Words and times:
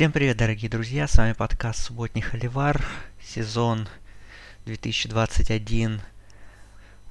Всем 0.00 0.12
привет, 0.12 0.38
дорогие 0.38 0.70
друзья! 0.70 1.06
С 1.06 1.16
вами 1.16 1.34
подкаст 1.34 1.80
«Субботний 1.80 2.22
Холивар», 2.22 2.82
сезон 3.22 3.86
2021 4.64 6.00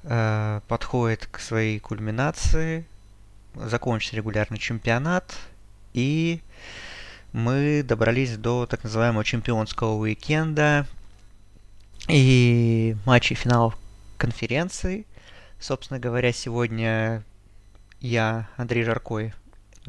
э, 0.02 0.60
подходит 0.66 1.28
к 1.30 1.38
своей 1.38 1.78
кульминации, 1.78 2.84
закончится 3.54 4.16
регулярный 4.16 4.58
чемпионат, 4.58 5.36
и 5.94 6.40
мы 7.32 7.84
добрались 7.84 8.36
до 8.36 8.66
так 8.66 8.82
называемого 8.82 9.24
чемпионского 9.24 9.94
уикенда 9.94 10.84
и 12.08 12.96
матчей 13.06 13.36
финалов 13.36 13.78
конференции. 14.18 15.06
Собственно 15.60 16.00
говоря, 16.00 16.32
сегодня 16.32 17.22
я, 18.00 18.48
Андрей 18.56 18.82
Жаркой, 18.82 19.32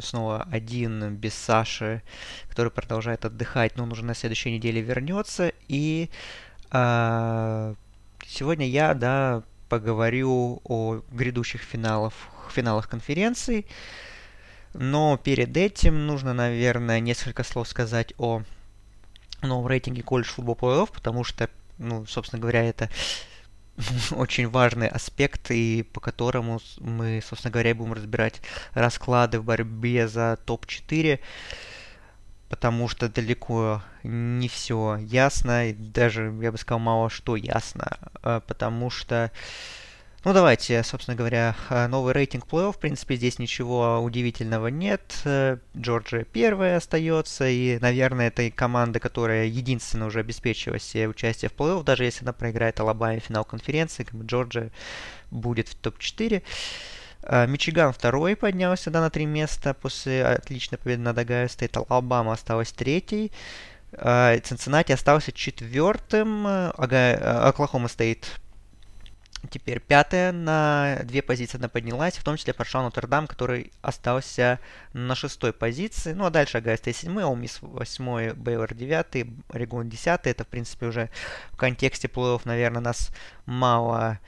снова 0.02 0.48
один, 0.52 1.16
без 1.16 1.34
Саши, 1.34 2.02
который 2.50 2.72
продолжает 2.72 3.26
отдыхать, 3.26 3.76
но 3.78 3.84
он 3.84 3.92
уже 3.92 4.04
на 4.04 4.14
следующей 4.14 4.52
неделе 4.52 4.82
вернется. 4.82 5.52
И 5.68 6.10
э, 6.72 7.76
сегодня 8.26 8.68
я, 8.68 8.94
да, 8.94 9.44
поговорю 9.70 10.62
о 10.66 11.02
грядущих 11.12 11.62
финалах, 11.62 12.14
финалах 12.50 12.90
конференции. 12.90 13.66
Но 14.74 15.18
перед 15.18 15.56
этим 15.56 16.08
нужно, 16.08 16.34
наверное, 16.34 17.00
несколько 17.00 17.44
слов 17.44 17.68
сказать 17.68 18.14
о 18.18 18.44
новом 19.42 19.68
рейтинге 19.68 20.04
колледж 20.04 20.30
футбол 20.30 20.56
плей-офф, 20.56 20.90
потому 20.94 21.24
что, 21.24 21.50
ну, 21.78 22.06
собственно 22.06 22.42
говоря, 22.42 22.64
это 22.64 22.90
очень 24.12 24.48
важный 24.50 24.88
аспект, 24.88 25.52
и 25.52 25.84
по 25.84 26.00
которому 26.00 26.60
мы, 26.80 27.22
собственно 27.26 27.52
говоря, 27.52 27.76
будем 27.76 27.94
разбирать 27.94 28.42
расклады 28.74 29.40
в 29.40 29.46
борьбе 29.46 30.08
за 30.08 30.38
топ-4, 30.46 31.20
потому 32.50 32.88
что 32.88 33.10
далеко 33.10 33.82
не 34.04 34.48
все 34.48 34.98
ясно, 34.98 35.70
и 35.70 35.74
даже, 35.74 36.34
я 36.42 36.52
бы 36.52 36.58
сказал, 36.58 36.80
мало 36.80 37.10
что 37.10 37.36
ясно, 37.36 37.98
а, 38.22 38.42
потому 38.42 38.90
что 38.90 39.32
ну 40.24 40.34
давайте, 40.34 40.84
собственно 40.84 41.18
говоря, 41.18 41.56
э, 41.70 41.88
новый 41.88 42.14
рейтинг 42.14 42.46
плей-офф. 42.46 42.74
В 42.74 42.78
принципе, 42.78 43.16
здесь 43.16 43.40
ничего 43.40 44.00
удивительного 44.02 44.68
нет. 44.68 45.02
Э, 45.26 45.58
Джорджия 45.76 46.26
первая 46.26 46.78
остается, 46.78 47.48
и, 47.48 47.80
наверное, 47.80 48.28
это 48.28 48.52
команда, 48.52 49.00
которая 49.00 49.46
единственная 49.46 50.06
уже 50.06 50.20
обеспечила 50.20 50.78
себе 50.78 51.08
участие 51.08 51.50
в 51.50 51.56
плей-офф, 51.56 51.84
даже 51.84 52.04
если 52.04 52.24
она 52.24 52.34
проиграет 52.34 52.80
Алабаме 52.80 53.20
финал 53.20 53.44
конференции, 53.46 54.04
как 54.04 54.14
бы 54.14 54.24
Джорджия 54.24 54.70
будет 55.32 55.70
в 55.70 55.76
топ-4. 55.76 56.44
Э, 57.24 57.48
Мичиган 57.48 57.92
второй 57.92 58.36
поднялся 58.36 58.92
да, 58.92 59.02
на 59.02 59.10
три 59.10 59.26
места 59.26 59.74
после 59.74 60.24
отличной 60.24 60.78
победы 60.78 61.02
над 61.02 61.18
Огайо 61.18 61.48
Стейт. 61.48 61.76
Алабама 61.78 62.34
осталась 62.34 62.72
третьей. 62.72 63.32
Цинциннати 63.92 64.94
остался 64.94 65.32
четвертым. 65.32 66.46
Оклахома 66.48 67.90
Стейт 67.90 68.40
Теперь 69.50 69.80
пятая 69.80 70.32
на 70.32 71.00
две 71.04 71.22
позиции 71.22 71.58
она 71.58 71.68
поднялась, 71.68 72.16
в 72.18 72.24
том 72.24 72.38
числе 72.38 72.54
прошел 72.54 72.84
Нотр-Дам, 72.84 73.28
который 73.28 73.72
остался 73.82 74.60
на 74.94 75.16
шестой 75.16 75.52
позиции. 75.52 76.14
Ну 76.14 76.26
а 76.26 76.30
дальше 76.30 76.60
Огайо 76.60 76.77
Стейт 76.77 76.94
седьмой, 76.94 77.24
Оле 77.24 77.38
Мисс 77.38 77.58
восьмой, 77.62 78.34
Бейлор 78.34 78.74
девятый, 78.74 79.34
Орегон 79.50 79.90
десятый. 79.90 80.32
Это, 80.32 80.44
в 80.44 80.48
принципе, 80.48 80.86
уже 80.86 81.10
в 81.52 81.58
контексте 81.58 82.08
плей-офф, 82.08 82.42
наверное, 82.46 82.82
нас 82.82 83.10
мало 83.46 84.20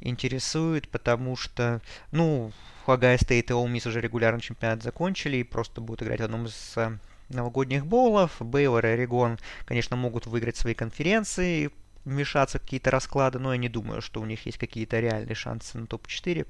интересует, 0.00 0.88
потому 0.88 1.36
что, 1.36 1.80
ну, 2.12 2.52
Огайо 2.86 3.18
Стейт 3.18 3.50
и 3.50 3.54
Оле 3.54 3.68
Мисс 3.68 3.86
уже 3.86 4.00
регулярный 4.00 4.40
чемпионат 4.40 4.82
закончили 4.82 5.38
и 5.38 5.44
просто 5.44 5.80
будут 5.80 6.02
играть 6.02 6.20
в 6.20 6.24
одном 6.24 6.46
из 6.46 6.72
э, 6.76 6.96
новогодних 7.28 7.86
боулов. 7.86 8.36
Бейлор 8.40 8.86
и 8.86 8.90
Орегон, 8.90 9.38
конечно, 9.66 9.96
могут 9.96 10.26
выиграть 10.26 10.56
свои 10.56 10.74
конференции, 10.74 11.70
вмешаться 12.08 12.58
какие-то 12.58 12.90
расклады, 12.90 13.38
но 13.38 13.52
я 13.52 13.58
не 13.58 13.68
думаю, 13.68 14.00
что 14.00 14.20
у 14.20 14.26
них 14.26 14.46
есть 14.46 14.58
какие-то 14.58 15.00
реальные 15.00 15.34
шансы 15.34 15.78
на 15.78 15.86
топ-4. 15.86 16.46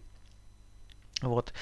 Вот. 1.22 1.52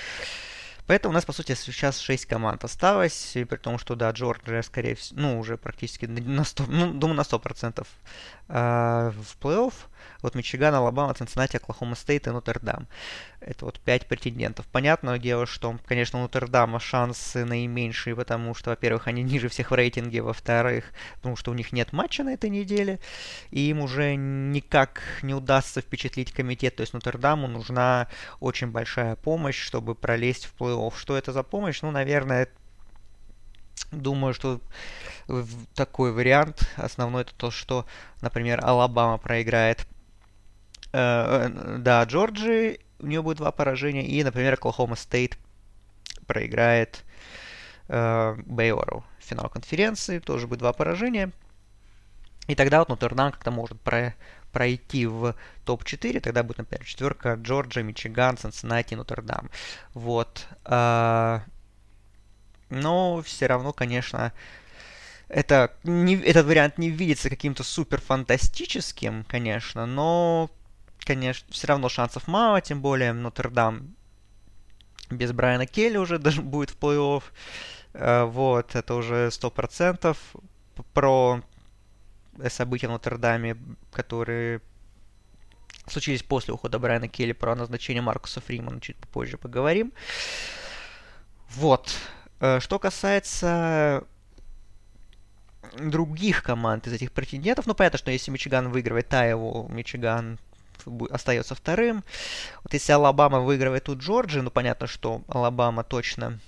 Поэтому 0.86 1.10
у 1.10 1.14
нас, 1.14 1.24
по 1.24 1.32
сути, 1.32 1.54
сейчас 1.54 1.98
6 1.98 2.26
команд 2.26 2.64
осталось, 2.64 3.34
и 3.34 3.44
при 3.44 3.56
том, 3.56 3.78
что, 3.78 3.96
да, 3.96 4.10
Джорджия, 4.10 4.62
скорее 4.62 4.94
всего, 4.94 5.20
ну, 5.20 5.40
уже 5.40 5.56
практически 5.56 6.06
на 6.06 6.44
100, 6.44 6.64
ну, 6.68 6.92
думаю, 6.92 7.16
на 7.16 7.22
100% 7.22 7.86
э, 8.48 9.10
в 9.10 9.36
плей-офф. 9.40 9.74
Вот 10.22 10.34
Мичиган, 10.34 10.74
Алабама, 10.74 11.14
Цинциннати, 11.14 11.56
Оклахома 11.56 11.94
Стейт 11.94 12.26
и 12.26 12.30
Нотр-Дам. 12.30 12.86
Это 13.40 13.64
вот 13.64 13.80
5 13.80 14.06
претендентов. 14.06 14.66
Понятное 14.66 15.18
дело, 15.18 15.46
что, 15.46 15.78
конечно, 15.86 16.18
у 16.18 16.22
Нотр-Дама 16.22 16.80
шансы 16.80 17.44
наименьшие, 17.44 18.16
потому 18.16 18.54
что, 18.54 18.70
во-первых, 18.70 19.06
они 19.06 19.22
ниже 19.22 19.48
всех 19.48 19.70
в 19.70 19.74
рейтинге, 19.74 20.22
во-вторых, 20.22 20.92
потому 21.16 21.36
что 21.36 21.50
у 21.50 21.54
них 21.54 21.72
нет 21.72 21.92
матча 21.92 22.24
на 22.24 22.32
этой 22.34 22.50
неделе, 22.50 22.98
и 23.50 23.68
им 23.68 23.80
уже 23.80 24.14
никак 24.16 25.02
не 25.22 25.34
удастся 25.34 25.80
впечатлить 25.80 26.32
комитет. 26.32 26.76
То 26.76 26.80
есть 26.82 26.92
Нотр-Даму 26.94 27.46
нужна 27.48 28.08
очень 28.40 28.68
большая 28.68 29.16
помощь, 29.16 29.60
чтобы 29.60 29.94
пролезть 29.94 30.46
в 30.46 30.54
плей-офф. 30.60 30.96
Что 30.96 31.16
это 31.16 31.32
за 31.32 31.42
помощь? 31.42 31.82
Ну, 31.82 31.90
наверное, 31.90 32.48
думаю, 33.92 34.34
что 34.34 34.60
такой 35.74 36.12
вариант 36.12 36.68
основной 36.76 37.22
это 37.22 37.34
то, 37.34 37.50
что, 37.50 37.86
например, 38.20 38.64
Алабама 38.64 39.18
проиграет 39.18 39.86
да, 40.96 42.04
Джорджии, 42.04 42.80
у 42.98 43.06
нее 43.06 43.22
будет 43.22 43.36
два 43.38 43.52
поражения, 43.52 44.06
и, 44.06 44.24
например, 44.24 44.54
Оклахома 44.54 44.96
Стейт 44.96 45.36
проиграет 46.26 47.04
э, 47.88 48.36
Бейлору 48.46 49.04
финал 49.18 49.48
конференции, 49.48 50.18
тоже 50.18 50.46
будет 50.46 50.60
два 50.60 50.72
поражения. 50.72 51.30
И 52.46 52.54
тогда 52.54 52.78
вот 52.78 52.88
Нотр-Дам 52.88 53.32
как-то 53.32 53.50
может 53.50 53.80
про, 53.80 54.14
пройти 54.52 55.06
в 55.06 55.34
топ-4, 55.64 56.20
тогда 56.20 56.42
будет, 56.42 56.58
например, 56.58 56.84
четверка 56.84 57.34
Джорджия, 57.34 57.82
Мичиган, 57.82 58.36
Цинциннати, 58.36 58.94
Нотр-Дам. 58.94 59.50
Вот. 59.94 60.46
Э, 60.64 61.40
но 62.70 63.22
все 63.22 63.46
равно, 63.46 63.72
конечно, 63.72 64.32
это 65.28 65.72
не, 65.82 66.16
этот 66.16 66.46
вариант 66.46 66.78
не 66.78 66.90
видится 66.90 67.28
каким-то 67.28 67.64
супер 67.64 68.00
фантастическим, 68.00 69.24
конечно, 69.24 69.86
но, 69.86 70.50
конечно, 71.06 71.46
все 71.50 71.68
равно 71.68 71.88
шансов 71.88 72.26
мало, 72.28 72.60
тем 72.60 72.82
более 72.82 73.12
Нотр-Дам 73.12 73.94
без 75.10 75.32
Брайана 75.32 75.66
Келли 75.66 75.96
уже 75.96 76.18
даже 76.18 76.42
будет 76.42 76.70
в 76.70 76.78
плей-офф. 76.78 77.22
Э, 77.94 78.24
вот, 78.24 78.74
это 78.74 78.94
уже 78.94 79.28
100%. 79.28 80.16
Про 80.92 81.40
события 82.48 82.88
в 82.88 82.90
Нотр-Даме, 82.90 83.56
которые 83.92 84.60
случились 85.86 86.22
после 86.22 86.52
ухода 86.52 86.78
Брайана 86.78 87.08
Келли, 87.08 87.32
про 87.32 87.54
назначение 87.54 88.02
Маркуса 88.02 88.40
Фримана 88.40 88.80
чуть 88.80 88.96
попозже 88.96 89.38
поговорим. 89.38 89.92
Вот. 91.50 91.94
Э, 92.40 92.60
что 92.60 92.78
касается 92.78 94.04
других 95.78 96.42
команд 96.42 96.86
из 96.86 96.92
этих 96.92 97.12
претендентов, 97.12 97.66
ну, 97.66 97.74
понятно, 97.74 97.98
что 97.98 98.10
если 98.10 98.30
Мичиган 98.30 98.70
выигрывает 98.70 99.08
у 99.08 99.17
Айовы, 99.17 99.68
Мичиган 99.68 100.38
остается 101.10 101.54
вторым. 101.54 102.04
Вот 102.62 102.72
если 102.72 102.92
Алабама 102.92 103.40
выигрывает 103.40 103.88
у 103.88 103.96
Джорджии, 103.96 104.40
ну, 104.40 104.50
понятно, 104.50 104.86
что 104.86 105.22
Алабама 105.28 105.84
точно 105.84 106.38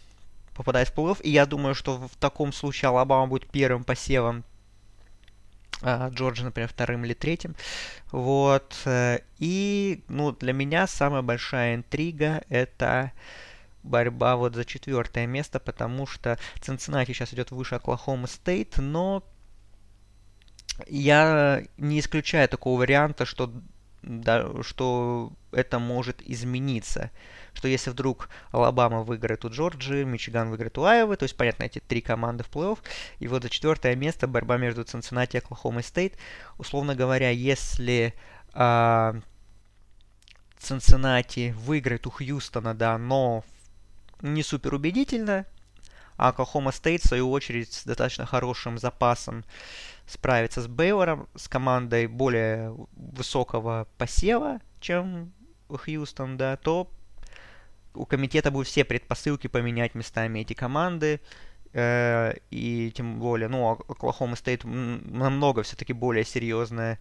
попадает 0.54 0.88
в 0.88 0.94
плей-офф. 0.94 1.22
И 1.22 1.30
я 1.30 1.46
думаю, 1.46 1.74
что 1.74 1.98
в 1.98 2.16
таком 2.16 2.52
случае 2.52 2.88
Алабама 2.88 3.26
будет 3.26 3.48
первым 3.50 3.84
посевом, 3.84 4.44
а 5.82 6.08
Джорджия, 6.10 6.44
например, 6.44 6.68
вторым 6.68 7.04
или 7.04 7.14
третьим. 7.14 7.54
Вот. 8.10 8.76
Э, 8.84 9.20
и, 9.38 10.02
ну, 10.08 10.32
для 10.32 10.52
меня 10.52 10.86
самая 10.86 11.22
большая 11.22 11.76
интрига 11.76 12.42
это 12.48 13.12
борьба 13.84 14.36
вот 14.36 14.54
за 14.54 14.64
четвертое 14.64 15.26
место, 15.26 15.60
потому 15.60 16.06
что 16.06 16.38
Цинциннати 16.60 17.12
сейчас 17.12 17.32
идет 17.32 17.52
выше 17.52 17.76
Оклахома 17.76 18.26
Стейт, 18.26 18.78
но 18.78 19.22
я 20.86 21.62
не 21.76 22.00
исключаю 22.00 22.48
такого 22.48 22.80
варианта, 22.80 23.24
что, 23.24 23.52
да, 24.02 24.62
что 24.62 25.32
это 25.52 25.78
может 25.78 26.22
измениться. 26.22 27.10
Что 27.54 27.68
если 27.68 27.90
вдруг 27.90 28.28
Алабама 28.52 29.02
выиграет 29.02 29.44
у 29.44 29.50
Джорджии, 29.50 30.04
Мичиган 30.04 30.50
выиграет 30.50 30.78
у 30.78 30.84
Айовы, 30.84 31.16
то 31.16 31.24
есть, 31.24 31.36
понятно, 31.36 31.64
эти 31.64 31.80
три 31.80 32.00
команды 32.00 32.44
в 32.44 32.50
плей-офф, 32.50 32.78
и 33.18 33.28
вот 33.28 33.42
за 33.42 33.50
четвертое 33.50 33.96
место 33.96 34.28
борьба 34.28 34.56
между 34.56 34.84
Цинциннати 34.84 35.36
и 35.36 35.38
Оклахома 35.38 35.82
Стейт. 35.82 36.16
Условно 36.58 36.94
говоря, 36.94 37.30
если 37.30 38.14
а, 38.52 39.16
Цинциннати 40.58 41.54
выиграет 41.58 42.06
у 42.06 42.10
Хьюстона, 42.10 42.74
да, 42.74 42.98
но 42.98 43.44
не 44.20 44.42
супер 44.42 44.74
убедительно, 44.74 45.46
а 46.16 46.28
Оклахома 46.28 46.72
Стейт, 46.72 47.02
в 47.02 47.08
свою 47.08 47.30
очередь, 47.30 47.72
с 47.72 47.84
достаточно 47.84 48.26
хорошим 48.26 48.78
запасом 48.78 49.44
справится 50.08 50.62
с 50.62 50.66
Бейлором, 50.66 51.28
с 51.34 51.48
командой 51.48 52.06
более 52.06 52.74
высокого 52.96 53.86
посева, 53.98 54.60
чем 54.80 55.32
Хьюстон, 55.68 56.36
да, 56.36 56.56
то 56.56 56.90
у 57.94 58.06
комитета 58.06 58.50
будут 58.50 58.68
все 58.68 58.84
предпосылки 58.84 59.46
поменять 59.46 59.94
местами 59.94 60.40
эти 60.40 60.54
команды, 60.54 61.20
Э, 61.72 62.34
и 62.50 62.90
тем 62.94 63.18
более, 63.18 63.48
ну, 63.48 63.70
Оклахома 63.70 64.36
Стейт 64.36 64.64
намного 64.64 65.62
все-таки 65.62 65.92
более 65.92 66.24
серьезное 66.24 66.94
э, 66.94 66.98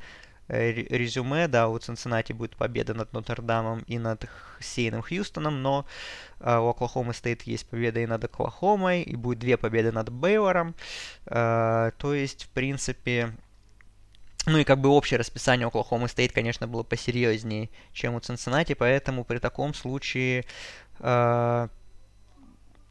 резюме, 0.48 1.48
да, 1.48 1.68
у 1.68 1.78
Цинциннати 1.78 2.34
будет 2.34 2.56
победа 2.56 2.94
над 2.94 3.12
Нотр-Дамом 3.14 3.84
и 3.88 4.00
над 4.00 4.26
сильным 4.60 5.02
Хьюстоном, 5.02 5.62
но 5.62 5.86
э, 6.40 6.58
у 6.58 6.70
Оклахомы 6.70 7.14
Стейт 7.14 7.44
есть 7.44 7.68
победа 7.68 8.00
и 8.00 8.06
над 8.06 8.24
Оклахомой, 8.24 9.02
и 9.02 9.16
будет 9.16 9.40
две 9.40 9.58
победы 9.58 9.92
над 9.92 10.10
Бейлором, 10.10 10.76
э, 11.26 11.92
то 11.98 12.14
есть, 12.14 12.46
в 12.46 12.50
принципе, 12.50 13.34
ну 14.46 14.58
и 14.58 14.64
как 14.64 14.80
бы 14.80 14.90
общее 14.90 15.20
расписание 15.20 15.68
Оклахомы 15.68 16.08
Стейт, 16.08 16.32
конечно, 16.32 16.68
было 16.68 16.84
посерьезнее, 16.84 17.70
чем 17.92 18.16
у 18.16 18.20
Цинциннати, 18.20 18.74
поэтому 18.74 19.26
при 19.26 19.40
таком 19.40 19.74
случае 19.74 20.46
э, 21.00 21.68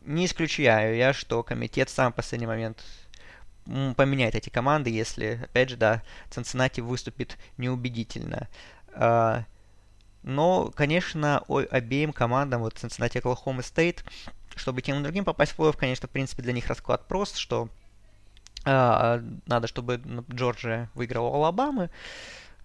не 0.05 0.27
исключаю 0.27 0.97
я, 0.97 1.13
что 1.13 1.43
комитет 1.43 1.89
сам 1.89 2.13
в 2.13 2.17
последний 2.17 2.47
момент 2.47 2.85
поменяет 3.97 4.35
эти 4.35 4.49
команды, 4.49 4.91
если, 4.91 5.41
опять 5.43 5.71
же, 5.71 5.77
да, 5.77 6.03
Цинциннати 6.31 6.81
выступит 6.81 7.37
неубедительно. 7.59 8.49
А, 8.95 9.45
но, 10.23 10.73
конечно, 10.75 11.45
обеим 11.49 12.13
командам, 12.13 12.63
вот 12.63 12.75
Cincinnati 12.75 13.19
и 13.19 13.21
Oklahoma 13.21 13.59
State, 13.61 14.01
чтобы 14.55 14.83
тем 14.83 15.01
и 15.01 15.03
другим 15.03 15.25
попасть 15.25 15.53
в 15.53 15.61
плей-офф, 15.61 15.77
конечно, 15.77 16.09
в 16.09 16.11
принципе, 16.11 16.43
для 16.43 16.53
них 16.53 16.67
расклад 16.67 17.07
прост, 17.07 17.37
что 17.37 17.69
э, 18.65 19.23
надо, 19.47 19.67
чтобы 19.67 20.01
Джорджия 20.31 20.91
выиграла 20.95 21.29
у 21.29 21.35
Алабамы, 21.35 21.91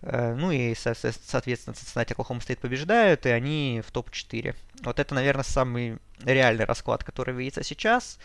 Э, 0.01 0.33
ну 0.35 0.51
и, 0.51 0.73
соответственно, 0.75 1.73
Cincinnati 1.75 2.15
Oklahoma 2.15 2.39
State 2.39 2.59
побеждают, 2.59 3.25
и 3.25 3.29
они 3.29 3.81
в 3.85 3.91
топ-4. 3.91 4.55
Вот 4.83 4.99
это, 4.99 5.15
наверное, 5.15 5.43
самый 5.43 5.99
реальный 6.23 6.65
расклад, 6.65 7.03
который 7.03 7.35
видится 7.35 7.63
сейчас. 7.63 8.17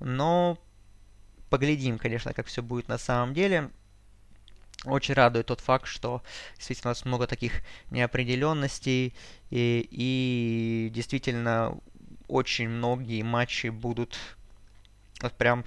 Но 0.00 0.58
поглядим, 1.50 1.98
конечно, 1.98 2.32
как 2.32 2.46
все 2.46 2.62
будет 2.62 2.88
на 2.88 2.98
самом 2.98 3.34
деле. 3.34 3.70
Очень 4.84 5.14
радует 5.14 5.46
тот 5.46 5.60
факт, 5.60 5.86
что 5.86 6.22
действительно 6.56 6.90
у 6.90 6.92
нас 6.92 7.04
много 7.04 7.26
таких 7.26 7.62
неопределенностей, 7.90 9.14
и, 9.50 9.88
и 9.90 10.90
действительно 10.94 11.78
очень 12.28 12.68
многие 12.68 13.22
матчи 13.22 13.68
будут 13.68 14.18
вот 15.22 15.32
прям 15.32 15.64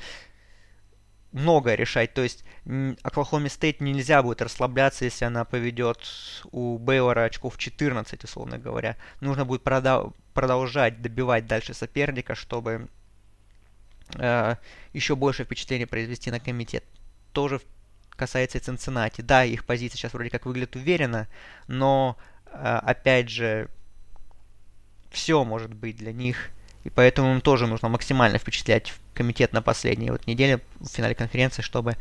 много 1.32 1.76
решать. 1.76 2.14
То 2.14 2.22
есть 2.22 2.44
Оклахоме 3.04 3.50
Стейт 3.50 3.82
нельзя 3.82 4.24
будет 4.24 4.42
расслабляться, 4.42 5.06
если 5.06 5.26
она 5.26 5.46
поведет 5.46 6.00
у 6.52 6.78
Бейлора 6.78 7.26
очков 7.26 7.58
14, 7.58 8.24
условно 8.24 8.58
говоря. 8.58 8.98
Нужно 9.22 9.46
будет 9.46 9.64
продолжать 10.34 11.02
добивать 11.02 11.48
дальше 11.48 11.74
соперника, 11.74 12.36
чтобы 12.36 12.90
э, 14.16 14.56
еще 14.94 15.16
больше 15.16 15.44
впечатления 15.44 15.88
произвести 15.88 16.32
на 16.32 16.40
комитет. 16.40 16.84
Тоже 17.34 17.62
касается 18.16 18.58
и 18.58 18.62
Цинциннати. 18.62 19.22
Да, 19.22 19.44
их 19.44 19.66
позиция 19.66 19.98
сейчас 19.98 20.14
вроде 20.14 20.30
как 20.30 20.46
выглядит 20.46 20.76
уверенно, 20.76 21.28
но 21.68 22.18
э, 22.46 22.80
опять 22.84 23.30
же 23.30 23.70
все 25.12 25.44
может 25.44 25.74
быть 25.74 25.98
для 25.98 26.12
них 26.12 26.52
и 26.84 26.90
поэтому 26.90 27.34
им 27.34 27.42
тоже 27.42 27.68
нужно 27.68 27.90
максимально 27.90 28.38
впечатлять 28.38 28.94
комитет 29.14 29.54
на 29.54 29.62
последней 29.62 30.12
вот 30.12 30.28
неделе 30.28 30.62
в 30.80 30.88
финале 30.88 31.16
конференции, 31.16 31.62
чтобы 31.62 31.98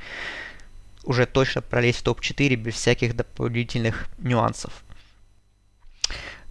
уже 1.05 1.27
точно 1.27 1.63
пролезть 1.63 2.01
в 2.01 2.03
топ-4 2.03 2.55
без 2.55 2.75
всяких 2.75 3.17
дополнительных 3.17 4.09
нюансов. 4.19 4.85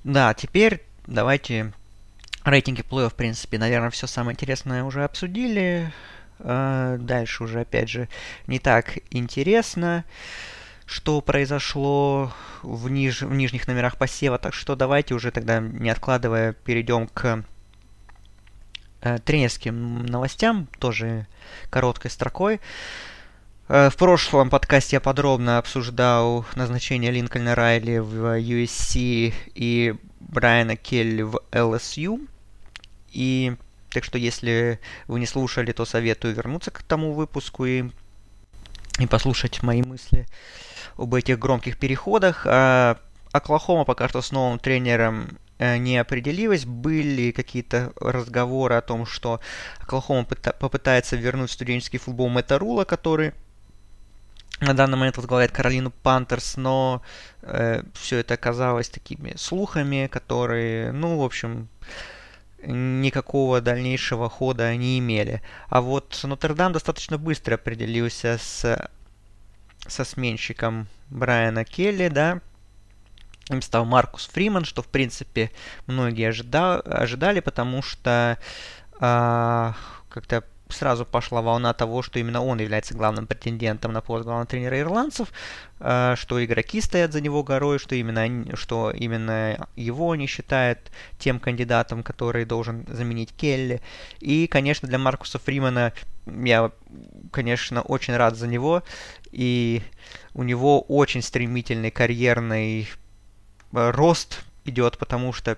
Да, 0.04 0.34
теперь 0.34 0.84
давайте 1.06 1.74
рейтинги 2.52 2.82
плей 2.82 3.10
в 3.10 3.14
принципе, 3.14 3.58
наверное, 3.58 3.90
все 3.90 4.08
самое 4.08 4.34
интересное 4.34 4.84
уже 4.84 5.04
обсудили. 5.04 5.92
А, 6.40 6.98
дальше 6.98 7.44
уже, 7.44 7.62
опять 7.62 7.90
же, 7.90 8.08
не 8.46 8.60
так 8.60 9.00
интересно, 9.10 10.06
что 10.86 11.22
произошло 11.22 12.32
в, 12.62 12.90
ниж 12.90 13.22
в 13.22 13.34
нижних 13.34 13.68
номерах 13.68 13.98
посева. 13.98 14.38
Так 14.38 14.54
что 14.54 14.76
давайте 14.76 15.14
уже 15.14 15.32
тогда, 15.32 15.60
не 15.60 15.90
откладывая, 15.90 16.54
перейдем 16.54 17.08
к 17.08 17.44
э, 19.02 19.18
тренерским 19.20 20.06
новостям, 20.06 20.68
тоже 20.80 21.28
короткой 21.70 22.12
строкой. 22.12 22.60
Э, 23.68 23.90
в 23.90 23.98
прошлом 23.98 24.50
подкасте 24.50 24.98
я 24.98 25.02
подробно 25.02 25.58
обсуждал 25.58 26.46
назначение 26.56 27.12
Линкольна 27.12 27.56
Райли 27.56 27.98
в 27.98 28.40
USC 28.40 29.34
и 29.56 29.96
Брайана 30.20 30.76
Келли 30.76 31.24
в 31.24 31.42
LSU. 31.52 32.28
И 33.12 33.56
так 33.90 34.04
что 34.04 34.18
если 34.18 34.80
вы 35.08 35.20
не 35.20 35.26
слушали, 35.26 35.72
то 35.72 35.86
советую 35.86 36.36
вернуться 36.36 36.72
к 36.72 36.84
тому 36.84 37.14
выпуску 37.14 37.66
и, 37.66 37.86
и 39.00 39.08
послушать 39.08 39.64
мои 39.64 39.82
мысли 39.82 40.26
об 40.98 41.14
этих 41.14 41.40
громких 41.40 41.78
переходах. 41.78 42.46
А 42.48 43.00
Оклахома 43.32 43.86
пока 43.86 44.08
что 44.08 44.22
с 44.22 44.32
новым 44.32 44.60
тренером 44.60 45.38
Э, 45.60 45.78
не 45.78 45.98
определилась. 45.98 46.66
Были 46.66 47.32
какие-то 47.32 47.92
разговоры 48.00 48.76
о 48.76 48.82
том, 48.82 49.06
что 49.06 49.40
Оклахома 49.80 50.26
попытается 50.26 51.16
вернуть 51.16 51.52
студенческий 51.52 52.00
футбол 52.00 52.30
Мэтта 52.30 52.60
Рула, 52.60 52.86
который 52.86 53.34
на 54.60 54.74
данный 54.74 54.98
момент 54.98 55.18
возглавляет 55.18 55.52
Каролину 55.52 55.92
Пантерс, 55.92 56.58
но 56.58 57.02
э, 57.42 57.84
все 57.94 58.18
это 58.18 58.36
оказалось 58.36 58.90
такими 58.90 59.36
слухами, 59.38 60.08
которые, 60.12 60.92
ну, 60.92 61.20
в 61.20 61.24
общем, 61.24 61.68
никакого 62.64 63.62
дальнейшего 63.62 64.30
хода 64.30 64.76
не 64.76 65.00
имели. 65.00 65.42
А 65.70 65.82
вот 65.82 66.20
Нотр-Дам 66.24 66.74
достаточно 66.74 67.18
быстро 67.18 67.56
определился 67.56 68.38
с, 68.40 68.90
со 69.88 70.04
сменщиком 70.04 70.88
Брайана 71.10 71.66
Келли, 71.66 72.08
да, 72.08 72.42
им 73.50 73.62
стал 73.62 73.86
Маркус 73.86 74.28
Фриман, 74.28 74.66
что, 74.66 74.82
в 74.82 74.88
принципе, 74.88 75.52
многие 75.86 76.30
ожида 76.30 76.80
ожидали, 76.82 77.40
потому 77.40 77.82
что 77.82 78.38
э, 79.00 79.74
как-то 80.10 80.44
сразу 80.70 81.06
пошла 81.06 81.42
волна 81.42 81.74
того, 81.74 82.02
что 82.02 82.20
именно 82.20 82.44
он 82.44 82.60
является 82.60 82.94
главным 82.94 83.28
претендентом 83.28 83.94
на 83.94 84.02
пост 84.02 84.26
главного 84.26 84.46
тренера 84.48 84.80
ирландцев, 84.80 85.32
э, 85.80 86.16
что 86.18 86.44
игроки 86.44 86.82
стоят 86.82 87.14
за 87.14 87.22
него 87.22 87.44
горой, 87.44 87.80
что 87.80 87.96
именно, 87.96 88.56
что 88.56 88.92
именно 88.92 89.68
его 89.76 90.12
они 90.12 90.28
считают 90.28 90.80
тем 91.20 91.40
кандидатом, 91.40 92.04
который 92.04 92.46
должен 92.46 92.86
заменить 92.88 93.34
Келли. 93.36 93.82
И, 94.20 94.48
конечно, 94.48 94.88
для 94.88 94.98
Маркуса 94.98 95.40
Фримана 95.40 95.94
я, 96.26 96.72
конечно, 97.32 97.82
очень 97.82 98.16
рад 98.16 98.36
за 98.36 98.48
него. 98.48 98.84
И 99.32 99.82
у 100.34 100.44
него 100.44 100.82
очень 100.82 101.22
стремительный 101.22 101.92
карьерный 101.92 102.88
Э, 103.74 103.92
рост 103.92 104.44
идет, 104.66 104.98
потому 104.98 105.34
что 105.34 105.58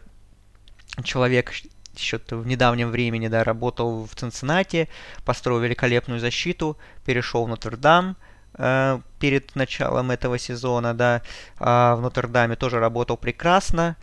человек 1.03 1.53
еще 1.96 2.19
в 2.29 2.48
недавнем 2.48 2.89
времени 2.91 3.27
да, 3.27 3.43
работал 3.43 4.05
в 4.05 4.15
Цинциннате, 4.15 4.88
построил 5.25 5.60
великолепную 5.60 6.19
защиту, 6.19 6.77
перешел 7.05 7.46
в 7.46 7.50
Нотр-Дам 7.50 8.15
э, 8.53 9.00
перед 9.19 9.55
началом 9.55 10.12
этого 10.12 10.38
сезона, 10.38 10.93
да, 10.93 11.22
э, 11.60 11.63
в 11.63 12.00
Нотр-Даме 12.01 12.55
тоже 12.55 12.79
работал 12.79 13.17
прекрасно, 13.17 13.96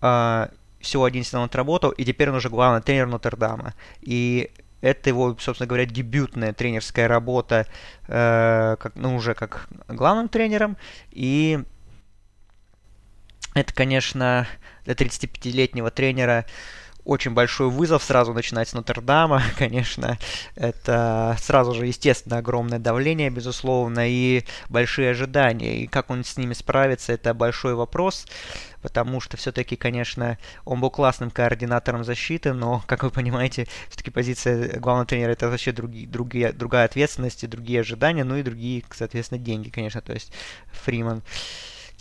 э, 0.00 0.48
всего 0.80 1.04
один 1.04 1.24
сезон 1.24 1.44
отработал, 1.44 1.90
и 1.90 2.04
теперь 2.04 2.30
он 2.30 2.36
уже 2.36 2.48
главный 2.48 2.82
тренер 2.82 3.06
Нотр-Дама. 3.06 3.74
И 4.00 4.50
это 4.80 5.10
его, 5.10 5.36
собственно 5.38 5.68
говоря, 5.68 5.86
дебютная 5.86 6.52
тренерская 6.52 7.08
работа, 7.08 7.66
э, 8.08 8.76
как, 8.78 8.94
ну, 8.96 9.14
уже 9.16 9.34
как 9.34 9.68
главным 9.88 10.28
тренером, 10.28 10.76
и 11.12 11.60
это, 13.54 13.72
конечно, 13.74 14.48
для 14.84 14.94
35-летнего 14.94 15.90
тренера 15.90 16.46
очень 17.04 17.32
большой 17.32 17.68
вызов 17.68 18.02
сразу 18.02 18.32
начинать 18.32 18.68
с 18.68 18.72
Нотр-Дама, 18.74 19.42
конечно. 19.58 20.18
Это 20.54 21.36
сразу 21.40 21.74
же, 21.74 21.86
естественно, 21.86 22.38
огромное 22.38 22.78
давление, 22.78 23.30
безусловно, 23.30 24.08
и 24.08 24.44
большие 24.68 25.10
ожидания. 25.10 25.78
И 25.82 25.86
как 25.86 26.10
он 26.10 26.24
с 26.24 26.36
ними 26.36 26.54
справится, 26.54 27.12
это 27.12 27.34
большой 27.34 27.74
вопрос, 27.74 28.26
потому 28.82 29.20
что 29.20 29.36
все-таки, 29.36 29.76
конечно, 29.76 30.38
он 30.64 30.80
был 30.80 30.90
классным 30.90 31.30
координатором 31.30 32.04
защиты, 32.04 32.52
но, 32.52 32.84
как 32.86 33.02
вы 33.02 33.10
понимаете, 33.10 33.66
все-таки 33.88 34.10
позиция 34.10 34.78
главного 34.78 35.06
тренера 35.06 35.32
это 35.32 35.48
вообще 35.48 35.72
другие, 35.72 36.06
другие, 36.06 36.52
другая 36.52 36.84
ответственность 36.84 37.42
и 37.42 37.48
другие 37.48 37.80
ожидания, 37.80 38.24
ну 38.24 38.36
и 38.36 38.42
другие, 38.42 38.84
соответственно, 38.92 39.40
деньги, 39.40 39.70
конечно. 39.70 40.00
То 40.00 40.12
есть 40.12 40.32
Фриман 40.84 41.22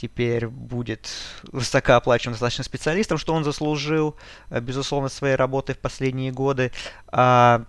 теперь 0.02 0.48
будет 0.48 1.10
высокооплачиваемым 1.52 2.34
достаточно 2.34 2.64
специалистом, 2.64 3.20
что 3.20 3.34
он 3.34 3.44
заслужил, 3.44 4.16
э, 4.50 4.60
безусловно, 4.60 5.10
своей 5.10 5.36
работой 5.36 5.76
в 5.76 5.78
последние 5.78 6.32
годы. 6.32 6.72
А 7.08 7.66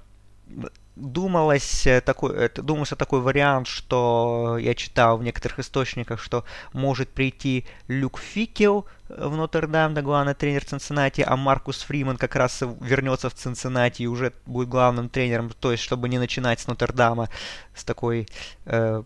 думалось 0.96 1.86
такой, 2.04 2.48
думался 2.48 2.96
такой 2.96 3.20
вариант, 3.20 3.66
что 3.66 4.56
я 4.58 4.74
читал 4.74 5.18
в 5.18 5.22
некоторых 5.22 5.58
источниках, 5.58 6.20
что 6.20 6.44
может 6.72 7.10
прийти 7.10 7.66
Люк 7.88 8.18
Фикел 8.18 8.86
в 9.08 9.36
Нотр-Дам, 9.36 9.94
да, 9.94 10.02
главный 10.02 10.34
тренер 10.34 10.64
Цинциннати, 10.64 11.22
а 11.26 11.36
Маркус 11.36 11.82
Фриман 11.82 12.16
как 12.16 12.34
раз 12.36 12.62
вернется 12.80 13.28
в 13.28 13.34
Цинциннати 13.34 14.02
и 14.02 14.06
уже 14.06 14.32
будет 14.46 14.68
главным 14.68 15.08
тренером, 15.08 15.50
то 15.50 15.70
есть 15.72 15.82
чтобы 15.82 16.08
не 16.08 16.18
начинать 16.18 16.60
с 16.60 16.66
Нотр-Дама 16.66 17.28
с 17.74 17.84
такой 17.84 18.26
э, 18.66 19.02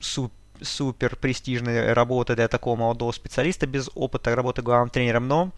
суп, 0.00 0.32
супер 0.64 1.16
престижной 1.16 1.92
работы 1.92 2.34
для 2.34 2.48
такого 2.48 2.76
молодого 2.76 3.12
специалиста 3.12 3.66
без 3.66 3.90
опыта 3.94 4.34
работы 4.34 4.62
главным 4.62 4.90
тренером, 4.90 5.28
но 5.28 5.50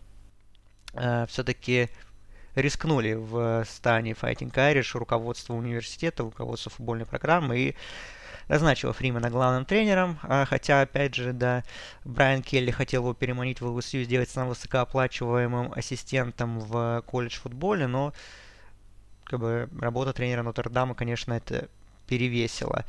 э, 0.94 1.26
все-таки 1.28 1.88
рискнули 2.54 3.14
в 3.14 3.64
стане 3.68 4.12
Fighting 4.12 4.52
Irish 4.52 4.98
руководство 4.98 5.54
университета, 5.54 6.22
руководство 6.22 6.72
футбольной 6.72 7.06
программы 7.06 7.58
и 7.58 7.76
назначила 8.48 8.92
Фримена 8.92 9.30
главным 9.30 9.64
тренером, 9.64 10.18
а, 10.22 10.44
хотя, 10.44 10.80
опять 10.80 11.14
же, 11.14 11.32
да, 11.32 11.64
Брайан 12.04 12.42
Келли 12.42 12.70
хотел 12.70 13.02
его 13.02 13.14
переманить 13.14 13.60
в 13.60 13.66
ЛСЮ, 13.66 14.04
сделать 14.04 14.30
самым 14.30 14.50
высокооплачиваемым 14.50 15.72
ассистентом 15.72 16.60
в 16.60 17.02
колледж 17.06 17.38
футболе, 17.38 17.86
но 17.86 18.12
как 19.24 19.40
бы 19.40 19.68
работа 19.80 20.12
тренера 20.12 20.42
Нотр-Дама, 20.42 20.94
конечно, 20.94 21.32
это 21.32 21.68
перевесила 22.06 22.84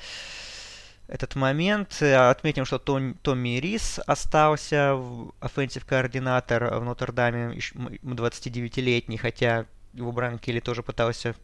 этот 1.07 1.35
момент. 1.35 2.01
Отметим, 2.01 2.65
что 2.65 2.79
Том, 2.79 3.15
Томми 3.15 3.59
Рис 3.59 3.99
остался 4.05 4.95
в 4.95 5.33
offensive 5.41 5.85
координатор 5.85 6.79
в 6.79 6.83
Нотр-Даме, 6.83 7.57
29-летний, 8.03 9.17
хотя 9.17 9.65
его 9.93 10.11
Брайан 10.11 10.39
Келли 10.39 10.59
тоже 10.59 10.83
пытался 10.83 11.35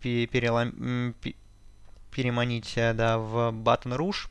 перелом, 0.00 1.14
переманить 2.10 2.72
э, 2.76 2.92
да, 2.92 3.18
в 3.18 3.52
Батон 3.52 3.94
Руш. 3.94 4.28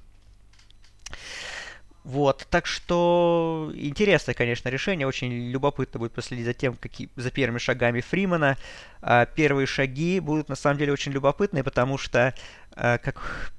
Вот, 2.04 2.48
так 2.50 2.66
что 2.66 3.72
интересное, 3.76 4.34
конечно, 4.34 4.70
решение. 4.70 5.06
Очень 5.06 5.52
любопытно 5.52 6.00
будет 6.00 6.14
последить 6.14 6.46
за 6.46 6.54
тем, 6.54 6.76
какие, 6.76 7.10
за 7.16 7.30
первыми 7.30 7.60
шагами 7.60 8.02
Фримана. 8.02 8.58
А, 9.02 9.28
первые 9.28 9.68
шаги 9.68 10.20
будут 10.20 10.50
на 10.50 10.56
самом 10.56 10.80
деле 10.80 10.94
очень 10.94 11.12
любопытные, 11.12 11.64
потому 11.64 12.00
что, 12.00 12.34
а, 12.76 12.98
как 12.98 13.52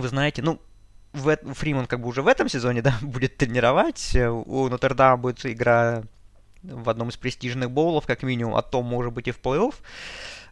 вы 0.00 0.08
знаете, 0.08 0.42
ну, 0.42 0.60
в, 1.12 1.36
Фриман 1.54 1.86
как 1.86 2.00
бы 2.00 2.08
уже 2.08 2.22
в 2.22 2.28
этом 2.28 2.48
сезоне, 2.48 2.82
да, 2.82 2.94
будет 3.00 3.36
тренировать. 3.36 4.14
У 4.16 4.68
Нотр-Дама 4.68 5.16
будет 5.16 5.44
игра 5.46 6.02
в 6.62 6.88
одном 6.88 7.08
из 7.08 7.16
престижных 7.16 7.70
боулов, 7.70 8.06
как 8.06 8.22
минимум, 8.22 8.54
а 8.54 8.62
то 8.62 8.82
может 8.82 9.12
быть 9.12 9.28
и 9.28 9.32
в 9.32 9.40
плей-офф 9.40 9.74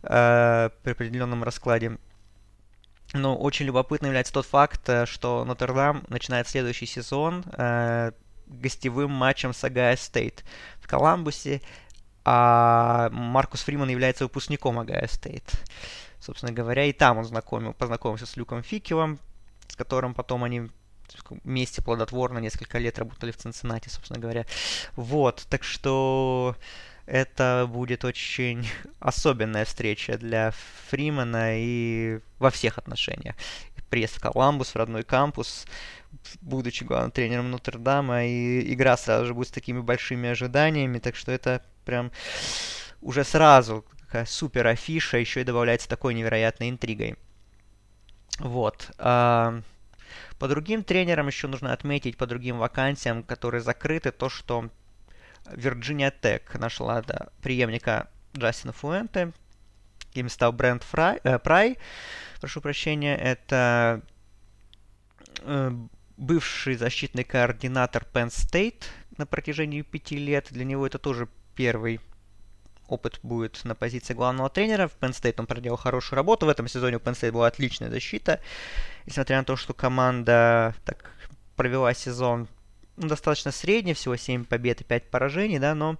э, 0.03 0.71
при 0.83 0.91
определенном 0.91 1.45
раскладе. 1.45 1.99
Но 3.13 3.37
очень 3.37 3.67
любопытно 3.67 4.07
является 4.07 4.33
тот 4.33 4.47
факт, 4.47 4.89
э, 4.89 5.07
что 5.07 5.45
Нотр-Дам 5.45 6.05
начинает 6.09 6.49
следующий 6.49 6.87
сезон 6.87 7.45
э, 7.57 8.13
гостевым 8.47 9.11
матчем 9.13 9.53
с 9.53 9.63
Огайо 9.63 9.97
Стейт 9.97 10.45
в 10.81 10.89
Коламбусе, 10.89 11.63
а 12.25 13.09
Маркус 13.11 13.63
Фриман 13.63 13.89
является 13.89 14.25
выпускником 14.25 14.79
Огайо 14.79 15.07
Стейт. 15.07 15.45
Собственно 16.19 16.53
говоря, 16.53 16.85
и 16.85 16.93
там 16.93 17.19
он 17.19 17.25
знакомил, 17.25 17.73
познакомился 17.73 18.27
с 18.27 18.37
Люком 18.37 18.63
Фикеллом, 18.63 19.19
с 19.71 19.77
которым 19.77 20.15
потом 20.15 20.45
они 20.45 20.69
вместе 21.45 21.83
плодотворно 21.83 22.39
несколько 22.39 22.79
лет 22.79 22.99
работали 22.99 23.33
в 23.33 23.37
Цинциннати, 23.37 23.89
собственно 23.89 24.21
говоря. 24.21 24.47
Вот, 24.97 25.47
так 25.49 25.65
что 25.65 26.57
это 27.07 27.69
будет 27.69 28.05
очень 28.05 28.69
особенная 29.01 29.65
встреча 29.65 30.19
для 30.19 30.53
Фримана 30.89 31.59
и 31.59 32.21
во 32.39 32.51
всех 32.51 32.79
отношениях. 32.79 33.35
Приезд 33.89 34.19
в 34.19 34.21
Коламбус, 34.21 34.69
в 34.69 34.77
родной 34.77 35.03
кампус, 35.03 35.67
будучи 36.41 36.85
главным 36.85 37.11
тренером 37.11 37.51
Нотр-Дама, 37.51 38.25
и 38.25 38.73
игра 38.73 38.97
сразу 38.97 39.27
же 39.27 39.35
будет 39.35 39.49
с 39.49 39.53
такими 39.53 39.81
большими 39.81 40.29
ожиданиями, 40.29 41.01
так 41.01 41.17
что 41.17 41.33
это 41.33 41.65
прям 41.85 42.13
уже 43.01 43.25
сразу 43.25 43.85
такая 44.01 44.27
супер 44.27 44.67
афиша, 44.67 45.19
еще 45.19 45.41
и 45.41 45.45
добавляется 45.45 45.89
такой 45.89 46.15
невероятной 46.15 46.71
интригой. 46.71 47.17
Вот. 48.39 48.91
По 48.97 50.49
другим 50.49 50.85
тренерам 50.85 51.27
еще 51.27 51.49
нужно 51.49 51.73
отметить, 51.73 52.17
по 52.17 52.27
другим 52.27 52.59
вакансиям, 52.59 53.23
которые 53.23 53.61
закрыты, 53.61 54.11
то, 54.11 54.31
что 54.31 54.71
Virginia 55.45 56.13
Tech 56.19 56.59
нашла 56.59 57.03
да, 57.03 57.29
преемника 57.43 58.09
Джастина 58.37 58.73
Фуэнте. 58.73 59.33
Им 60.15 60.29
стал 60.29 60.53
Фрай, 60.57 61.21
э, 61.23 61.39
Прай. 61.39 61.79
Прошу 62.41 62.61
прощения, 62.61 63.17
это 63.17 64.03
э, 65.43 65.73
бывший 66.17 66.77
защитный 66.77 67.25
координатор 67.25 68.07
Penn 68.13 68.29
State 68.29 68.85
на 69.19 69.27
протяжении 69.27 69.83
пяти 69.83 70.17
лет. 70.17 70.49
Для 70.51 70.65
него 70.65 70.87
это 70.87 70.99
тоже 70.99 71.29
первый 71.55 72.01
опыт 72.91 73.21
будет 73.23 73.65
на 73.65 73.75
позиции 73.75 74.15
главного 74.15 74.51
тренера. 74.51 74.89
В 74.89 74.97
Penn 74.99 75.11
State 75.11 75.37
он 75.39 75.47
проделал 75.47 75.77
хорошую 75.77 76.17
работу. 76.17 76.47
В 76.47 76.49
этом 76.49 76.69
сезоне 76.69 76.97
у 76.97 77.01
Penn 77.01 77.13
State 77.13 77.33
была 77.33 77.47
отличная 77.47 77.91
защита. 77.91 78.41
Несмотря 79.07 79.39
на 79.39 79.45
то, 79.45 79.57
что 79.57 79.75
команда 79.75 80.75
так 80.85 81.13
провела 81.57 81.95
сезон 81.95 82.49
ну, 82.97 83.09
достаточно 83.09 83.51
средний, 83.51 83.95
всего 83.95 84.17
7 84.17 84.45
побед 84.45 84.81
и 84.81 84.85
5 84.85 85.11
поражений, 85.11 85.59
да, 85.59 85.75
но 85.75 85.97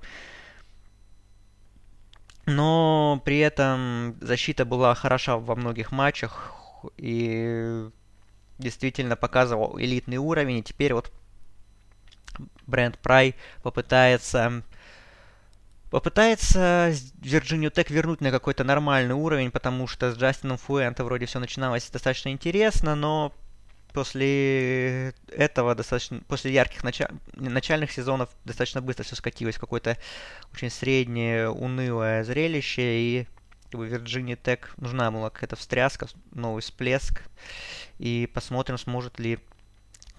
но 2.47 3.23
при 3.25 3.39
этом 3.39 4.17
защита 4.21 4.65
была 4.65 4.95
хороша 4.95 5.37
во 5.37 5.55
многих 5.55 5.93
матчах 5.93 6.53
и 6.97 7.89
действительно 8.59 9.17
показывал 9.17 9.79
элитный 9.79 10.17
уровень. 10.17 10.59
И 10.59 10.63
теперь 10.63 10.95
вот 10.95 11.13
Брэнд 12.67 12.99
Прай 12.99 13.35
попытается 13.63 14.63
попытается 15.91 16.95
Вирджинию 17.21 17.71
Тек 17.71 17.91
вернуть 17.91 18.21
на 18.21 18.31
какой-то 18.31 18.65
нормальный 18.65 19.15
уровень, 19.15 19.51
потому 19.51 19.87
что 19.87 20.13
с 20.13 20.17
Джастином 20.17 20.57
Фуэнто 20.57 21.05
вроде 21.05 21.27
все 21.27 21.39
начиналось 21.41 21.91
достаточно 21.91 22.31
интересно, 22.31 22.95
но 22.95 23.33
после 23.93 25.15
этого 25.29 25.75
достаточно, 25.75 26.21
после 26.29 26.53
ярких 26.53 26.85
началь, 26.85 27.11
начальных 27.35 27.91
сезонов 27.91 28.31
достаточно 28.45 28.81
быстро 28.81 29.03
все 29.03 29.17
скатилось 29.17 29.57
в 29.57 29.61
какое-то 29.61 29.97
очень 30.55 30.71
среднее, 30.71 31.51
унылое 31.51 32.23
зрелище, 32.23 33.01
и 33.01 33.27
как 33.71 33.81
бы 33.81 34.39
нужна 34.77 35.11
была 35.11 35.31
какая-то 35.31 35.57
встряска, 35.57 36.07
новый 36.33 36.63
всплеск, 36.63 37.23
и 37.99 38.31
посмотрим, 38.33 38.79
сможет 38.79 39.19
ли 39.19 39.39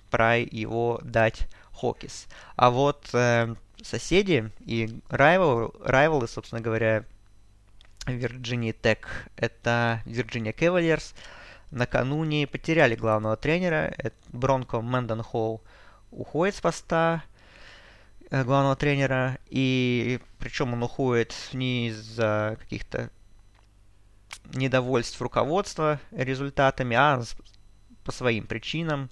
Прай 0.10 0.46
его 0.52 1.00
дать 1.04 1.48
Хокис. 1.72 2.28
А 2.58 2.70
вот 2.70 3.10
э, 3.14 3.56
соседи 3.84 4.52
и 4.66 5.00
райвалы, 5.10 5.72
райвалы, 5.84 6.28
собственно 6.28 6.62
говоря, 6.62 7.06
Virginia 8.06 8.76
Tech, 8.80 9.06
это 9.36 10.02
Virginia 10.06 10.56
Cavaliers, 10.56 11.14
накануне 11.72 12.48
потеряли 12.48 12.96
главного 12.96 13.38
тренера. 13.38 13.94
Бронко 14.30 14.82
Мэндон 14.82 15.24
Холл 15.24 15.62
уходит 16.12 16.56
с 16.56 16.62
поста 16.62 17.24
э, 18.30 18.44
главного 18.44 18.76
тренера. 18.76 19.38
И 19.48 20.20
причем 20.38 20.74
он 20.74 20.84
уходит 20.84 21.34
не 21.54 21.88
из-за 21.90 22.58
каких-то 22.60 23.10
недовольств 24.54 25.22
руководства 25.22 26.00
результатами, 26.12 26.96
а 26.98 27.22
по 28.04 28.12
своим 28.12 28.48
причинам, 28.48 29.10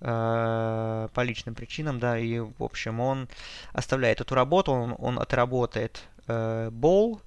по 0.00 1.10
личным 1.18 1.54
причинам, 1.54 1.98
да, 1.98 2.18
и, 2.18 2.38
в 2.38 2.62
общем, 2.62 3.00
он 3.00 3.28
оставляет 3.72 4.20
эту 4.20 4.34
работу, 4.34 4.72
он, 4.72 4.96
он 4.98 5.18
отработает 5.18 6.02
э, 6.26 6.70
бол, 6.72 7.20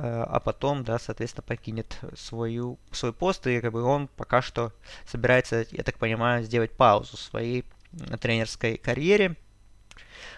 Э, 0.00 0.24
а 0.28 0.38
потом, 0.38 0.84
да, 0.84 0.98
соответственно, 0.98 1.42
покинет 1.42 1.98
свою, 2.16 2.78
свой 2.92 3.12
пост, 3.12 3.46
и 3.48 3.60
как 3.60 3.72
бы 3.72 3.82
он 3.82 4.06
пока 4.06 4.42
что 4.42 4.72
собирается, 5.06 5.66
я 5.72 5.82
так 5.82 5.98
понимаю, 5.98 6.44
сделать 6.44 6.70
паузу 6.70 7.16
в 7.16 7.20
своей 7.20 7.64
тренерской 8.20 8.76
карьере. 8.76 9.34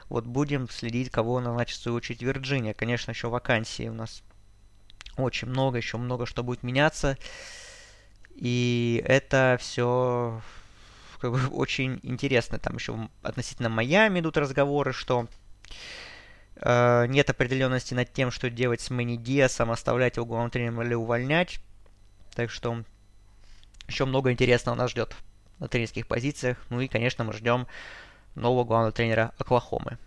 Вот 0.08 0.24
будем 0.24 0.68
следить, 0.70 1.10
кого 1.10 1.40
назначит 1.40 1.78
в 1.78 1.82
свою 1.82 1.96
очередь 1.96 2.22
Вирджиния. 2.22 2.72
Конечно, 2.72 3.10
еще 3.10 3.28
вакансий 3.28 3.90
у 3.90 3.92
нас 3.92 4.22
очень 5.16 5.48
много, 5.48 5.76
еще 5.76 5.98
много 5.98 6.24
что 6.24 6.42
будет 6.42 6.62
меняться. 6.62 7.18
И 8.34 9.02
это 9.06 9.58
все 9.60 10.40
как 11.20 11.32
бы 11.32 11.46
очень 11.50 12.00
интересно. 12.02 12.58
Там 12.58 12.76
еще 12.76 13.08
относительно 13.22 13.68
Майами 13.68 14.20
идут 14.20 14.36
разговоры, 14.36 14.92
что 14.92 15.28
Э, 16.62 17.06
нет 17.08 17.30
определенности 17.30 17.94
над 17.94 18.12
тем, 18.12 18.30
что 18.30 18.50
делать 18.50 18.80
с 18.80 18.90
Мэнни 18.90 19.16
Диасом, 19.16 19.70
оставлять 19.70 20.16
его 20.16 20.26
главным 20.26 20.50
тренером 20.50 20.82
или 20.82 20.94
увольнять. 20.94 21.60
Так 22.34 22.50
что 22.50 22.84
еще 23.88 24.04
много 24.04 24.30
интересного 24.30 24.76
нас 24.76 24.90
ждет 24.90 25.16
на 25.58 25.68
тренерских 25.68 26.06
позициях. 26.06 26.58
Ну 26.68 26.80
и, 26.80 26.88
конечно, 26.88 27.24
мы 27.24 27.32
ждем 27.32 27.66
нового 28.34 28.64
главного 28.64 28.92
тренера 28.92 29.32
Оклахомы. 29.38 29.98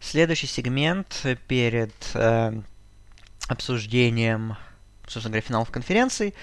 Следующий 0.00 0.46
сегмент 0.46 1.26
перед 1.48 1.94
э, 2.14 2.52
обсуждением 3.48 4.56
собственно 5.06 5.32
говоря, 5.32 5.46
финалов 5.46 5.70
конференции. 5.70 6.34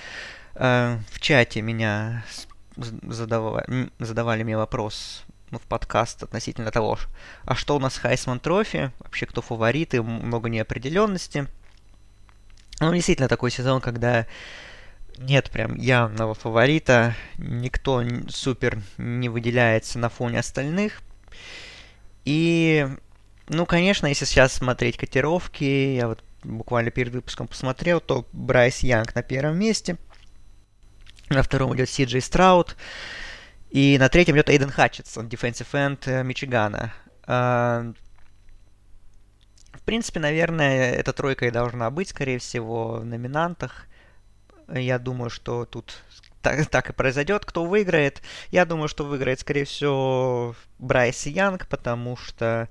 Э, 0.56 0.98
в 1.12 1.20
чате 1.20 1.62
меня 1.62 2.26
задавали, 2.78 3.90
задавали 4.00 4.44
мне 4.44 4.58
вопрос 4.58 5.26
ну, 5.52 5.60
в 5.60 5.64
подкаст 5.64 6.24
относительно 6.24 6.72
того, 6.72 6.98
а 7.44 7.56
что 7.56 7.76
у 7.76 7.80
нас 7.80 7.98
Хайсман 7.98 8.40
Трофи, 8.40 8.92
вообще 9.00 9.26
кто 9.26 9.42
фавориты, 9.42 10.02
много 10.02 10.50
неопределенности. 10.50 11.48
Ну, 12.80 12.94
действительно, 12.94 13.30
такой 13.30 13.52
сезон, 13.52 13.80
когда 13.80 14.28
нет 15.18 15.50
прям 15.50 15.76
явного 15.76 16.34
фаворита, 16.34 17.16
никто 17.38 18.04
супер 18.30 18.82
не 18.98 19.30
выделяется 19.30 19.98
на 20.00 20.10
фоне 20.10 20.40
остальных. 20.40 21.02
И, 22.26 22.88
ну, 23.48 23.66
конечно, 23.66 24.08
если 24.08 24.26
сейчас 24.26 24.54
смотреть 24.54 24.98
котировки, 24.98 25.64
я 25.64 26.08
вот 26.08 26.24
буквально 26.44 26.92
перед 26.92 27.14
выпуском 27.14 27.48
посмотрел, 27.48 28.02
то 28.02 28.26
Брайс 28.34 28.80
Янг 28.80 29.16
на 29.16 29.24
первом 29.24 29.58
месте, 29.58 29.98
на 31.30 31.44
втором 31.44 31.76
идет 31.76 31.90
Си 31.90 32.06
Джей 32.06 32.22
Страут, 32.22 32.76
и 33.70 33.98
на 34.00 34.10
третьем 34.10 34.36
идет 34.36 34.50
Эйден 34.50 34.70
Хатчетсон, 34.70 35.28
defensive 35.28 35.72
end 35.72 36.00
э, 36.06 36.24
Мичигана. 36.24 36.94
А, 37.28 37.92
в 39.74 39.82
принципе, 39.82 40.20
наверное, 40.20 40.94
эта 40.94 41.14
тройка 41.14 41.48
и 41.48 41.52
должна 41.52 41.90
быть, 41.90 42.10
скорее 42.10 42.40
всего, 42.40 42.94
в 42.98 43.06
номинантах. 43.06 43.88
Я 44.68 44.98
думаю, 44.98 45.30
что 45.30 45.66
тут 45.66 46.02
так, 46.42 46.66
так 46.70 46.90
и 46.90 46.94
произойдет. 46.94 47.46
Кто 47.46 47.66
выиграет? 47.66 48.22
Я 48.52 48.66
думаю, 48.66 48.88
что 48.88 49.04
выиграет, 49.04 49.40
скорее 49.40 49.66
всего, 49.66 50.56
Брайс 50.80 51.26
Янг, 51.26 51.68
потому 51.68 52.16
что 52.18 52.70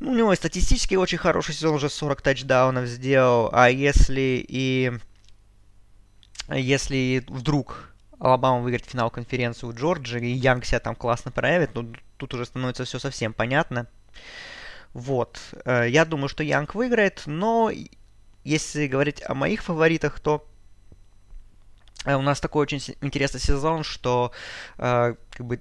ну, 0.00 0.12
у 0.12 0.14
него 0.14 0.32
и 0.32 0.36
статистически 0.36 0.94
очень 0.94 1.18
хороший 1.18 1.54
сезон, 1.54 1.74
уже 1.74 1.88
40 1.88 2.22
тачдаунов 2.22 2.86
сделал. 2.86 3.50
А 3.52 3.68
если 3.68 4.44
и 4.46 4.92
если 6.50 7.24
вдруг 7.28 7.92
Алабама 8.18 8.60
выиграет 8.60 8.86
финал 8.86 9.10
конференции 9.10 9.66
у 9.66 9.72
Джорджии, 9.72 10.28
и 10.28 10.32
Янг 10.32 10.64
себя 10.64 10.80
там 10.80 10.94
классно 10.94 11.30
проявит, 11.30 11.70
ну, 11.74 11.92
тут 12.16 12.34
уже 12.34 12.46
становится 12.46 12.84
все 12.84 12.98
совсем 12.98 13.32
понятно. 13.32 13.86
Вот. 14.92 15.38
Э, 15.64 15.86
я 15.88 16.04
думаю, 16.04 16.28
что 16.28 16.42
Янг 16.42 16.74
выиграет, 16.74 17.22
но 17.26 17.70
если 18.44 18.86
говорить 18.86 19.22
о 19.24 19.34
моих 19.34 19.62
фаворитах, 19.62 20.18
то 20.18 20.44
э, 22.04 22.14
у 22.14 22.22
нас 22.22 22.40
такой 22.40 22.62
очень 22.62 22.82
интересный 23.02 23.40
сезон, 23.40 23.84
что 23.84 24.32
э, 24.78 25.14
как 25.30 25.46
бы 25.46 25.60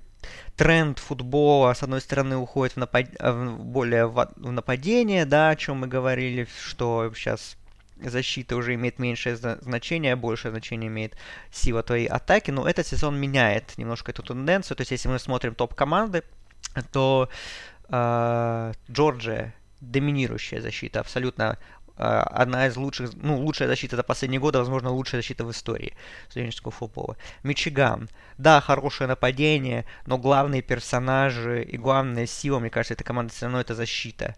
тренд 0.55 0.97
футбола, 0.97 1.73
с 1.73 1.83
одной 1.83 2.01
стороны, 2.01 2.37
уходит 2.37 2.75
в, 2.75 2.77
напад... 2.77 3.07
в 3.19 3.59
более 3.59 4.07
в 4.07 4.27
нападение, 4.35 5.25
да, 5.25 5.49
о 5.49 5.55
чем 5.55 5.77
мы 5.77 5.87
говорили, 5.87 6.47
что 6.59 7.13
сейчас 7.13 7.57
защита 8.01 8.55
уже 8.55 8.73
имеет 8.75 8.99
меньшее 8.99 9.35
значение, 9.35 10.15
большее 10.15 10.51
значение 10.51 10.87
имеет 10.87 11.15
сила 11.51 11.83
твоей 11.83 12.07
атаки, 12.07 12.51
но 12.51 12.67
этот 12.67 12.87
сезон 12.87 13.19
меняет 13.19 13.77
немножко 13.77 14.11
эту 14.11 14.23
тенденцию. 14.23 14.77
То 14.77 14.81
есть, 14.81 14.91
если 14.91 15.09
мы 15.09 15.19
смотрим 15.19 15.55
топ-команды, 15.55 16.23
то 16.91 17.29
э, 17.89 18.73
Джорджия 18.91 19.53
доминирующая 19.79 20.61
защита, 20.61 20.99
абсолютно 20.99 21.57
одна 21.97 22.67
из 22.67 22.77
лучших, 22.77 23.11
ну, 23.15 23.39
лучшая 23.39 23.67
защита 23.67 23.95
за 23.95 24.03
последние 24.03 24.39
годы, 24.39 24.59
возможно, 24.59 24.91
лучшая 24.91 25.21
защита 25.21 25.43
в 25.43 25.51
истории 25.51 25.93
студенческого 26.29 26.71
футбола. 26.71 27.17
Мичиган. 27.43 28.09
Да, 28.37 28.61
хорошее 28.61 29.07
нападение, 29.07 29.85
но 30.05 30.17
главные 30.17 30.61
персонажи 30.61 31.63
и 31.63 31.77
главная 31.77 32.27
сила, 32.27 32.59
мне 32.59 32.69
кажется, 32.69 32.93
этой 32.93 33.03
команды 33.03 33.33
все 33.33 33.45
равно 33.45 33.59
это 33.59 33.75
защита 33.75 34.35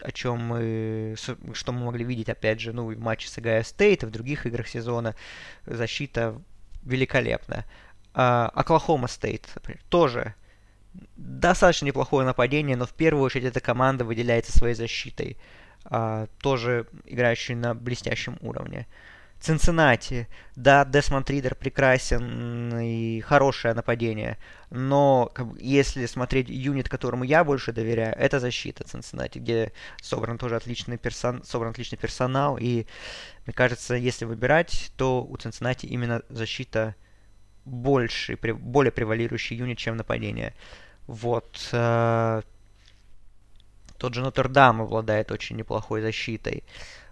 о 0.00 0.12
чем 0.12 0.38
мы, 0.38 1.14
что 1.54 1.72
мы 1.72 1.86
могли 1.86 2.04
видеть, 2.04 2.28
опять 2.28 2.60
же, 2.60 2.72
ну, 2.72 2.86
в 2.86 2.98
матче 2.98 3.28
с 3.28 3.38
Огайо 3.38 3.62
Стейт 3.62 4.02
и 4.02 4.06
в 4.06 4.10
других 4.10 4.46
играх 4.46 4.68
сезона. 4.68 5.14
Защита 5.66 6.40
великолепная. 6.82 7.66
А, 8.12 8.50
Оклахома 8.54 9.08
Стейт 9.08 9.48
тоже 9.88 10.34
достаточно 11.16 11.86
неплохое 11.86 12.26
нападение, 12.26 12.76
но 12.76 12.86
в 12.86 12.92
первую 12.92 13.24
очередь 13.24 13.46
эта 13.46 13.60
команда 13.60 14.04
выделяется 14.04 14.52
своей 14.52 14.74
защитой, 14.74 15.36
а, 15.36 15.40
тоже 16.40 16.86
играющей 17.04 17.54
на 17.54 17.74
блестящем 17.74 18.36
уровне. 18.40 18.86
Цинциннати, 19.40 20.28
да, 20.54 20.84
Десмонд 20.84 21.30
Ридер 21.30 21.54
прекрасен 21.54 22.78
и 22.78 23.22
хорошее 23.22 23.72
нападение, 23.72 24.36
но 24.68 25.32
если 25.58 26.04
смотреть 26.04 26.50
юнит, 26.50 26.90
которому 26.90 27.24
я 27.24 27.42
больше 27.42 27.72
доверяю, 27.72 28.14
это 28.18 28.38
защита 28.38 28.84
Цинциннати, 28.84 29.38
где 29.38 29.72
собран 30.02 30.36
тоже 30.36 30.56
отличный, 30.56 30.98
персон, 30.98 31.42
собран 31.42 31.70
отличный 31.70 31.96
персонал, 31.96 32.58
и 32.58 32.84
мне 33.46 33.54
кажется, 33.54 33.94
если 33.94 34.26
выбирать, 34.26 34.92
то 34.98 35.24
у 35.24 35.34
Цинциннати 35.38 35.86
именно 35.86 36.20
защита 36.28 36.94
больше, 37.64 38.36
более 38.36 38.92
превалирующий 38.92 39.56
юнит, 39.56 39.78
чем 39.78 39.96
нападение. 39.96 40.52
Вот. 41.06 41.70
Тот 44.00 44.14
же 44.14 44.22
Нотр-Дам 44.22 44.80
обладает 44.80 45.30
очень 45.30 45.56
неплохой 45.56 46.00
защитой. 46.00 46.64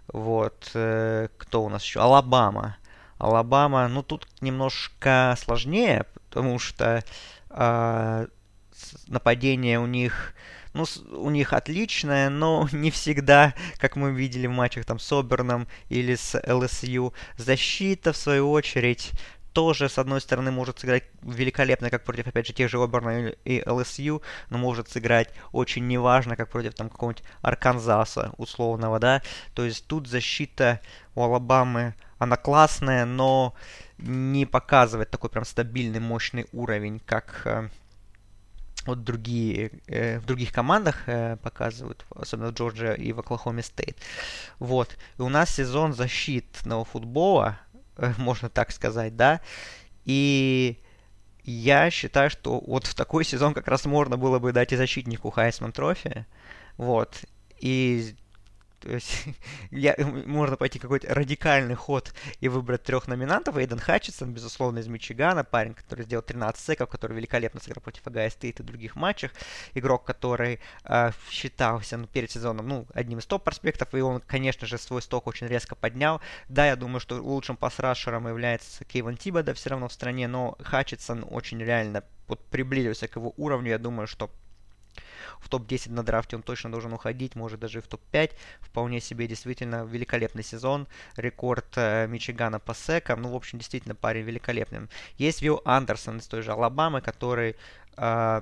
Вот. 0.07 0.71
Э, 0.73 1.27
кто 1.37 1.63
у 1.63 1.69
нас 1.69 1.83
еще? 1.83 1.99
Алабама. 1.99 2.77
Алабама, 3.19 3.87
ну 3.87 4.01
тут 4.01 4.25
немножко 4.41 5.35
сложнее, 5.37 6.07
потому 6.29 6.57
что 6.57 7.03
э, 7.51 8.27
нападение 9.07 9.79
у 9.79 9.85
них, 9.85 10.33
ну, 10.73 10.85
у 11.11 11.29
них 11.29 11.53
отличное, 11.53 12.31
но 12.31 12.67
не 12.71 12.89
всегда, 12.89 13.53
как 13.77 13.95
мы 13.95 14.11
видели 14.11 14.47
в 14.47 14.51
матчах 14.51 14.85
там 14.85 14.97
с 14.97 15.11
Оберном 15.11 15.67
или 15.89 16.15
с 16.15 16.41
ЛСЮ. 16.47 17.13
Защита, 17.37 18.13
в 18.13 18.17
свою 18.17 18.49
очередь, 18.49 19.11
тоже, 19.53 19.89
с 19.89 19.97
одной 19.97 20.21
стороны, 20.21 20.51
может 20.51 20.79
сыграть 20.79 21.03
великолепно, 21.21 21.89
как 21.89 22.03
против, 22.03 22.27
опять 22.27 22.47
же, 22.47 22.53
тех 22.53 22.69
же 22.69 22.81
Оберна 22.81 23.29
и 23.45 23.63
ЛСЮ, 23.67 24.21
но 24.49 24.57
может 24.57 24.89
сыграть 24.89 25.29
очень 25.51 25.87
неважно, 25.87 26.35
как 26.35 26.49
против 26.49 26.73
там 26.75 26.89
какого-нибудь 26.89 27.23
Арканзаса 27.41 28.31
условного, 28.37 28.99
да. 28.99 29.21
То 29.53 29.65
есть 29.65 29.87
тут 29.87 30.07
защита 30.07 30.81
у 31.15 31.23
Алабамы, 31.23 31.95
она 32.17 32.37
классная, 32.37 33.05
но 33.05 33.53
не 33.97 34.45
показывает 34.45 35.09
такой 35.09 35.29
прям 35.29 35.45
стабильный, 35.45 35.99
мощный 35.99 36.47
уровень, 36.51 36.99
как 36.99 37.41
э, 37.45 37.69
вот 38.85 39.03
другие, 39.03 39.71
э, 39.87 40.19
в 40.19 40.25
других 40.25 40.51
командах 40.51 41.07
э, 41.07 41.37
показывают, 41.37 42.05
особенно 42.15 42.51
в 42.51 42.53
Джорджия 42.53 42.93
и 42.93 43.11
в 43.13 43.19
Оклахоме 43.19 43.63
Стейт. 43.63 43.97
Вот. 44.59 44.97
И 45.17 45.21
у 45.21 45.29
нас 45.29 45.49
сезон 45.49 45.93
защитного 45.93 46.85
футбола, 46.85 47.59
можно 48.17 48.49
так 48.49 48.71
сказать, 48.71 49.15
да. 49.15 49.41
И 50.05 50.79
я 51.43 51.89
считаю, 51.89 52.29
что 52.29 52.59
вот 52.65 52.85
в 52.85 52.95
такой 52.95 53.23
сезон 53.25 53.53
как 53.53 53.67
раз 53.67 53.85
можно 53.85 54.17
было 54.17 54.39
бы 54.39 54.51
дать 54.51 54.71
и 54.73 54.77
защитнику 54.77 55.29
Heisman 55.29 55.71
Trophy. 55.71 56.25
Вот. 56.77 57.25
И 57.59 58.15
то 58.79 58.91
есть 58.91 59.25
я, 59.71 59.95
можно 59.99 60.57
пойти 60.57 60.79
какой-то 60.79 61.13
радикальный 61.13 61.75
ход 61.75 62.13
и 62.39 62.47
выбрать 62.47 62.83
трех 62.83 63.07
номинантов. 63.07 63.57
Эйден 63.57 63.79
Хатчинсон, 63.79 64.33
безусловно, 64.33 64.79
из 64.79 64.87
Мичигана, 64.87 65.43
парень, 65.43 65.73
который 65.73 66.05
сделал 66.05 66.23
13 66.23 66.63
сэков, 66.63 66.89
который 66.89 67.15
великолепно 67.17 67.59
сыграл 67.59 67.81
против 67.81 68.05
Огайо 68.07 68.29
Стейт 68.29 68.59
и 68.59 68.63
других 68.63 68.95
матчах. 68.95 69.31
Игрок, 69.73 70.03
который 70.05 70.59
э, 70.85 71.11
считался 71.29 71.97
ну, 71.97 72.07
перед 72.07 72.31
сезоном 72.31 72.67
ну, 72.67 72.87
одним 72.93 73.19
из 73.19 73.25
топ-проспектов, 73.25 73.93
и 73.93 74.01
он, 74.01 74.21
конечно 74.21 74.67
же, 74.67 74.77
свой 74.77 75.01
сток 75.01 75.27
очень 75.27 75.47
резко 75.47 75.75
поднял. 75.75 76.21
Да, 76.47 76.65
я 76.65 76.75
думаю, 76.75 76.99
что 76.99 77.21
лучшим 77.21 77.57
пасрашером 77.57 78.27
является 78.27 78.85
Кейван 78.85 79.17
Тибода 79.17 79.53
все 79.53 79.69
равно 79.69 79.87
в 79.87 79.93
стране, 79.93 80.27
но 80.27 80.57
Хатчинсон 80.61 81.25
очень 81.29 81.61
реально 81.63 82.03
вот, 82.27 82.39
приблизился 82.45 83.07
к 83.07 83.15
его 83.15 83.33
уровню. 83.37 83.71
Я 83.71 83.77
думаю, 83.77 84.07
что 84.07 84.29
в 85.39 85.49
топ-10 85.49 85.91
на 85.91 86.03
драфте 86.03 86.35
он 86.35 86.43
точно 86.43 86.71
должен 86.71 86.93
уходить, 86.93 87.35
может 87.35 87.59
даже 87.59 87.79
и 87.79 87.81
в 87.81 87.87
топ-5. 87.87 88.31
Вполне 88.61 88.99
себе 88.99 89.27
действительно 89.27 89.85
великолепный 89.85 90.43
сезон. 90.43 90.87
Рекорд 91.15 91.73
э, 91.75 92.07
Мичигана 92.07 92.59
по 92.59 92.73
секам. 92.73 93.21
Ну, 93.21 93.31
в 93.31 93.35
общем, 93.35 93.57
действительно 93.57 93.95
парень 93.95 94.23
великолепный. 94.23 94.87
Есть 95.17 95.41
Вилл 95.41 95.61
Андерсон 95.65 96.17
из 96.17 96.27
той 96.27 96.41
же 96.41 96.51
Алабамы, 96.51 97.01
который 97.01 97.55
э, 97.97 98.41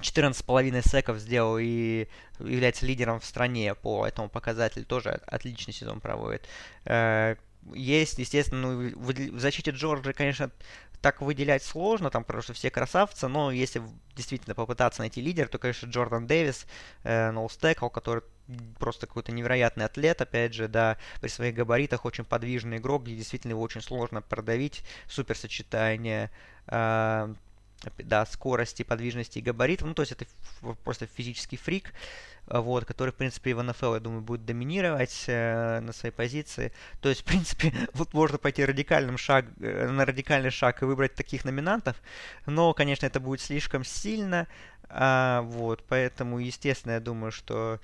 14,5 0.00 0.88
секов 0.88 1.18
сделал 1.18 1.58
и 1.58 2.08
является 2.40 2.86
лидером 2.86 3.20
в 3.20 3.24
стране 3.24 3.74
по 3.74 4.06
этому 4.06 4.28
показателю. 4.28 4.84
Тоже 4.84 5.20
отличный 5.26 5.72
сезон 5.72 6.00
проводит. 6.00 6.46
Есть, 7.72 8.18
естественно, 8.18 8.72
ну, 8.72 8.98
в 8.98 9.38
защите 9.38 9.70
Джорджа, 9.70 10.12
конечно, 10.12 10.50
так 11.00 11.20
выделять 11.20 11.62
сложно, 11.62 12.10
там, 12.10 12.24
потому 12.24 12.42
что 12.42 12.54
все 12.54 12.70
красавцы, 12.70 13.28
но 13.28 13.50
если 13.50 13.82
действительно 14.16 14.54
попытаться 14.54 15.02
найти 15.02 15.20
лидер, 15.20 15.48
то, 15.48 15.58
конечно, 15.58 15.86
Джордан 15.86 16.26
Дэвис, 16.26 16.66
э, 17.02 17.30
который 17.92 18.22
просто 18.78 19.06
какой-то 19.06 19.30
невероятный 19.32 19.84
атлет, 19.84 20.22
опять 20.22 20.54
же, 20.54 20.66
да, 20.66 20.96
при 21.20 21.28
своих 21.28 21.54
габаритах 21.54 22.04
очень 22.06 22.24
подвижный 22.24 22.78
игрок, 22.78 23.04
где 23.04 23.16
действительно 23.16 23.52
его 23.52 23.60
очень 23.60 23.82
сложно 23.82 24.22
продавить, 24.22 24.82
суперсочетание. 25.06 26.30
Э, 26.68 27.34
да, 27.98 28.26
скорости, 28.26 28.82
подвижности 28.82 29.38
и 29.38 29.42
габаритов. 29.42 29.88
Ну, 29.88 29.94
то 29.94 30.02
есть 30.02 30.12
это 30.12 30.26
просто 30.84 31.06
физический 31.06 31.56
фрик, 31.56 31.92
вот, 32.46 32.84
который, 32.84 33.10
в 33.10 33.14
принципе, 33.14 33.54
в 33.54 33.62
НФЛ, 33.62 33.94
я 33.94 34.00
думаю, 34.00 34.20
будет 34.20 34.44
доминировать 34.44 35.24
э, 35.28 35.80
на 35.80 35.92
своей 35.92 36.14
позиции. 36.14 36.72
То 37.00 37.08
есть, 37.08 37.22
в 37.22 37.24
принципе, 37.24 37.72
вот 37.94 38.12
можно 38.12 38.38
пойти 38.38 38.64
радикальным 38.64 39.16
шаг, 39.16 39.46
э, 39.60 39.88
на 39.88 40.04
радикальный 40.04 40.50
шаг 40.50 40.82
и 40.82 40.84
выбрать 40.84 41.14
таких 41.14 41.44
номинантов, 41.44 41.96
но, 42.46 42.74
конечно, 42.74 43.06
это 43.06 43.20
будет 43.20 43.40
слишком 43.40 43.84
сильно, 43.84 44.46
а, 44.88 45.42
вот, 45.42 45.82
поэтому, 45.88 46.38
естественно, 46.38 46.92
я 46.92 47.00
думаю, 47.00 47.32
что 47.32 47.80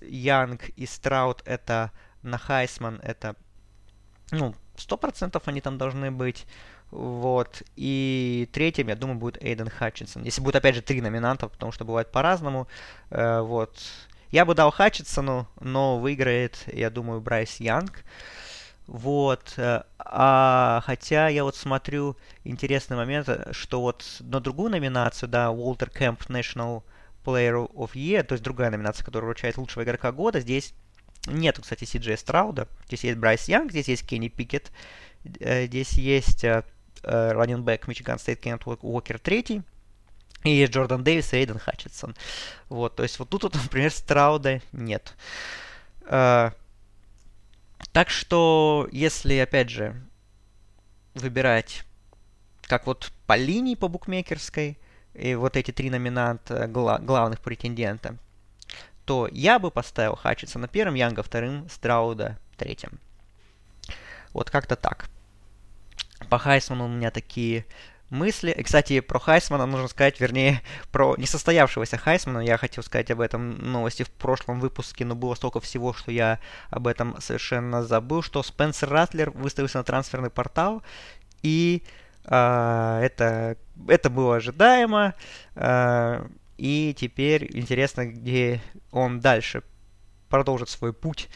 Янг 0.00 0.68
и 0.70 0.86
Страут 0.86 1.42
это 1.44 1.92
на 2.22 2.38
Хайсман, 2.38 3.00
это, 3.02 3.36
ну, 4.30 4.54
сто 4.76 4.96
процентов 4.96 5.44
они 5.46 5.60
там 5.60 5.78
должны 5.78 6.10
быть. 6.10 6.46
Вот. 6.92 7.62
И 7.74 8.50
третьим, 8.52 8.88
я 8.88 8.96
думаю, 8.96 9.18
будет 9.18 9.42
Эйден 9.42 9.70
Хатчинсон. 9.70 10.24
Если 10.24 10.42
будет, 10.42 10.56
опять 10.56 10.74
же, 10.74 10.82
три 10.82 11.00
номинанта, 11.00 11.48
потому 11.48 11.72
что 11.72 11.86
бывает 11.86 12.12
по-разному. 12.12 12.68
Э, 13.10 13.40
вот. 13.40 13.80
Я 14.30 14.44
бы 14.44 14.54
дал 14.54 14.70
Хатчинсону, 14.70 15.48
но 15.60 15.98
выиграет, 15.98 16.64
я 16.70 16.90
думаю, 16.90 17.22
Брайс 17.22 17.60
Янг. 17.60 18.04
Вот. 18.86 19.54
Э, 19.56 19.84
а, 19.98 20.82
хотя 20.84 21.28
я 21.28 21.44
вот 21.44 21.56
смотрю 21.56 22.18
интересный 22.44 22.98
момент, 22.98 23.26
что 23.52 23.80
вот 23.80 24.04
на 24.20 24.40
другую 24.40 24.70
номинацию, 24.70 25.30
да, 25.30 25.50
Уолтер 25.50 25.88
Кэмп 25.88 26.20
National 26.28 26.82
Player 27.24 27.72
of 27.72 27.92
Year, 27.94 28.22
то 28.22 28.34
есть 28.34 28.44
другая 28.44 28.70
номинация, 28.70 29.02
которая 29.02 29.28
вручает 29.28 29.56
лучшего 29.56 29.82
игрока 29.82 30.12
года, 30.12 30.40
здесь 30.40 30.74
нету, 31.26 31.62
кстати, 31.62 31.86
Си 31.86 31.96
Джей 31.96 32.18
Страуда. 32.18 32.68
Здесь 32.88 33.04
есть 33.04 33.18
Брайс 33.18 33.48
Янг, 33.48 33.70
здесь 33.70 33.88
есть 33.88 34.06
Кенни 34.06 34.28
Пикет, 34.28 34.70
э, 35.40 35.64
здесь 35.64 35.92
есть 35.94 36.44
running 37.02 37.57
back 37.57 37.88
Мичиган 37.88 38.18
Стейт 38.18 38.40
Кеннет 38.40 38.62
Уокер 38.66 39.18
третий. 39.18 39.62
И 40.44 40.64
Джордан 40.66 41.04
Дэвис 41.04 41.32
и 41.32 41.36
Эйден 41.36 41.58
Хатчинсон. 41.58 42.16
Вот, 42.68 42.96
то 42.96 43.02
есть 43.02 43.18
вот 43.18 43.28
тут, 43.28 43.44
вот, 43.44 43.54
например, 43.62 43.92
Страуда 43.92 44.60
нет. 44.72 45.14
Э, 46.02 46.52
так 47.92 48.10
что, 48.10 48.88
если, 48.90 49.36
опять 49.36 49.70
же, 49.70 49.94
выбирать 51.14 51.84
как 52.62 52.86
вот 52.86 53.12
по 53.26 53.36
линии 53.36 53.74
по 53.74 53.88
букмекерской, 53.88 54.78
и 55.14 55.34
вот 55.34 55.56
эти 55.56 55.72
три 55.72 55.90
номинанта 55.90 56.66
гла- 56.68 56.98
главных 56.98 57.40
претендента, 57.40 58.16
то 59.04 59.28
я 59.30 59.58
бы 59.58 59.70
поставил 59.70 60.16
Хатчинсона 60.16 60.68
первым, 60.68 60.94
Янга 60.94 61.22
вторым, 61.22 61.68
Страуда 61.68 62.38
третьим. 62.56 62.98
Вот 64.32 64.50
как-то 64.50 64.76
так. 64.76 65.08
По 66.28 66.38
Хайсману 66.38 66.86
у 66.86 66.88
меня 66.88 67.10
такие 67.10 67.64
мысли. 68.12 68.52
И, 68.52 68.62
кстати, 68.62 69.00
про 69.00 69.18
Хайсмана 69.18 69.66
нужно 69.66 69.88
сказать, 69.88 70.20
вернее, 70.20 70.60
про 70.92 71.16
несостоявшегося 71.16 71.96
Хайсмана. 71.96 72.40
Я 72.40 72.58
хотел 72.58 72.84
сказать 72.84 73.10
об 73.10 73.20
этом 73.20 73.58
новости 73.58 74.04
в 74.04 74.10
прошлом 74.10 74.60
выпуске, 74.60 75.04
но 75.04 75.14
было 75.14 75.34
столько 75.34 75.60
всего, 75.60 75.92
что 75.92 76.12
я 76.12 76.38
об 76.70 76.86
этом 76.86 77.20
совершенно 77.20 77.82
забыл, 77.82 78.22
что 78.22 78.42
Спенсер 78.42 78.90
Ратлер 78.90 79.30
выставился 79.30 79.78
на 79.78 79.84
трансферный 79.84 80.30
портал, 80.30 80.82
и 81.42 81.82
э, 82.24 83.00
это, 83.02 83.56
это 83.88 84.10
было 84.10 84.36
ожидаемо. 84.36 85.14
Э, 85.56 86.26
и 86.58 86.94
теперь 86.96 87.48
интересно, 87.56 88.06
где 88.06 88.60
он 88.92 89.20
дальше 89.20 89.62
продолжит 90.28 90.68
свой 90.68 90.92
путь 90.92 91.28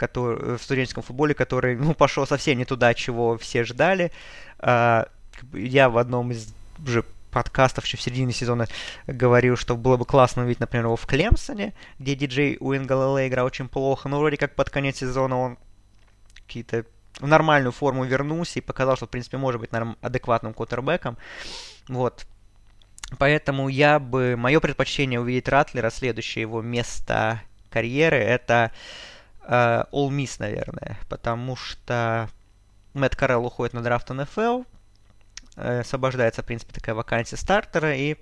который, 0.00 0.56
в 0.56 0.62
студенческом 0.62 1.02
футболе, 1.02 1.34
который 1.34 1.76
ну, 1.76 1.94
пошел 1.94 2.26
совсем 2.26 2.58
не 2.58 2.64
туда, 2.64 2.94
чего 2.94 3.36
все 3.36 3.64
ждали. 3.64 4.10
А, 4.58 5.08
я 5.52 5.88
в 5.88 5.98
одном 5.98 6.32
из 6.32 6.52
уже 6.84 7.04
подкастов 7.30 7.84
еще 7.84 7.96
в 7.96 8.02
середине 8.02 8.32
сезона 8.32 8.66
говорил, 9.06 9.56
что 9.56 9.76
было 9.76 9.96
бы 9.96 10.04
классно 10.04 10.42
увидеть, 10.42 10.60
например, 10.60 10.86
его 10.86 10.96
в 10.96 11.06
Клемсоне, 11.06 11.74
где 11.98 12.16
диджей 12.16 12.56
Уингалале 12.58 13.28
играл 13.28 13.46
очень 13.46 13.68
плохо, 13.68 14.08
но 14.08 14.18
вроде 14.18 14.36
как 14.36 14.54
под 14.54 14.70
конец 14.70 14.96
сезона 14.96 15.38
он 15.38 15.58
какие-то 16.46 16.84
в 17.20 17.26
нормальную 17.26 17.72
форму 17.72 18.04
вернулся 18.04 18.58
и 18.58 18.62
показал, 18.62 18.96
что, 18.96 19.06
в 19.06 19.10
принципе, 19.10 19.36
может 19.36 19.60
быть 19.60 19.72
норм- 19.72 19.96
адекватным 20.00 20.54
квотербеком. 20.54 21.18
Вот. 21.88 22.26
Поэтому 23.18 23.68
я 23.68 23.98
бы... 23.98 24.36
Мое 24.36 24.60
предпочтение 24.60 25.20
увидеть 25.20 25.48
Ратлера, 25.48 25.90
следующее 25.90 26.42
его 26.42 26.62
место 26.62 27.42
карьеры, 27.70 28.16
это 28.16 28.54
э, 28.64 29.09
All 29.46 30.10
Miss, 30.10 30.36
наверное, 30.38 30.98
потому 31.08 31.56
что 31.56 32.28
Мэтт 32.94 33.16
Карелл 33.16 33.46
уходит 33.46 33.72
на 33.72 33.82
драфт 33.82 34.10
НФЛ, 34.10 34.62
э, 35.56 35.80
освобождается, 35.80 36.42
в 36.42 36.46
принципе, 36.46 36.72
такая 36.72 36.94
вакансия 36.94 37.36
стартера, 37.36 37.94
и 37.94 38.16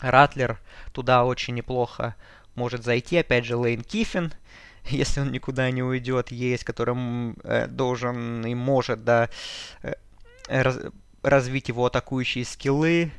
Ратлер 0.00 0.58
туда 0.92 1.24
очень 1.24 1.54
неплохо 1.54 2.14
может 2.54 2.84
зайти. 2.84 3.18
Опять 3.18 3.44
же, 3.44 3.56
Лейн 3.56 3.82
Киффин, 3.82 4.32
если 4.84 5.20
он 5.20 5.32
никуда 5.32 5.70
не 5.70 5.82
уйдет, 5.82 6.30
есть, 6.30 6.64
которым 6.64 7.36
э, 7.44 7.66
должен 7.66 8.44
и 8.46 8.54
может, 8.54 9.04
да, 9.04 9.28
э, 9.82 9.94
раз, 10.48 10.78
развить 11.22 11.68
его 11.68 11.86
атакующие 11.86 12.44
скиллы. 12.44 13.12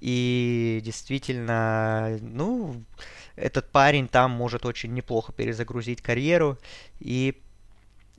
И 0.00 0.80
действительно, 0.84 2.18
ну, 2.20 2.82
этот 3.36 3.70
парень 3.70 4.08
там 4.08 4.30
может 4.30 4.66
очень 4.66 4.92
неплохо 4.94 5.32
перезагрузить 5.32 6.02
карьеру 6.02 6.58
и 6.98 7.40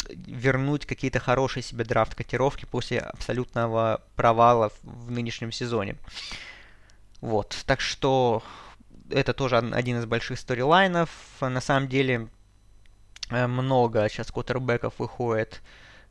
вернуть 0.09 0.85
какие-то 0.85 1.19
хорошие 1.19 1.63
себе 1.63 1.83
драфт-котировки 1.83 2.65
после 2.65 2.99
абсолютного 2.99 4.01
провала 4.15 4.71
в 4.83 5.11
нынешнем 5.11 5.51
сезоне. 5.51 5.95
Вот, 7.21 7.55
так 7.65 7.81
что 7.81 8.43
это 9.11 9.33
тоже 9.33 9.57
один 9.57 9.99
из 9.99 10.05
больших 10.05 10.39
сторилайнов. 10.39 11.09
На 11.39 11.61
самом 11.61 11.87
деле 11.87 12.29
э, 13.29 13.47
много 13.47 14.07
сейчас 14.09 14.31
квотербеков 14.31 14.95
выходит 14.97 15.61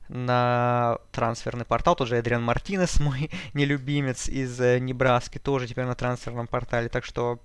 на 0.09 0.99
трансферный 1.13 1.65
портал. 1.65 1.97
Тот 1.97 2.09
же 2.09 2.17
Эдриан 2.17 2.43
Мартинес, 2.43 3.01
мой 3.01 3.31
нелюбимец 3.55 4.29
из 4.29 4.61
э, 4.61 4.79
Небраски, 4.79 5.39
тоже 5.39 5.67
теперь 5.67 5.85
на 5.85 5.95
трансферном 5.95 6.47
портале. 6.47 6.89
Так 6.89 7.05
что 7.05 7.41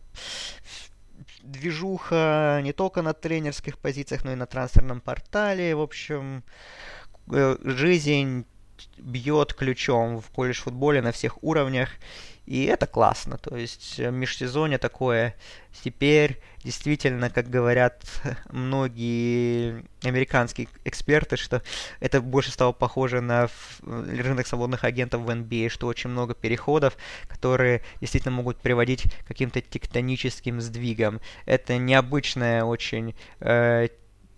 движуха 1.45 2.60
не 2.63 2.73
только 2.73 3.01
на 3.01 3.13
тренерских 3.13 3.77
позициях, 3.77 4.23
но 4.23 4.31
и 4.31 4.36
на 4.36 4.45
трансферном 4.45 5.01
портале. 5.01 5.75
В 5.75 5.81
общем, 5.81 6.43
э, 7.31 7.58
жизнь 7.63 8.45
бьет 8.97 9.53
ключом 9.53 10.19
в 10.19 10.29
колледж-футболе 10.29 11.01
на 11.01 11.12
всех 11.12 11.43
уровнях. 11.43 11.89
И 12.45 12.65
это 12.65 12.86
классно. 12.86 13.38
То 13.38 13.55
есть 13.55 13.99
э, 13.99 14.12
межсезонье 14.12 14.77
такое 14.77 15.36
теперь 15.84 16.39
действительно, 16.63 17.29
как 17.29 17.49
говорят 17.49 18.03
многие 18.51 19.84
американские 20.03 20.67
эксперты, 20.84 21.38
что 21.38 21.62
это 21.99 22.21
больше 22.21 22.51
стало 22.51 22.71
похоже 22.71 23.21
на 23.21 23.49
рынок 23.84 24.47
свободных 24.47 24.84
агентов 24.84 25.21
в 25.21 25.29
NBA, 25.29 25.69
что 25.69 25.88
очень 25.88 26.10
много 26.10 26.34
переходов, 26.36 26.97
которые 27.27 27.81
действительно 27.99 28.36
могут 28.36 28.58
приводить 28.58 29.03
к 29.03 29.27
каким-то 29.27 29.62
тектоническим 29.62 30.62
сдвигам. 30.62 31.21
Это 31.45 31.77
необычное 31.77 32.63
очень 32.63 33.15
э, 33.39 33.88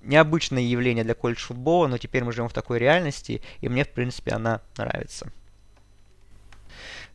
необычное 0.02 0.64
явление 0.64 1.04
для 1.04 1.14
колледж-футбола, 1.14 1.88
но 1.88 1.98
теперь 1.98 2.24
мы 2.24 2.32
живем 2.32 2.48
в 2.48 2.54
такой 2.54 2.80
реальности, 2.80 3.42
и 3.60 3.68
мне, 3.68 3.84
в 3.84 3.90
принципе, 3.90 4.32
она 4.32 4.62
нравится. 4.78 5.32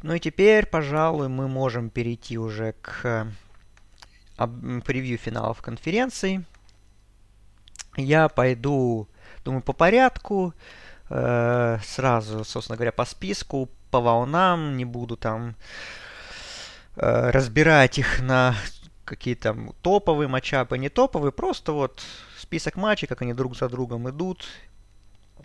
Ну 0.03 0.15
и 0.15 0.21
теперь, 0.21 0.67
пожалуй, 0.67 1.29
мы 1.29 1.49
можем 1.49 1.89
перейти 1.89 2.37
уже 2.37 2.75
к 2.83 3.27
превью 4.85 5.19
финалов 5.19 5.63
конференции. 5.63 6.45
Я 7.97 8.29
пойду, 8.29 9.07
думаю, 9.45 9.63
по 9.63 9.73
порядку, 9.73 10.55
э, 11.09 11.79
сразу, 11.85 12.43
собственно 12.45 12.77
говоря, 12.77 12.93
по 12.93 13.05
списку, 13.05 13.69
по 13.91 14.01
волнам, 14.01 14.77
не 14.77 14.85
буду 14.85 15.17
там 15.17 15.55
э, 16.97 17.31
разбирать 17.31 17.99
их 17.99 18.21
на 18.23 18.57
какие-то 19.05 19.57
топовые 19.83 20.27
матчапы, 20.27 20.79
не 20.79 20.89
топовые, 20.89 21.33
просто 21.33 21.73
вот 21.73 22.03
список 22.39 22.77
матчей, 22.77 23.07
как 23.07 23.23
они 23.23 23.35
друг 23.35 23.57
за 23.57 23.69
другом 23.69 24.09
идут. 24.09 24.47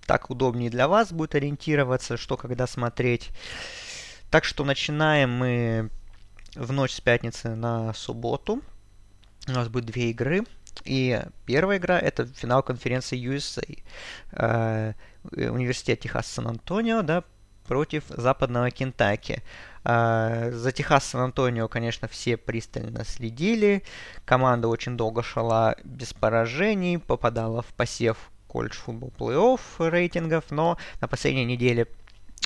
Так 0.06 0.30
удобнее 0.30 0.70
для 0.70 0.88
вас 0.88 1.12
будет 1.12 1.36
ориентироваться, 1.36 2.18
что 2.18 2.38
когда 2.38 2.66
смотреть. 2.66 3.30
Так 4.30 4.44
что 4.44 4.66
начинаем 4.66 5.32
мы 5.32 5.90
в 6.56 6.74
ночь 6.74 6.92
с 6.92 7.02
пятницы 7.02 7.56
на 7.56 7.94
субботу. 7.94 8.62
У 9.48 9.52
нас 9.52 9.70
будет 9.70 9.86
две 9.86 10.10
игры. 10.10 10.44
И 10.84 11.22
первая 11.46 11.78
игра 11.78 11.98
это 11.98 12.26
финал 12.26 12.62
конференции 12.62 13.18
USA. 13.18 13.84
Э, 14.32 14.94
университет 15.32 16.02
Техас 16.02 16.28
Сан-Антонио, 16.28 17.02
да, 17.02 17.24
против 17.68 18.04
западного 18.10 18.70
Кентаки. 18.70 19.42
Э, 19.86 20.52
за 20.52 20.72
Техас 20.74 21.06
Сан-Антонио, 21.06 21.70
конечно, 21.70 22.10
все 22.10 22.36
пристально 22.36 23.06
следили. 23.06 23.84
Команда 24.26 24.68
очень 24.68 24.98
долго 24.98 25.24
шла 25.24 25.76
без 25.84 26.14
поражений, 26.14 27.00
попадала 27.00 27.62
в 27.62 27.74
посев 27.74 28.18
колледж 28.48 28.76
футбол 28.76 29.14
плей-офф 29.18 29.90
рейтингов, 29.90 30.52
но 30.52 30.78
на 31.02 31.08
последней 31.08 31.46
неделе 31.46 31.88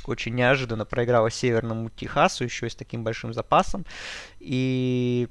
очень 0.05 0.35
неожиданно 0.35 0.85
проиграла 0.85 1.29
Северному 1.29 1.89
Техасу 1.89 2.43
еще 2.43 2.69
с 2.69 2.75
таким 2.75 3.03
большим 3.03 3.33
запасом. 3.33 3.85
И 4.39 5.27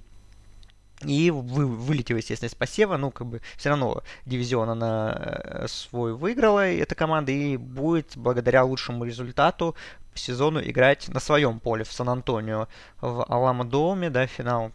и 1.05 1.31
вы, 1.31 1.67
вылетела, 1.67 2.19
естественно, 2.19 2.49
из 2.49 2.55
посева. 2.55 2.97
Ну, 2.97 3.11
как 3.11 3.27
бы, 3.27 3.41
все 3.57 3.71
равно 3.71 4.03
дивизион 4.27 4.69
она 4.69 5.15
э, 5.17 5.67
свой 5.67 6.15
выиграла, 6.15 6.67
эта 6.67 6.95
команда, 6.95 7.33
и 7.33 7.57
будет, 7.57 8.17
благодаря 8.17 8.65
лучшему 8.65 9.05
результату, 9.05 9.75
сезону 10.15 10.61
играть 10.61 11.09
на 11.09 11.21
своем 11.21 11.61
поле 11.61 11.85
в 11.85 11.93
Сан-Антонио 11.93 12.69
в 13.01 13.25
Алама-Доме, 13.29 14.11
да, 14.11 14.27
финал 14.27 14.73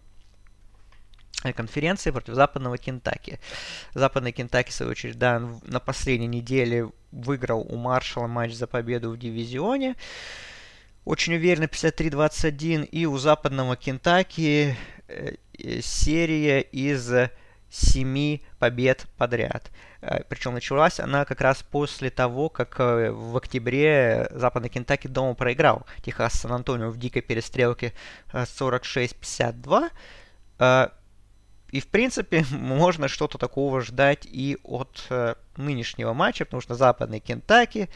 конференции 1.53 2.12
против 2.12 2.34
Западного 2.34 2.77
Кентаки. 2.77 3.39
Западный 3.93 4.31
Кентаки, 4.31 4.71
в 4.71 4.73
свою 4.73 4.91
очередь, 4.91 5.17
да, 5.17 5.41
на 5.63 5.79
последней 5.79 6.27
неделе 6.27 6.89
выиграл 7.12 7.62
у 7.62 7.75
Маршала 7.75 8.27
матч 8.27 8.53
за 8.53 8.67
победу 8.67 9.12
в 9.12 9.17
дивизионе. 9.17 9.95
Очень 11.05 11.36
уверенно 11.36 11.65
53-21. 11.65 12.86
И 12.86 13.05
у 13.05 13.17
Западного 13.17 13.75
Кентаки 13.75 14.75
э, 15.08 15.36
серия 15.81 16.62
из 16.62 17.12
семи 17.69 18.43
побед 18.60 19.05
подряд. 19.17 19.71
Э, 20.01 20.23
Причем 20.29 20.53
началась 20.53 20.99
она 20.99 21.25
как 21.25 21.41
раз 21.41 21.63
после 21.63 22.10
того, 22.10 22.49
как 22.49 22.79
э, 22.79 23.12
в 23.12 23.36
октябре 23.38 24.27
Западный 24.31 24.69
Кентаки 24.69 25.08
дома 25.08 25.34
проиграл 25.34 25.86
Техас 26.03 26.34
Сан-Антонио 26.34 26.89
в 26.89 26.97
дикой 26.97 27.21
перестрелке 27.21 27.93
46-52. 28.34 29.89
И, 31.75 31.81
в 31.81 31.88
принципе, 31.88 32.45
можно 32.51 33.09
что-то 33.09 33.38
такого 33.38 33.81
ждать 33.81 34.25
и 34.25 34.57
от 34.63 35.07
э, 35.09 35.35
нынешнего 35.57 36.13
матча, 36.13 36.45
потому 36.45 36.61
что 36.61 36.75
западный 36.75 37.19
Кентаки 37.19 37.89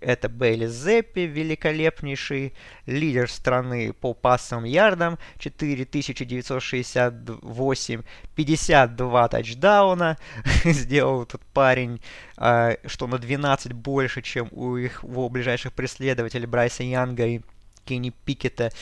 это 0.00 0.28
Бейли 0.28 0.66
Зеппи, 0.66 1.20
великолепнейший 1.20 2.52
лидер 2.84 3.30
страны 3.30 3.92
по 3.92 4.12
пассовым 4.12 4.64
ярдам, 4.64 5.20
4968, 5.38 8.02
52 8.34 9.28
тачдауна 9.28 10.18
сделал 10.64 11.22
этот 11.22 11.42
парень, 11.54 12.00
э, 12.38 12.76
что 12.86 13.06
на 13.06 13.18
12 13.18 13.72
больше, 13.72 14.20
чем 14.20 14.48
у 14.50 14.76
их 14.76 15.04
его 15.04 15.28
ближайших 15.28 15.74
преследователей 15.74 16.46
Брайса 16.46 16.82
Янга 16.82 17.24
и 17.24 17.40
Кенни 17.84 18.12
Пикета. 18.24 18.72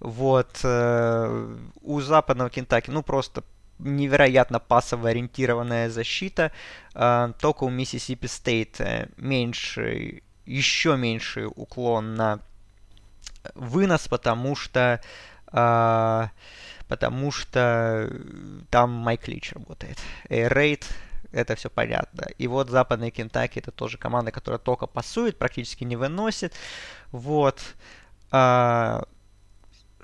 Вот. 0.00 0.60
Э, 0.64 1.54
у 1.82 2.00
западного 2.00 2.48
Кентаки, 2.48 2.90
ну, 2.90 3.02
просто 3.02 3.44
невероятно 3.78 4.60
пассово 4.60 5.10
ориентированная 5.10 5.90
защита. 5.90 6.52
Э, 6.94 7.32
только 7.40 7.64
у 7.64 7.70
Миссисипи 7.70 8.26
Стейт 8.26 8.80
э, 8.80 9.08
меньше, 9.16 10.22
еще 10.46 10.96
меньший 10.96 11.46
уклон 11.46 12.14
на 12.14 12.40
вынос, 13.54 14.08
потому 14.08 14.56
что 14.56 15.00
э, 15.52 16.28
потому 16.88 17.30
что 17.30 18.10
там 18.70 18.90
Майк 18.90 19.28
Лич 19.28 19.52
работает. 19.52 19.98
Air 20.28 20.53
Raid 20.53 20.86
это 21.32 21.56
все 21.56 21.68
понятно. 21.68 22.26
И 22.38 22.46
вот 22.46 22.70
западный 22.70 23.10
Кентаки 23.10 23.58
это 23.58 23.72
тоже 23.72 23.98
команда, 23.98 24.30
которая 24.30 24.58
только 24.58 24.86
пасует, 24.86 25.36
практически 25.36 25.84
не 25.84 25.96
выносит. 25.96 26.54
Вот. 27.10 27.60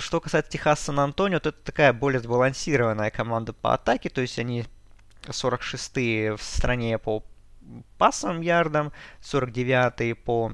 Что 0.01 0.21
касается 0.21 0.51
Техаса 0.51 0.87
Сан-Антонио, 0.87 1.41
то 1.41 1.51
это 1.51 1.63
такая 1.63 1.93
более 1.93 2.21
сбалансированная 2.21 3.11
команда 3.11 3.53
по 3.53 3.75
атаке, 3.75 4.09
то 4.09 4.21
есть 4.21 4.39
они 4.39 4.65
46-е 5.27 6.37
в 6.37 6.43
стране 6.43 6.99
по 6.99 7.23
пасовым 7.99 8.41
ярдам, 8.41 8.93
49-е 9.21 10.15
по 10.15 10.53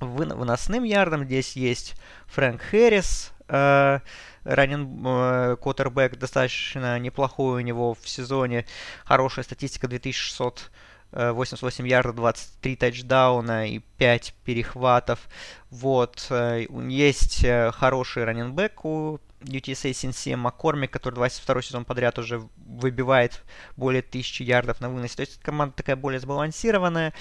выносным 0.00 0.84
ярдам. 0.84 1.24
Здесь 1.24 1.56
есть 1.56 1.94
Фрэнк 2.26 2.60
Хэррис, 2.60 3.32
э, 3.48 4.00
ранен 4.44 5.06
э, 5.06 5.56
квотербек, 5.56 6.18
достаточно 6.18 6.98
неплохой 6.98 7.62
у 7.62 7.64
него 7.64 7.94
в 7.94 8.08
сезоне, 8.08 8.66
хорошая 9.04 9.44
статистика 9.44 9.88
2600 9.88 10.70
88 11.12 11.88
ярдов, 11.88 12.16
23 12.16 12.76
тачдауна 12.76 13.68
и 13.68 13.80
5 13.98 14.34
перехватов. 14.44 15.28
Вот. 15.70 16.26
Э, 16.30 16.66
есть 16.88 17.44
э, 17.44 17.70
хороший 17.72 18.24
раненбэк 18.24 18.84
у 18.84 19.20
UTSA 19.44 19.92
Синсия 19.92 20.36
Маккормик, 20.36 20.90
который 20.90 21.14
22 21.14 21.62
сезон 21.62 21.84
подряд 21.84 22.18
уже 22.18 22.42
выбивает 22.56 23.42
более 23.76 24.00
1000 24.00 24.44
ярдов 24.44 24.80
на 24.80 24.88
выносе. 24.88 25.16
То 25.16 25.22
есть 25.22 25.40
команда 25.40 25.76
такая 25.76 25.96
более 25.96 26.20
сбалансированная 26.20 27.12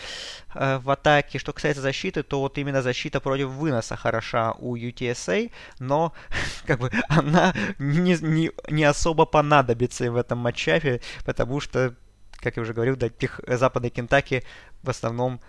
э, 0.54 0.78
в 0.78 0.90
атаке. 0.90 1.40
Что 1.40 1.54
касается 1.54 1.82
защиты, 1.82 2.24
то 2.24 2.40
вот 2.40 2.58
именно 2.58 2.82
защита 2.82 3.20
против 3.20 3.50
выноса 3.50 3.96
хороша 3.96 4.54
у 4.54 4.76
UTSA, 4.76 5.52
но 5.80 6.14
как 6.66 6.80
бы 6.80 6.92
она 7.10 7.54
не, 7.80 8.18
не, 8.22 8.52
не 8.70 8.84
особо 8.84 9.26
понадобится 9.26 10.12
в 10.12 10.16
этом 10.16 10.40
матчапе, 10.40 11.02
потому 11.26 11.60
что 11.60 11.96
как 12.42 12.58
я 12.58 12.62
уже 12.64 12.74
говорил, 12.74 12.96
тех, 12.96 13.40
э, 13.46 13.58
западной 13.58 13.90
Кентаки 13.90 14.44
в 14.84 14.90
основном 14.90 15.40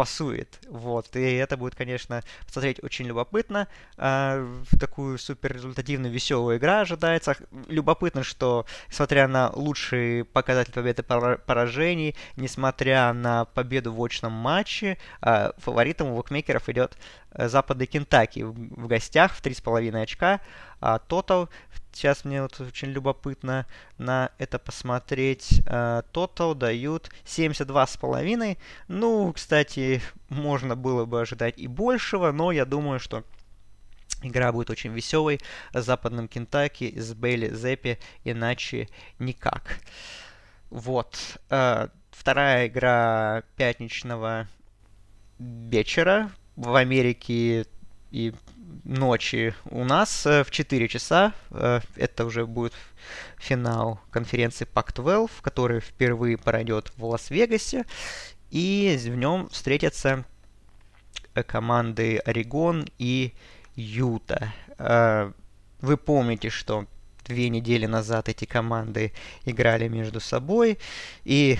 пасует. 0.00 0.58
Вот. 0.66 1.14
И 1.14 1.34
это 1.34 1.58
будет, 1.58 1.74
конечно, 1.74 2.22
посмотреть 2.46 2.82
очень 2.82 3.04
любопытно. 3.04 3.68
А, 3.98 4.46
такую 4.78 5.18
супер 5.18 5.52
результативную, 5.52 6.10
веселую 6.10 6.56
игра 6.56 6.80
ожидается. 6.80 7.36
Любопытно, 7.68 8.22
что, 8.22 8.64
несмотря 8.88 9.28
на 9.28 9.50
лучший 9.50 10.24
показатель 10.24 10.72
победы 10.72 11.02
поражений, 11.02 12.16
несмотря 12.36 13.12
на 13.12 13.44
победу 13.44 13.92
в 13.92 14.02
очном 14.02 14.32
матче, 14.32 14.96
а, 15.20 15.52
фаворитом 15.58 16.12
у 16.12 16.16
букмекеров 16.16 16.70
идет 16.70 16.96
э, 17.32 17.48
западный 17.50 17.84
Кентаки 17.84 18.42
в 18.42 18.86
гостях 18.86 19.34
в 19.34 19.42
3,5 19.42 20.00
очка. 20.00 20.40
А 20.80 20.98
тотал 20.98 21.50
Сейчас 21.92 22.24
мне 22.24 22.42
вот 22.42 22.60
очень 22.60 22.88
любопытно 22.88 23.66
на 23.98 24.30
это 24.38 24.58
посмотреть. 24.58 25.62
Тотал 26.12 26.54
дают 26.54 27.10
72,5. 27.24 28.58
Ну, 28.88 29.32
кстати, 29.32 30.00
можно 30.28 30.76
было 30.76 31.04
бы 31.04 31.20
ожидать 31.20 31.58
и 31.58 31.66
большего, 31.66 32.32
но 32.32 32.52
я 32.52 32.64
думаю, 32.64 33.00
что 33.00 33.24
Игра 34.22 34.52
будет 34.52 34.70
очень 34.70 34.92
веселой 34.92 35.40
с 35.72 35.82
западным 35.82 36.28
Кентаки, 36.28 36.98
с 36.98 37.14
Бейли 37.14 37.54
Зеппи, 37.54 37.98
иначе 38.24 38.88
никак. 39.18 39.78
Вот. 40.68 41.38
Э, 41.48 41.88
вторая 42.10 42.66
игра 42.66 43.42
пятничного 43.56 44.46
вечера. 45.38 46.30
В 46.56 46.74
Америке 46.74 47.64
и 48.10 48.34
ночи 48.84 49.54
у 49.70 49.84
нас 49.84 50.26
э, 50.26 50.44
в 50.44 50.50
4 50.50 50.88
часа. 50.88 51.32
Э, 51.50 51.80
это 51.96 52.24
уже 52.24 52.46
будет 52.46 52.72
финал 53.38 54.00
конференции 54.10 54.66
Pac-12, 54.66 55.30
который 55.42 55.80
впервые 55.80 56.36
пройдет 56.36 56.92
в 56.96 57.04
Лас-Вегасе. 57.04 57.84
И 58.50 58.98
в 59.02 59.16
нем 59.16 59.48
встретятся 59.48 60.24
э, 61.34 61.42
команды 61.42 62.18
Орегон 62.18 62.86
и 62.98 63.32
Юта. 63.76 64.52
Вы 65.80 65.96
помните, 65.96 66.50
что 66.50 66.86
две 67.30 67.48
недели 67.48 67.86
назад 67.86 68.28
эти 68.28 68.44
команды 68.44 69.12
играли 69.44 69.86
между 69.86 70.18
собой, 70.18 70.78
и 71.24 71.58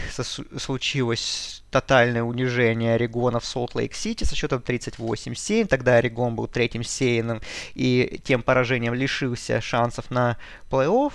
случилось 0.59 1.62
тотальное 1.70 2.24
унижение 2.24 2.94
Орегона 2.94 3.38
в 3.38 3.44
Солт-Лейк-Сити 3.44 4.24
со 4.24 4.35
счетом 4.35 4.61
38-7. 4.61 5.66
Тогда 5.68 5.94
Орегон 5.96 6.35
был 6.35 6.48
третьим 6.48 6.83
сеянным 6.83 7.40
и 7.74 8.20
тем 8.24 8.42
поражением 8.42 8.94
лишился 8.94 9.61
шансов 9.61 10.11
на 10.11 10.37
плей-офф. 10.68 11.12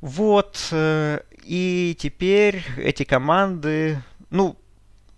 Вот. 0.00 0.68
Э, 0.72 1.20
и 1.44 1.94
теперь 1.98 2.64
эти 2.78 3.04
команды... 3.04 4.02
Ну, 4.30 4.56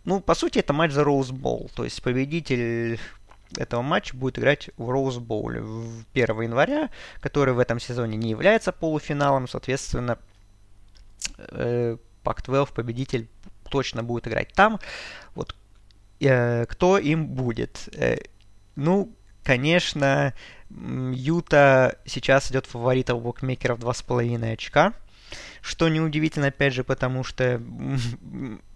ну, 0.05 0.21
по 0.21 0.35
сути, 0.35 0.59
это 0.59 0.73
матч 0.73 0.91
за 0.91 1.05
Роуз. 1.05 1.31
То 1.75 1.85
есть 1.85 2.03
победитель 2.03 2.99
этого 3.57 3.83
матча 3.83 4.17
будет 4.17 4.39
играть 4.39 4.71
в 4.77 4.91
Роуз 4.91 5.19
Боуле 5.19 5.61
1 6.15 6.41
января, 6.43 6.91
который 7.21 7.55
в 7.55 7.59
этом 7.59 7.81
сезоне 7.81 8.17
не 8.17 8.31
является 8.31 8.73
полуфиналом, 8.73 9.49
соответственно, 9.49 10.19
э, 11.39 11.97
Пак-12 12.23 12.73
победитель 12.75 13.29
точно 13.71 14.03
будет 14.03 14.29
играть 14.29 14.53
там. 14.53 14.79
Вот 15.35 15.55
э, 16.21 16.67
кто 16.67 16.99
им 16.99 17.27
будет? 17.27 17.89
Э, 17.95 18.19
ну, 18.77 19.11
конечно, 19.45 20.35
Юта 20.71 21.99
сейчас 22.05 22.51
идет 22.51 22.67
фаворитом 22.67 23.21
букмекеров 23.21 23.79
2,5 23.79 24.53
очка. 24.53 24.93
Что 25.61 25.89
неудивительно, 25.89 26.49
опять 26.49 26.75
же, 26.75 26.85
потому 26.85 27.25
что 27.25 27.61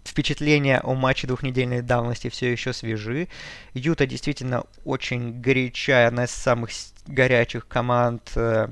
впечатления 0.03 0.79
о 0.79 0.93
матче 0.93 1.27
двухнедельной 1.27 1.81
давности 1.81 2.29
все 2.29 2.51
еще 2.51 2.73
свежи. 2.73 3.29
Юта 3.73 4.05
действительно 4.05 4.65
очень 4.85 5.41
горячая, 5.41 6.07
одна 6.07 6.25
из 6.25 6.31
самых 6.31 6.69
горячих 7.07 7.67
команд 7.67 8.31
э, 8.35 8.67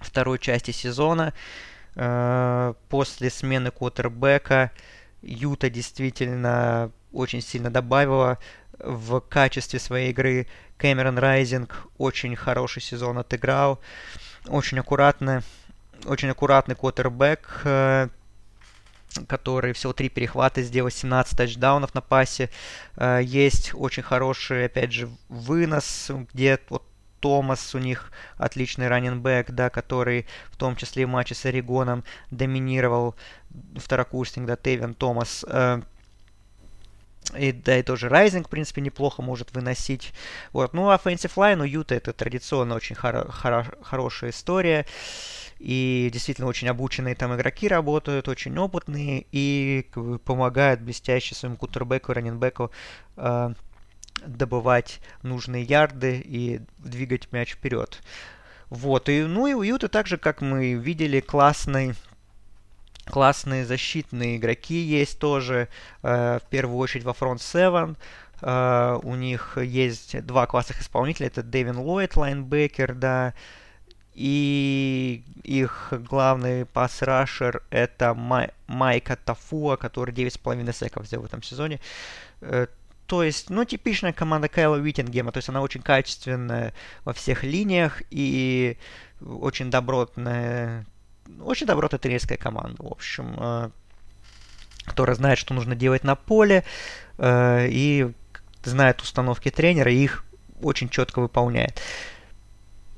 второй 0.00 0.38
части 0.38 0.70
сезона. 0.70 1.32
Э, 1.94 2.74
после 2.88 3.30
смены 3.30 3.70
квотербека 3.70 4.72
Юта 5.22 5.70
действительно 5.70 6.90
очень 7.12 7.40
сильно 7.40 7.70
добавила 7.70 8.38
в 8.78 9.20
качестве 9.20 9.78
своей 9.78 10.10
игры. 10.10 10.46
Кэмерон 10.76 11.18
Райзинг 11.18 11.86
очень 11.98 12.34
хороший 12.34 12.82
сезон 12.82 13.18
отыграл. 13.18 13.80
Очень 14.48 14.80
аккуратно, 14.80 15.42
очень 16.06 16.28
аккуратный 16.30 16.74
квотербек, 16.74 17.62
э, 17.64 18.08
который 19.28 19.72
всего 19.72 19.92
три 19.92 20.08
перехвата 20.08 20.62
сделал, 20.62 20.90
17 20.90 21.36
тачдаунов 21.36 21.94
на 21.94 22.00
пасе. 22.00 22.50
Э, 22.96 23.20
есть 23.22 23.72
очень 23.74 24.02
хороший, 24.02 24.66
опять 24.66 24.92
же, 24.92 25.08
вынос, 25.28 26.10
где 26.32 26.58
вот 26.68 26.84
Томас 27.20 27.74
у 27.74 27.78
них 27.78 28.10
отличный 28.36 28.88
раненбэк, 28.88 29.52
да, 29.52 29.70
который 29.70 30.26
в 30.50 30.56
том 30.56 30.74
числе 30.74 31.06
в 31.06 31.08
матче 31.08 31.36
с 31.36 31.46
Орегоном 31.46 32.02
доминировал 32.30 33.14
второкурсник, 33.76 34.44
да, 34.46 34.56
Тевин 34.56 34.94
Томас. 34.94 35.44
Э, 35.48 35.82
и, 37.38 37.52
да, 37.52 37.78
и 37.78 37.82
тоже 37.82 38.08
Райзинг, 38.08 38.48
в 38.48 38.50
принципе, 38.50 38.80
неплохо 38.80 39.22
может 39.22 39.52
выносить. 39.52 40.12
Вот. 40.52 40.74
Ну, 40.74 40.90
offensive 40.90 41.32
line 41.36 41.60
у 41.60 41.64
Юта 41.64 41.94
это 41.94 42.12
традиционно 42.12 42.74
очень 42.74 42.96
хоро- 42.96 43.30
хоро- 43.30 43.82
хорошая 43.82 44.30
история. 44.30 44.84
И 45.62 46.10
действительно 46.12 46.48
очень 46.48 46.68
обученные 46.68 47.14
там 47.14 47.36
игроки 47.36 47.68
работают, 47.68 48.26
очень 48.26 48.58
опытные 48.58 49.26
и 49.30 49.86
помогают 50.24 50.80
блестяще 50.80 51.36
своему 51.36 51.56
кутербеку 51.56 52.12
раненбеку 52.12 52.72
э, 53.16 53.54
добывать 54.26 54.98
нужные 55.22 55.62
ярды 55.62 56.20
и 56.24 56.60
двигать 56.78 57.30
мяч 57.30 57.52
вперед. 57.52 58.02
Вот, 58.70 59.08
и, 59.08 59.22
ну 59.22 59.46
и 59.46 59.52
у 59.52 59.62
Юта 59.62 59.88
также, 59.88 60.18
как 60.18 60.40
мы 60.40 60.72
видели, 60.72 61.20
классный 61.20 61.94
классные 63.04 63.64
защитные 63.64 64.38
игроки 64.38 64.74
есть 64.74 65.20
тоже, 65.20 65.68
э, 66.02 66.40
в 66.44 66.50
первую 66.50 66.78
очередь 66.78 67.04
во 67.04 67.12
фронт 67.12 67.40
7. 67.40 67.94
Uh, 68.40 68.98
у 69.04 69.14
них 69.14 69.56
есть 69.56 70.20
два 70.26 70.48
классных 70.48 70.80
исполнителя. 70.80 71.28
Это 71.28 71.44
Дэвин 71.44 71.78
Ллойд, 71.78 72.16
лайнбекер, 72.16 72.92
да, 72.92 73.34
и 74.14 75.22
их 75.42 75.92
главный 75.92 76.66
пас-рашер 76.66 77.62
это 77.70 78.14
Май, 78.14 78.50
Майка 78.66 79.16
Тафуа, 79.16 79.76
который 79.76 80.14
9,5 80.14 80.72
секов 80.72 81.04
взял 81.04 81.22
в 81.22 81.24
этом 81.24 81.42
сезоне. 81.42 81.80
Uh, 82.40 82.68
то 83.06 83.22
есть, 83.22 83.50
ну, 83.50 83.64
типичная 83.64 84.12
команда 84.14 84.48
Кайла 84.48 84.76
Уиттингема, 84.76 85.32
то 85.32 85.38
есть 85.38 85.48
она 85.48 85.60
очень 85.60 85.82
качественная 85.82 86.72
во 87.04 87.12
всех 87.12 87.42
линиях 87.44 88.00
и 88.10 88.78
очень 89.20 89.70
добротная 89.70 90.86
очень 91.40 91.66
добротная 91.66 91.98
тренерская 92.00 92.38
команда, 92.38 92.82
в 92.82 92.86
общем, 92.90 93.36
э, 93.38 93.70
которая 94.84 95.14
знает, 95.16 95.38
что 95.38 95.54
нужно 95.54 95.74
делать 95.74 96.04
на 96.04 96.14
поле, 96.14 96.64
э, 97.18 97.68
и 97.68 98.10
знает 98.64 99.00
установки 99.00 99.50
тренера, 99.50 99.92
и 99.92 99.96
их 99.96 100.24
очень 100.62 100.88
четко 100.88 101.20
выполняет. 101.20 101.78
Э, 101.78 102.11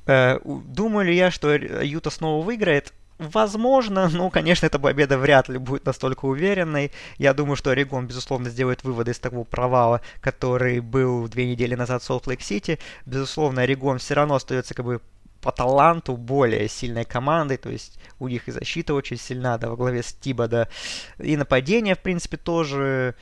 думаю 0.06 1.06
ли 1.06 1.16
я, 1.16 1.30
что 1.30 1.54
Юта 1.54 2.10
снова 2.10 2.44
выиграет? 2.44 2.92
Возможно, 3.18 4.08
но, 4.12 4.30
конечно, 4.30 4.66
эта 4.66 4.78
победа 4.78 5.18
вряд 5.18 5.48
ли 5.48 5.58
будет 5.58 5.86
настолько 5.86 6.24
уверенной. 6.24 6.92
Я 7.18 7.34
думаю, 7.34 7.56
что 7.56 7.70
Орегон, 7.70 8.06
безусловно, 8.06 8.50
сделает 8.50 8.84
выводы 8.84 9.12
из 9.12 9.18
того 9.18 9.44
провала, 9.44 10.00
который 10.20 10.80
был 10.80 11.28
две 11.28 11.46
недели 11.46 11.74
назад 11.74 12.02
в 12.02 12.06
Солт-Лейк-Сити. 12.06 12.78
Безусловно, 13.06 13.62
Орегон 13.62 13.98
все 13.98 14.14
равно 14.14 14.34
остается 14.34 14.74
как 14.74 14.84
бы 14.84 15.00
по 15.40 15.52
таланту 15.52 16.16
более 16.16 16.68
сильной 16.68 17.04
командой, 17.04 17.58
то 17.58 17.68
есть 17.68 17.98
у 18.18 18.28
них 18.28 18.48
и 18.48 18.50
защита 18.50 18.94
очень 18.94 19.18
сильна, 19.18 19.58
да, 19.58 19.68
во 19.68 19.76
главе 19.76 20.02
с 20.02 20.14
Тибода, 20.14 20.70
и 21.18 21.36
нападение, 21.36 21.94
в 21.94 21.98
принципе, 21.98 22.38
тоже 22.38 23.14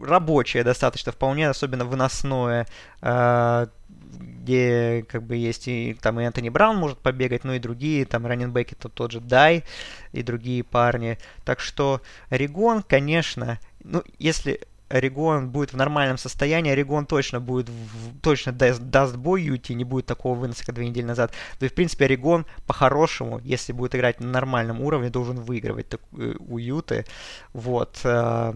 рабочее 0.00 0.62
достаточно 0.62 1.10
вполне, 1.10 1.48
особенно 1.48 1.84
выносное, 1.84 2.68
э, 3.02 3.66
где 4.12 5.04
как 5.08 5.22
бы 5.22 5.36
есть 5.36 5.68
и 5.68 5.96
там 6.00 6.20
и 6.20 6.24
Антони 6.24 6.48
Браун 6.48 6.76
может 6.76 6.98
побегать, 6.98 7.44
ну 7.44 7.52
и 7.52 7.58
другие, 7.58 8.04
там 8.04 8.26
раненбеки, 8.26 8.74
то 8.74 8.88
тот 8.88 9.12
же 9.12 9.20
Дай 9.20 9.64
и 10.12 10.22
другие 10.22 10.64
парни. 10.64 11.18
Так 11.44 11.60
что 11.60 12.00
Орегон, 12.30 12.82
конечно, 12.82 13.58
ну 13.84 14.02
если 14.18 14.60
Орегон 14.88 15.50
будет 15.50 15.72
в 15.72 15.76
нормальном 15.76 16.16
состоянии, 16.16 16.72
Орегон 16.72 17.06
точно 17.06 17.40
будет, 17.40 17.68
в, 17.68 18.20
точно 18.20 18.52
даст, 18.52 18.80
даст 18.80 19.16
бой 19.16 19.42
Юти, 19.42 19.72
не 19.74 19.84
будет 19.84 20.06
такого 20.06 20.38
выноса, 20.38 20.64
как 20.64 20.74
две 20.74 20.88
недели 20.88 21.04
назад. 21.04 21.32
То 21.58 21.64
есть, 21.64 21.74
в 21.74 21.76
принципе, 21.76 22.06
Орегон 22.06 22.46
по-хорошему, 22.66 23.40
если 23.44 23.72
будет 23.72 23.94
играть 23.94 24.20
на 24.20 24.28
нормальном 24.28 24.80
уровне, 24.80 25.10
должен 25.10 25.36
выигрывать 25.36 25.88
так, 25.88 26.00
э, 26.16 26.34
у 26.38 26.58
Юты. 26.58 27.04
Вот. 27.52 28.00
Э, 28.04 28.54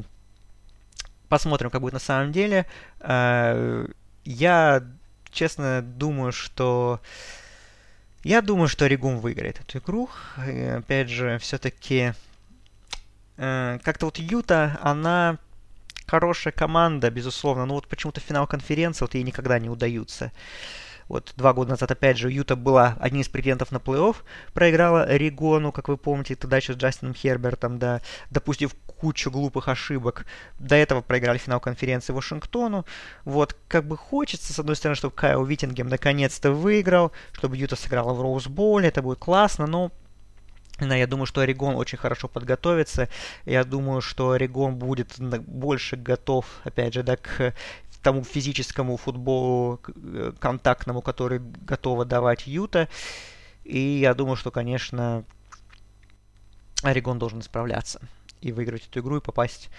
посмотрим, 1.28 1.70
как 1.70 1.82
будет 1.82 1.92
на 1.92 1.98
самом 1.98 2.32
деле. 2.32 2.66
Э, 3.00 3.86
я, 4.24 4.82
честно, 5.32 5.82
думаю, 5.82 6.32
что... 6.32 7.00
Я 8.22 8.40
думаю, 8.40 8.68
что 8.68 8.84
Орегон 8.84 9.18
выиграет 9.18 9.60
эту 9.60 9.78
игру. 9.78 10.08
И, 10.46 10.60
опять 10.60 11.08
же, 11.08 11.38
все-таки... 11.38 12.12
Как-то 13.36 14.06
вот 14.06 14.18
Юта, 14.18 14.78
она 14.82 15.38
хорошая 16.06 16.52
команда, 16.52 17.10
безусловно, 17.10 17.64
но 17.64 17.74
вот 17.74 17.88
почему-то 17.88 18.20
финал 18.20 18.46
конференции 18.46 19.02
вот 19.02 19.14
ей 19.14 19.24
никогда 19.24 19.58
не 19.58 19.70
удаются. 19.70 20.30
Вот 21.08 21.32
два 21.36 21.52
года 21.52 21.70
назад, 21.70 21.90
опять 21.90 22.18
же, 22.18 22.30
Юта 22.30 22.54
была 22.54 22.96
одним 23.00 23.22
из 23.22 23.28
претендентов 23.28 23.72
на 23.72 23.78
плей-офф, 23.78 24.16
проиграла 24.52 25.16
Ригону, 25.16 25.72
как 25.72 25.88
вы 25.88 25.96
помните, 25.96 26.36
тогда 26.36 26.58
еще 26.58 26.74
с 26.74 26.76
Джастином 26.76 27.14
Хербертом, 27.14 27.78
да, 27.78 28.00
допустив 28.30 28.74
кучу 29.02 29.32
глупых 29.32 29.66
ошибок. 29.66 30.26
До 30.60 30.76
этого 30.76 31.00
проиграли 31.00 31.36
финал 31.36 31.58
конференции 31.58 32.12
Вашингтону. 32.12 32.86
Вот, 33.24 33.56
как 33.66 33.84
бы 33.84 33.96
хочется, 33.96 34.52
с 34.52 34.60
одной 34.60 34.76
стороны, 34.76 34.94
чтобы 34.94 35.12
Кайл 35.12 35.44
Виттингем 35.44 35.88
наконец-то 35.88 36.52
выиграл, 36.52 37.10
чтобы 37.32 37.56
Юта 37.56 37.74
сыграла 37.74 38.14
в 38.14 38.22
Роузболе, 38.22 38.86
это 38.86 39.02
будет 39.02 39.18
классно, 39.18 39.66
но 39.66 39.90
я 40.78 41.08
думаю, 41.08 41.26
что 41.26 41.40
Орегон 41.40 41.74
очень 41.74 41.98
хорошо 41.98 42.28
подготовится. 42.28 43.08
Я 43.44 43.64
думаю, 43.64 44.02
что 44.02 44.30
Орегон 44.30 44.76
будет 44.76 45.18
больше 45.18 45.96
готов, 45.96 46.46
опять 46.62 46.94
же, 46.94 47.02
да, 47.02 47.16
к 47.16 47.54
тому 48.04 48.22
физическому 48.22 48.96
футболу 48.96 49.80
э, 49.96 50.32
контактному, 50.38 51.02
который 51.02 51.40
готова 51.40 52.04
давать 52.04 52.46
Юта. 52.46 52.88
И 53.64 53.80
я 53.80 54.14
думаю, 54.14 54.36
что, 54.36 54.52
конечно, 54.52 55.24
Орегон 56.84 57.18
должен 57.18 57.42
справляться 57.42 58.00
и 58.42 58.52
выиграть 58.52 58.86
эту 58.86 59.00
игру 59.00 59.16
и 59.16 59.20
попасть 59.20 59.70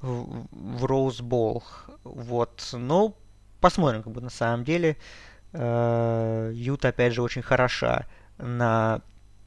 в, 0.00 0.46
в 0.50 0.84
Роузбол. 0.84 1.62
Вот. 2.04 2.68
Но 2.72 3.14
посмотрим, 3.60 4.02
как 4.02 4.12
бы 4.12 4.20
на 4.20 4.30
самом 4.30 4.64
деле. 4.64 4.96
Э, 5.52 6.50
Юта, 6.54 6.88
опять 6.88 7.14
же, 7.14 7.22
очень 7.22 7.42
хороша 7.42 8.06
на 8.38 9.02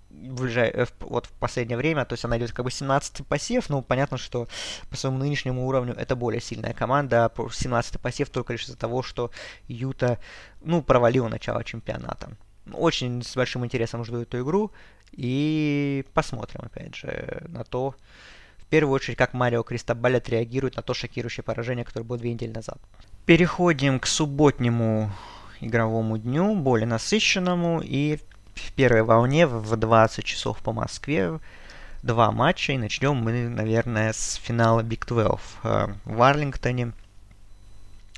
в, 0.09 0.45
э, 0.45 0.85
вот 0.99 1.25
в 1.25 1.31
последнее 1.33 1.77
время, 1.77 2.05
то 2.05 2.13
есть 2.13 2.25
она 2.25 2.37
идет 2.37 2.51
как 2.51 2.65
бы 2.65 2.71
17 2.71 3.25
посев, 3.25 3.69
ну, 3.69 3.81
понятно, 3.81 4.17
что 4.17 4.47
по 4.89 4.97
своему 4.97 5.17
нынешнему 5.17 5.67
уровню 5.67 5.93
это 5.93 6.15
более 6.15 6.41
сильная 6.41 6.73
команда, 6.73 7.25
а 7.25 7.49
17 7.51 7.99
посев 7.99 8.29
только 8.29 8.53
лишь 8.53 8.63
из-за 8.63 8.77
того, 8.77 9.03
что 9.03 9.31
Юта, 9.67 10.19
ну, 10.61 10.81
провалила 10.81 11.27
начало 11.27 11.63
чемпионата. 11.63 12.31
Очень 12.73 13.23
с 13.23 13.35
большим 13.35 13.65
интересом 13.65 14.03
жду 14.03 14.21
эту 14.21 14.41
игру, 14.41 14.71
и 15.11 16.05
посмотрим, 16.13 16.61
опять 16.63 16.95
же, 16.95 17.43
на 17.47 17.63
то, 17.63 17.91
в 17.91 17.95
первую 18.71 18.95
очередь, 18.95 19.17
как 19.17 19.33
Марио 19.33 19.63
Кристобаль 19.63 20.17
отреагирует 20.17 20.77
на 20.77 20.81
то 20.81 20.93
шокирующее 20.93 21.43
поражение, 21.43 21.83
которое 21.83 22.05
было 22.05 22.17
две 22.17 22.33
недели 22.33 22.51
назад. 22.51 22.79
Переходим 23.25 23.99
к 23.99 24.07
субботнему 24.07 25.11
игровому 25.59 26.17
дню, 26.17 26.55
более 26.55 26.87
насыщенному, 26.87 27.81
и 27.83 28.17
в 28.55 28.73
первой 28.73 29.03
волне 29.03 29.45
в 29.45 29.75
20 29.75 30.23
часов 30.23 30.59
по 30.59 30.71
Москве. 30.71 31.39
Два 32.01 32.31
матча, 32.31 32.71
и 32.71 32.77
начнем 32.77 33.15
мы, 33.15 33.49
наверное, 33.49 34.13
с 34.13 34.35
финала 34.35 34.81
Big 34.81 35.05
12 35.05 35.39
э, 35.63 35.87
в 36.05 36.21
Арлингтоне. 36.21 36.93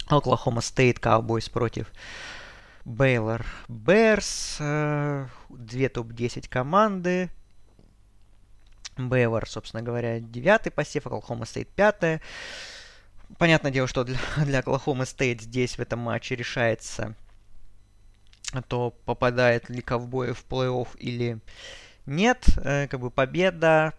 Оклахома 0.08 0.62
Стейт 0.62 1.00
Cowboys 1.00 1.52
против 1.52 1.88
Baylor 2.86 3.44
Bears. 3.68 4.58
Э, 4.60 5.26
две 5.50 5.90
топ-10 5.90 6.48
команды. 6.48 7.30
Бейлор, 8.98 9.48
собственно 9.50 9.82
говоря, 9.82 10.20
девятый 10.20 10.72
посев, 10.72 11.08
Оклахома 11.08 11.46
Стейт 11.46 11.70
пятая. 11.70 12.22
Понятное 13.38 13.72
дело, 13.72 13.88
что 13.88 14.04
для, 14.04 14.18
для 14.38 14.60
Оклахомы 14.60 15.06
Стейт 15.06 15.42
здесь 15.42 15.78
в 15.78 15.82
этом 15.82 16.00
матче 16.00 16.36
решается 16.36 17.16
то 18.62 18.92
попадает 19.06 19.70
ли 19.70 19.82
ковбои 19.82 20.32
в 20.32 20.46
плей-офф 20.48 20.90
или 20.98 21.40
нет. 22.06 22.46
Э, 22.58 22.88
как 22.88 23.00
бы 23.00 23.10
победа... 23.10 23.94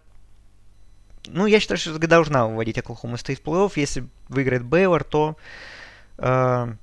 Ну, 1.27 1.47
я 1.47 1.59
считаю, 1.59 1.77
что 1.77 1.97
должна 1.97 2.47
выводить 2.47 2.77
Оклахома 2.77 3.17
Стейт 3.17 3.39
в 3.39 3.43
плей-офф. 3.43 3.73
Если 3.75 4.07
выиграет 4.29 4.63
Бейлор, 4.63 5.03
то... 5.03 5.37
Э, 6.17 6.73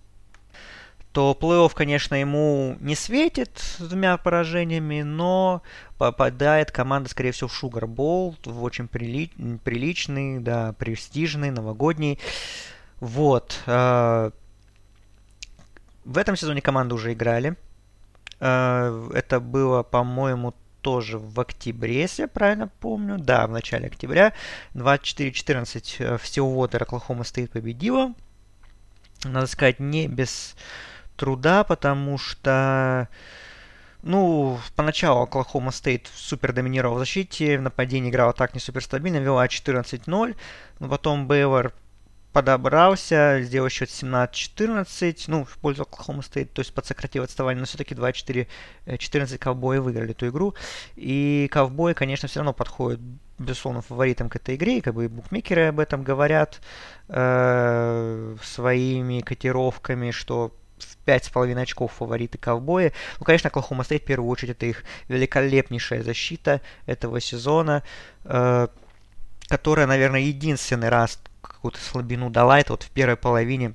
то 1.12 1.36
плей-офф, 1.38 1.72
конечно, 1.74 2.14
ему 2.14 2.76
не 2.80 2.94
светит 2.94 3.58
с 3.58 3.78
двумя 3.80 4.16
поражениями, 4.16 5.02
но 5.02 5.62
попадает 5.98 6.70
команда, 6.70 7.10
скорее 7.10 7.32
всего, 7.32 7.48
в 7.48 7.54
Sugar 7.54 7.86
Bowl, 7.86 8.34
в 8.44 8.62
очень 8.62 8.88
прили... 8.88 9.30
приличный, 9.62 10.40
да, 10.40 10.72
престижный, 10.72 11.50
новогодний. 11.50 12.18
Вот. 13.00 13.60
Э, 13.66 14.30
В 16.04 16.18
этом 16.18 16.36
сезоне 16.36 16.62
команды 16.62 16.94
уже 16.94 17.12
играли. 17.12 17.56
Э, 18.40 19.10
это 19.12 19.38
было, 19.38 19.82
по-моему, 19.82 20.54
тоже 20.80 21.18
в 21.18 21.38
октябре, 21.38 22.00
если 22.00 22.22
я 22.22 22.28
правильно 22.28 22.68
помню. 22.80 23.18
Да, 23.18 23.46
в 23.46 23.50
начале 23.50 23.86
октября. 23.86 24.32
24-14 24.74 26.16
в 26.16 26.26
Стилвотер 26.26 26.82
Оклахома 26.82 27.24
стоит 27.24 27.50
победила. 27.50 28.14
Надо 29.24 29.46
сказать, 29.46 29.78
не 29.78 30.08
без 30.08 30.56
труда, 31.22 31.62
потому 31.62 32.18
что 32.18 33.08
ну, 34.02 34.58
поначалу 34.74 35.22
Оклахома 35.22 35.70
Стейт 35.70 36.10
супер 36.12 36.52
доминировал 36.52 36.96
в 36.96 36.98
защите, 36.98 37.58
в 37.58 37.62
нападении 37.62 38.10
играла 38.10 38.32
так 38.32 38.54
не 38.54 38.60
супер 38.60 38.82
стабильно, 38.82 39.18
вела 39.18 39.46
14-0, 39.46 40.34
но 40.80 40.88
потом 40.88 41.28
Бейлор 41.28 41.74
подобрался, 42.32 43.38
сделал 43.40 43.68
счет 43.68 43.88
17-14, 43.88 45.24
ну, 45.28 45.44
в 45.44 45.58
пользу 45.58 45.82
Оклахома 45.82 46.22
Стейт, 46.22 46.52
то 46.52 46.60
есть 46.60 46.74
подсократил 46.74 47.22
отставание, 47.22 47.60
но 47.60 47.66
все-таки 47.66 47.94
24-14 47.94 48.46
э, 48.86 49.38
ковбои 49.38 49.78
выиграли 49.78 50.10
эту 50.10 50.26
игру. 50.26 50.56
И 50.96 51.48
ковбои, 51.52 51.92
конечно, 51.92 52.26
все 52.26 52.40
равно 52.40 52.52
подходят, 52.52 52.98
безусловно, 53.38 53.80
фаворитом 53.80 54.28
к 54.28 54.34
этой 54.34 54.56
игре, 54.56 54.78
и 54.78 54.80
как 54.80 54.94
бы 54.94 55.08
букмекеры 55.08 55.68
об 55.68 55.78
этом 55.78 56.02
говорят 56.02 56.60
э, 57.06 58.36
своими 58.42 59.20
котировками, 59.20 60.10
что 60.10 60.52
в 60.84 60.96
5,5 61.06 61.60
очков 61.60 61.92
фавориты 61.92 62.38
ковбои. 62.38 62.92
Ну, 63.18 63.24
конечно, 63.24 63.48
Оклахома 63.48 63.84
Стейт 63.84 64.02
в 64.02 64.06
первую 64.06 64.30
очередь 64.30 64.56
это 64.56 64.66
их 64.66 64.84
великолепнейшая 65.08 66.02
защита 66.02 66.60
этого 66.86 67.20
сезона, 67.20 67.82
э, 68.24 68.68
которая, 69.48 69.86
наверное, 69.86 70.20
единственный 70.20 70.88
раз 70.88 71.18
какую-то 71.40 71.80
слабину 71.80 72.30
дала. 72.30 72.58
Это 72.58 72.72
вот 72.72 72.82
в 72.82 72.90
первой 72.90 73.16
половине 73.16 73.74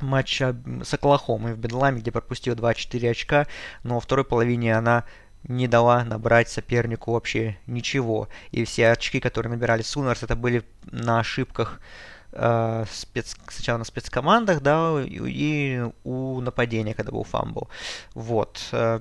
матча 0.00 0.56
с 0.82 0.94
Оклахомой 0.94 1.54
в 1.54 1.58
Бедламе, 1.58 2.00
где 2.00 2.10
пропустила 2.10 2.56
24 2.56 3.10
очка, 3.10 3.46
но 3.82 3.94
во 3.94 4.00
второй 4.00 4.24
половине 4.24 4.76
она 4.76 5.04
не 5.44 5.68
дала 5.68 6.04
набрать 6.04 6.48
сопернику 6.48 7.12
вообще 7.12 7.58
ничего. 7.66 8.28
И 8.50 8.64
все 8.64 8.90
очки, 8.90 9.20
которые 9.20 9.52
набирали 9.52 9.82
Sooners, 9.82 10.22
это 10.22 10.36
были 10.36 10.64
на 10.84 11.20
ошибках 11.20 11.80
спец, 12.90 13.36
сначала 13.48 13.78
на 13.78 13.84
спецкомандах, 13.84 14.60
да, 14.60 15.02
и, 15.04 15.82
у 16.04 16.40
нападения, 16.40 16.94
когда 16.94 17.12
был 17.12 17.24
fumble. 17.24 17.68
Вот. 18.14 18.68
Э, 18.72 19.00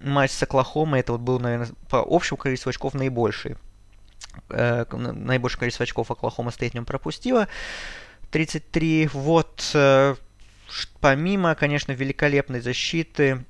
матч 0.00 0.30
с 0.30 0.42
Оклахомой, 0.42 1.00
это 1.00 1.12
вот 1.12 1.20
был, 1.20 1.40
наверное, 1.40 1.70
по 1.88 2.04
общему 2.06 2.36
количеству 2.36 2.70
очков 2.70 2.94
наибольший. 2.94 3.56
Э, 4.50 4.84
наибольшее 4.92 5.60
количество 5.60 5.82
очков 5.82 6.10
Оклахома 6.10 6.52
Стейт 6.52 6.72
в 6.72 6.74
нем 6.74 6.84
пропустила. 6.84 7.48
33. 8.30 9.08
Вот. 9.12 9.70
Э, 9.74 10.14
помимо, 11.00 11.54
конечно, 11.56 11.92
великолепной 11.92 12.60
защиты, 12.60 13.44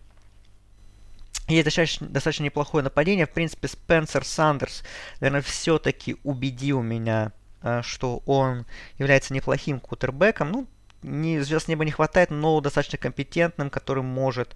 есть 1.49 1.64
достаточно, 1.64 2.07
достаточно 2.07 2.45
неплохое 2.45 2.83
нападение. 2.83 3.27
В 3.27 3.31
принципе, 3.31 3.68
Спенсер 3.68 4.25
Сандерс, 4.25 4.83
наверное, 5.20 5.43
все-таки 5.43 6.16
убедил 6.23 6.81
меня 6.81 7.33
Э, 7.33 7.41
что 7.83 8.23
он 8.27 8.67
является 8.99 9.35
неплохим 9.35 9.81
кутербеком. 9.81 10.51
Ну, 10.51 10.67
не, 11.03 11.41
звезд 11.41 11.69
неба 11.69 11.85
не 11.85 11.91
хватает, 11.91 12.31
но 12.31 12.61
достаточно 12.61 12.99
компетентным, 12.99 13.71
который 13.71 14.03
может 14.03 14.55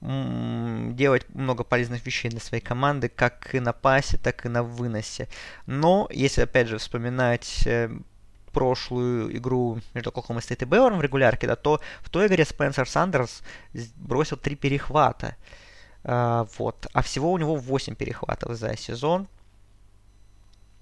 делать 0.00 1.26
много 1.34 1.64
полезных 1.64 2.06
вещей 2.06 2.28
для 2.30 2.40
своей 2.40 2.62
команды, 2.62 3.08
как 3.08 3.52
и 3.54 3.58
на 3.58 3.72
пасе, 3.72 4.16
так 4.16 4.46
и 4.46 4.48
на 4.48 4.62
выносе. 4.62 5.28
Но, 5.66 6.08
если 6.12 6.42
опять 6.42 6.68
же 6.68 6.78
вспоминать 6.78 7.66
э, 7.66 7.90
прошлую 8.52 9.36
игру 9.36 9.80
между 9.94 10.10
Оклахома 10.10 10.40
Стейт 10.40 10.62
и 10.62 10.66
Бейлором 10.66 10.98
в 10.98 11.02
регулярке, 11.02 11.48
да, 11.48 11.56
то 11.56 11.80
в 12.00 12.10
той 12.10 12.28
игре 12.28 12.44
Спенсер 12.44 12.88
Сандерс 12.88 13.42
бросил 13.96 14.36
три 14.36 14.54
перехвата. 14.54 15.36
Uh, 16.04 16.48
вот. 16.58 16.86
А 16.92 17.02
всего 17.02 17.32
у 17.32 17.38
него 17.38 17.56
8 17.56 17.96
перехватов 17.96 18.56
за 18.56 18.76
сезон. 18.76 19.26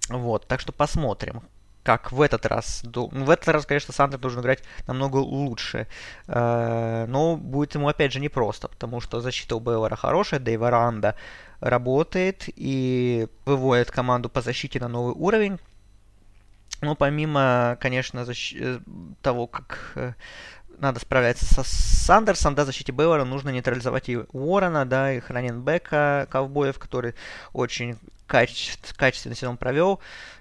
Вот, 0.08 0.46
так 0.46 0.60
что 0.60 0.72
посмотрим, 0.72 1.42
как 1.82 2.12
в 2.12 2.20
этот 2.20 2.46
раз. 2.46 2.82
Ну, 2.84 3.08
в 3.08 3.30
этот 3.30 3.48
раз, 3.48 3.66
конечно, 3.66 3.94
Сандер 3.94 4.18
должен 4.18 4.40
играть 4.40 4.62
намного 4.86 5.18
лучше. 5.18 5.86
Э, 6.26 7.06
но 7.08 7.36
будет 7.36 7.74
ему, 7.74 7.88
опять 7.88 8.12
же, 8.12 8.20
непросто, 8.20 8.68
потому 8.68 9.00
что 9.00 9.20
защита 9.20 9.56
у 9.56 9.60
Бейлора 9.60 9.96
хорошая, 9.96 10.40
да 10.40 10.50
и 10.50 10.56
Варанда 10.56 11.14
работает 11.60 12.44
и 12.48 13.28
выводит 13.44 13.90
команду 13.90 14.28
по 14.28 14.40
защите 14.40 14.80
на 14.80 14.88
новый 14.88 15.14
уровень. 15.14 15.58
Но 16.82 16.94
помимо, 16.94 17.78
конечно, 17.80 18.24
защ... 18.24 18.54
Э, 18.58 18.80
того, 19.22 19.46
как 19.46 19.92
э, 19.94 20.12
надо 20.78 21.00
справляться 21.00 21.46
со 21.46 21.62
Сандерсом, 21.64 22.54
да, 22.54 22.64
защите 22.64 22.92
Бейлора 22.92 23.24
нужно 23.24 23.50
нейтрализовать 23.50 24.08
и 24.08 24.18
Уоррена, 24.32 24.86
да, 24.86 25.12
и 25.12 25.20
Храненбека, 25.20 26.26
ковбоев, 26.30 26.78
который 26.78 27.14
очень 27.52 27.96
каче- 28.26 28.78
качественно 28.96 29.34
сезон 29.34 29.56
провел. 29.56 30.00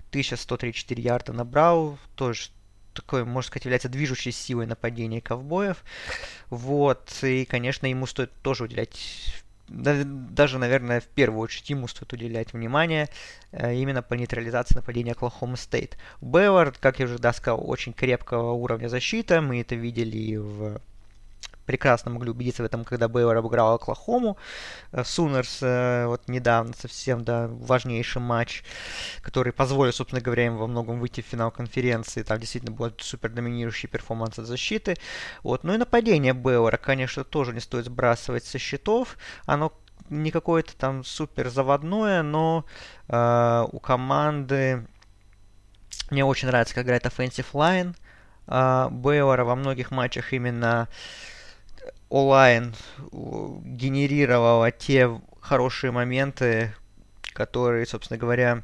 1134 0.10 1.02
ярда 1.02 1.34
набрал, 1.34 1.98
тоже 2.16 2.50
такой, 2.94 3.26
можно 3.26 3.48
сказать, 3.48 3.66
является 3.66 3.90
движущей 3.90 4.32
силой 4.32 4.66
нападения 4.66 5.22
ковбоев. 5.22 5.84
Вот, 6.50 7.20
и, 7.22 7.46
конечно, 7.46 7.88
ему 7.88 8.06
стоит 8.08 8.32
тоже 8.42 8.64
уделять 8.64 9.44
даже, 9.68 10.60
наверное, 10.60 11.00
в 11.00 11.08
первую 11.08 11.42
очередь 11.42 11.70
ему 11.72 11.88
стоит 11.88 12.14
уделять 12.14 12.54
внимание 12.54 13.10
э, 13.52 13.74
именно 13.74 14.04
по 14.04 14.14
нейтрализации 14.14 14.76
нападения 14.76 15.14
Оклахома 15.14 15.56
Стейт. 15.56 15.98
Бейлор, 16.22 16.72
как 16.80 17.00
я 17.00 17.06
уже 17.06 17.18
да, 17.18 17.34
сказал, 17.34 17.68
очень 17.68 17.92
крепкого 17.92 18.52
уровня 18.52 18.90
защиты. 18.90 19.42
Мы 19.42 19.62
это 19.62 19.74
видели 19.74 20.18
и 20.18 20.38
в 20.38 20.80
прекрасно 21.66 22.12
могли 22.12 22.32
убедиться 22.32 22.64
в 22.64 22.66
этом, 22.66 22.84
когда 22.84 23.08
Бейлор 23.08 23.38
обыграл 23.38 23.76
Оклахому. 23.76 24.38
Э, 24.92 25.04
Сунерс 25.04 25.60
э, 25.62 26.06
вот 26.08 26.28
недавно 26.28 26.74
совсем, 26.78 27.24
да, 27.24 27.48
важнейший 27.48 28.22
матч, 28.22 28.64
который 29.22 29.54
позволил, 29.54 29.94
собственно 29.94 30.22
говоря, 30.22 30.46
им 30.46 30.58
во 30.58 30.68
многом 30.68 31.00
выйти 31.00 31.22
в 31.22 31.26
финал 31.26 31.52
конференции. 31.52 32.24
Там 32.24 32.40
действительно 32.40 32.76
был 32.76 32.92
супер 33.00 33.30
доминирующий 33.30 33.90
перформанс 33.90 34.40
от 34.40 34.46
защиты. 34.46 34.96
Вот. 35.44 35.64
Ну 35.64 35.74
и 35.74 35.78
нападение 35.78 36.34
Бейлора, 36.34 36.78
конечно, 36.78 37.24
тоже 37.24 37.54
не 37.54 37.60
стоит 37.60 37.86
сбрасывать 37.86 38.46
со 38.46 38.58
счетов. 38.58 39.18
Оно 39.46 39.74
не 40.10 40.32
какое-то 40.32 40.76
там 40.76 41.04
супер 41.04 41.50
заводное, 41.50 42.22
но 42.22 42.66
э, 43.08 43.66
у 43.72 43.80
команды 43.80 44.86
мне 46.12 46.24
очень 46.24 46.48
нравится, 46.48 46.76
как 46.76 46.86
играет 46.86 47.06
offensive 47.06 47.48
line 47.54 47.96
э, 48.48 48.90
Бейлора 48.92 49.44
во 49.44 49.56
многих 49.56 49.92
матчах 49.92 50.34
именно 50.34 50.88
онлайн 52.10 52.76
генерировала 53.12 54.72
те 54.72 55.10
хорошие 55.42 55.92
моменты, 55.92 56.74
которые, 57.34 57.86
собственно 57.86 58.18
говоря, 58.18 58.64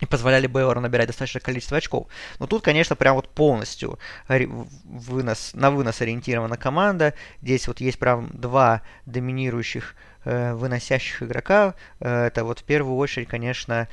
и 0.00 0.06
позволяли 0.06 0.46
Бейлору 0.46 0.80
набирать 0.80 1.06
достаточное 1.06 1.40
количество 1.40 1.78
очков. 1.78 2.08
Но 2.38 2.46
тут, 2.46 2.62
конечно, 2.62 2.96
прям 2.96 3.16
вот 3.16 3.28
полностью 3.30 3.98
вынос, 4.28 5.54
на 5.54 5.70
вынос 5.70 6.00
ориентирована 6.00 6.56
команда. 6.56 7.14
Здесь 7.40 7.66
вот 7.66 7.80
есть 7.80 7.98
прям 7.98 8.28
два 8.32 8.82
доминирующих 9.06 9.94
э, 10.24 10.52
выносящих 10.52 11.22
игрока. 11.22 11.74
Э, 12.00 12.26
это 12.26 12.44
вот 12.44 12.60
в 12.60 12.64
первую 12.64 12.96
очередь, 12.96 13.28
конечно, 13.28 13.88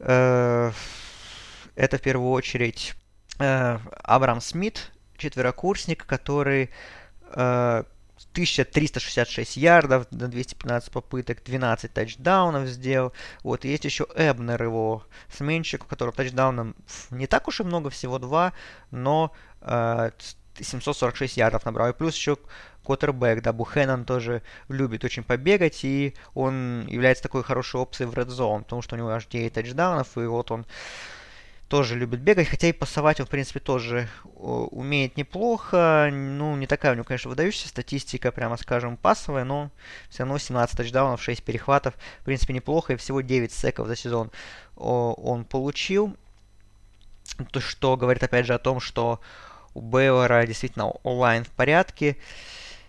э, 0.00 0.72
это 1.76 1.98
в 1.98 2.02
первую 2.02 2.30
очередь 2.30 2.94
э, 3.38 3.78
Абрам 4.02 4.40
Смит, 4.42 4.92
четверокурсник, 5.16 6.04
который 6.04 6.70
1366 7.32 9.56
э, 9.56 9.60
ярдов 9.60 10.10
на 10.10 10.28
215 10.28 10.90
попыток, 10.90 11.42
12 11.44 11.92
тачдаунов 11.92 12.68
сделал. 12.68 13.12
Вот, 13.42 13.64
есть 13.64 13.84
еще 13.84 14.06
Эбнер, 14.14 14.62
его 14.62 15.04
сменщик, 15.32 15.84
у 15.84 15.86
которого 15.86 16.14
тачдаунов 16.14 16.74
не 17.10 17.26
так 17.26 17.48
уж 17.48 17.60
и 17.60 17.64
много, 17.64 17.90
всего 17.90 18.18
два, 18.18 18.52
но 18.90 19.32
э, 19.60 20.10
746 20.60 21.36
ярдов 21.36 21.64
набрал. 21.64 21.90
И 21.90 21.92
плюс 21.92 22.14
еще 22.14 22.36
Коттербэк, 22.84 23.42
да, 23.42 23.52
Бухеннон 23.52 24.04
тоже 24.04 24.42
любит 24.68 25.04
очень 25.04 25.22
побегать, 25.22 25.84
и 25.84 26.14
он 26.34 26.86
является 26.88 27.22
такой 27.22 27.42
хорошей 27.42 27.80
опцией 27.80 28.08
в 28.08 28.14
Red 28.14 28.28
Zone, 28.28 28.64
потому 28.64 28.82
что 28.82 28.96
у 28.96 28.98
него 28.98 29.10
аж 29.10 29.26
9 29.26 29.52
тачдаунов, 29.52 30.16
и 30.16 30.26
вот 30.26 30.50
он 30.50 30.66
тоже 31.70 31.94
любит 31.94 32.18
бегать, 32.20 32.48
хотя 32.48 32.66
и 32.66 32.72
пасовать 32.72 33.20
он, 33.20 33.26
в 33.26 33.30
принципе, 33.30 33.60
тоже 33.60 34.08
умеет 34.34 35.16
неплохо. 35.16 36.10
Ну, 36.12 36.56
не 36.56 36.66
такая 36.66 36.92
у 36.92 36.94
него, 36.96 37.04
конечно, 37.04 37.30
выдающаяся 37.30 37.68
статистика, 37.68 38.32
прямо 38.32 38.56
скажем, 38.56 38.96
пасовая, 38.96 39.44
но 39.44 39.70
все 40.08 40.24
равно 40.24 40.36
17 40.38 40.76
тачдаунов, 40.76 41.22
6 41.22 41.44
перехватов. 41.44 41.94
В 42.22 42.24
принципе, 42.24 42.54
неплохо, 42.54 42.94
и 42.94 42.96
всего 42.96 43.20
9 43.20 43.52
секов 43.52 43.86
за 43.86 43.94
сезон 43.94 44.32
он 44.74 45.44
получил. 45.44 46.16
То, 47.52 47.60
что 47.60 47.96
говорит, 47.96 48.24
опять 48.24 48.46
же, 48.46 48.54
о 48.54 48.58
том, 48.58 48.80
что 48.80 49.20
у 49.72 49.80
Бейлора 49.80 50.44
действительно 50.46 50.86
онлайн 51.04 51.44
в 51.44 51.50
порядке. 51.50 52.16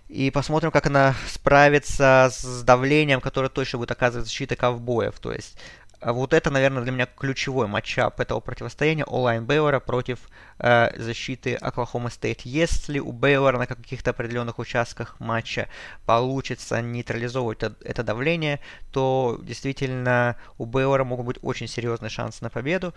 И 0.09 0.31
посмотрим, 0.31 0.71
как 0.71 0.87
она 0.87 1.15
справится 1.29 2.29
с 2.31 2.63
давлением, 2.63 3.21
которое 3.21 3.49
точно 3.49 3.77
будет 3.77 3.91
оказывать 3.91 4.25
защита 4.25 4.55
ковбоев. 4.55 5.19
То 5.19 5.31
есть 5.31 5.57
вот 6.01 6.33
это, 6.33 6.49
наверное, 6.49 6.81
для 6.81 6.91
меня 6.91 7.05
ключевой 7.05 7.67
matchup 7.67 8.19
этого 8.19 8.39
противостояния 8.39 9.05
O-line 9.05 9.45
Бейлора 9.45 9.79
против 9.79 10.19
э, 10.57 10.89
защиты 10.97 11.53
Оклахома 11.55 12.09
Стейт. 12.09 12.41
Если 12.41 12.97
у 12.99 13.11
Бейлора 13.11 13.59
на 13.59 13.67
каких-то 13.67 14.09
определенных 14.09 14.57
участках 14.57 15.19
матча 15.19 15.69
получится 16.05 16.81
нейтрализовывать 16.81 17.61
это, 17.61 17.75
это 17.83 18.03
давление, 18.03 18.59
то 18.91 19.39
действительно 19.43 20.37
у 20.57 20.65
Бейлора 20.65 21.03
могут 21.03 21.25
быть 21.27 21.37
очень 21.43 21.67
серьезные 21.67 22.09
шансы 22.09 22.43
на 22.43 22.49
победу. 22.49 22.95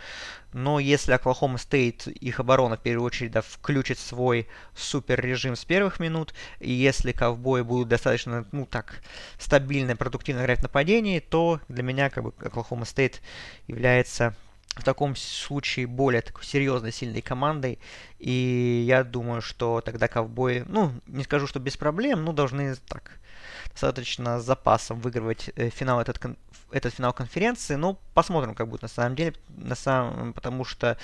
Но 0.55 0.79
если 0.79 1.13
Оклахома 1.13 1.59
Стейт, 1.59 2.07
их 2.07 2.41
оборона 2.41 2.77
в 2.77 2.81
первую 2.81 3.07
очередь 3.07 3.33
да, 3.33 3.43
включит 3.43 3.99
свой 3.99 4.49
супер 4.75 5.21
режим 5.21 5.57
с 5.57 5.65
первых 5.67 6.01
минут, 6.01 6.33
и 6.59 6.73
если 6.73 7.13
ковбои 7.13 7.61
будут 7.61 7.89
достаточно, 7.89 8.47
ну 8.53 8.65
так, 8.65 9.03
стабильно 9.39 9.91
и 9.91 9.95
продуктивно 9.95 10.41
играть 10.41 10.61
в 10.61 10.63
нападении, 10.63 11.21
то 11.21 11.61
для 11.69 11.83
меня 11.83 12.09
как 12.09 12.25
бы 12.25 12.33
Оклахома 12.41 12.87
Стейт 12.95 13.23
является 13.67 14.37
в 14.77 14.85
таком 14.85 15.17
случае 15.17 15.89
более 15.89 16.23
такой 16.23 16.45
серьезной, 16.45 16.93
сильной 16.93 17.23
командой. 17.23 17.81
И 18.21 18.85
я 18.87 19.03
думаю, 19.03 19.43
что 19.43 19.81
тогда 19.81 20.07
ковбои, 20.07 20.65
ну, 20.69 20.93
не 21.07 21.25
скажу, 21.25 21.49
что 21.49 21.59
без 21.59 21.77
проблем, 21.77 22.25
но 22.25 22.33
должны 22.33 22.77
так 22.77 23.19
достаточно 23.73 24.39
с 24.39 24.45
запасом 24.45 25.01
выигрывать 25.01 25.51
э, 25.57 25.71
финал 25.71 26.01
этот, 26.01 26.21
этот 26.71 26.95
финал 26.95 27.13
конференции. 27.13 27.75
Ну, 27.75 27.99
посмотрим, 28.15 28.55
как 28.55 28.69
будет 28.69 28.83
на 28.83 28.89
самом 28.89 29.17
деле. 29.17 29.35
На 29.49 29.75
самом, 29.75 30.33
потому 30.33 30.65
что 30.65 30.97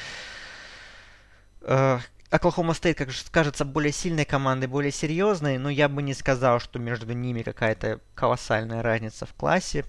э, 1.62 1.98
Оклахома 2.30 2.74
Стейт, 2.74 2.98
как 2.98 3.08
кажется, 3.32 3.64
более 3.64 3.92
сильной 3.92 4.24
командой, 4.24 4.66
более 4.66 4.92
серьезной, 4.92 5.58
но 5.58 5.70
я 5.70 5.88
бы 5.88 6.02
не 6.02 6.14
сказал, 6.14 6.60
что 6.60 6.78
между 6.78 7.12
ними 7.12 7.42
какая-то 7.42 7.98
колоссальная 8.14 8.82
разница 8.82 9.26
в 9.26 9.34
классе 9.34 9.84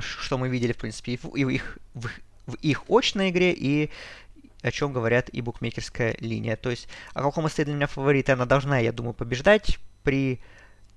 что 0.00 0.38
мы 0.38 0.48
видели, 0.48 0.72
в 0.72 0.78
принципе, 0.78 1.12
и 1.14 1.44
в, 1.44 1.48
их, 1.48 1.78
в, 1.94 2.08
в 2.46 2.54
их 2.62 2.84
очной 2.88 3.30
игре, 3.30 3.52
и 3.52 3.90
о 4.62 4.70
чем 4.70 4.92
говорят 4.92 5.28
и 5.28 5.40
букмекерская 5.40 6.16
линия. 6.20 6.56
То 6.56 6.70
есть 6.70 6.88
Оклахома 7.14 7.48
Стейт 7.48 7.66
для 7.66 7.76
меня 7.76 7.86
фаворит, 7.86 8.30
она 8.30 8.46
должна, 8.46 8.78
я 8.78 8.92
думаю, 8.92 9.14
побеждать 9.14 9.78
при 10.02 10.40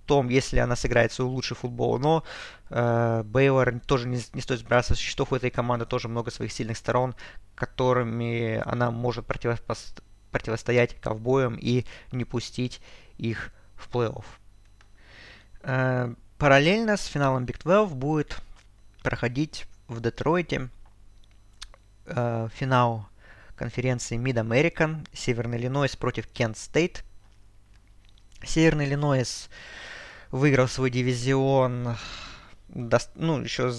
том, 0.06 0.30
если 0.30 0.58
она 0.58 0.76
сыграет 0.76 1.12
свой 1.12 1.28
лучший 1.28 1.56
футбол. 1.56 2.00
Но 2.00 2.24
э, 2.72 3.24
Бейлор 3.26 3.80
тоже 3.86 4.08
не, 4.08 4.20
не 4.34 4.42
стоит 4.42 4.62
сбрасывать 4.62 4.98
со 4.98 5.06
счетов. 5.06 5.32
У 5.32 5.36
этой 5.36 5.52
команды 5.52 5.86
тоже 5.86 6.08
много 6.08 6.32
своих 6.32 6.52
сильных 6.52 6.78
сторон, 6.78 7.16
которыми 7.54 8.60
она 8.66 8.90
может 8.90 9.26
противопо- 9.28 10.02
противостоять 10.32 11.00
ковбоям 11.00 11.58
и 11.62 11.86
не 12.12 12.26
пустить 12.26 12.82
их 13.20 13.52
в 13.76 13.88
плей-офф. 13.94 14.26
Э, 15.62 16.14
параллельно 16.40 16.98
с 16.98 17.06
финалом 17.06 17.46
Big 17.46 17.62
12 17.62 17.96
будет 17.96 18.42
проходить 19.04 19.66
в 19.88 20.02
Детройте 20.02 20.70
э, 22.06 22.50
финал 22.54 23.08
конференции 23.56 24.18
Mid-American, 24.18 25.08
Северный 25.14 25.58
Иллинойс 25.58 25.96
против 25.96 26.28
Кент 26.28 26.58
Стейт. 26.58 27.04
Северный 28.44 28.86
Иллинойс 28.86 29.50
выиграл 30.32 30.68
свой 30.68 30.90
дивизион 30.90 31.98
до, 32.70 33.00
ну, 33.16 33.42
еще 33.42 33.72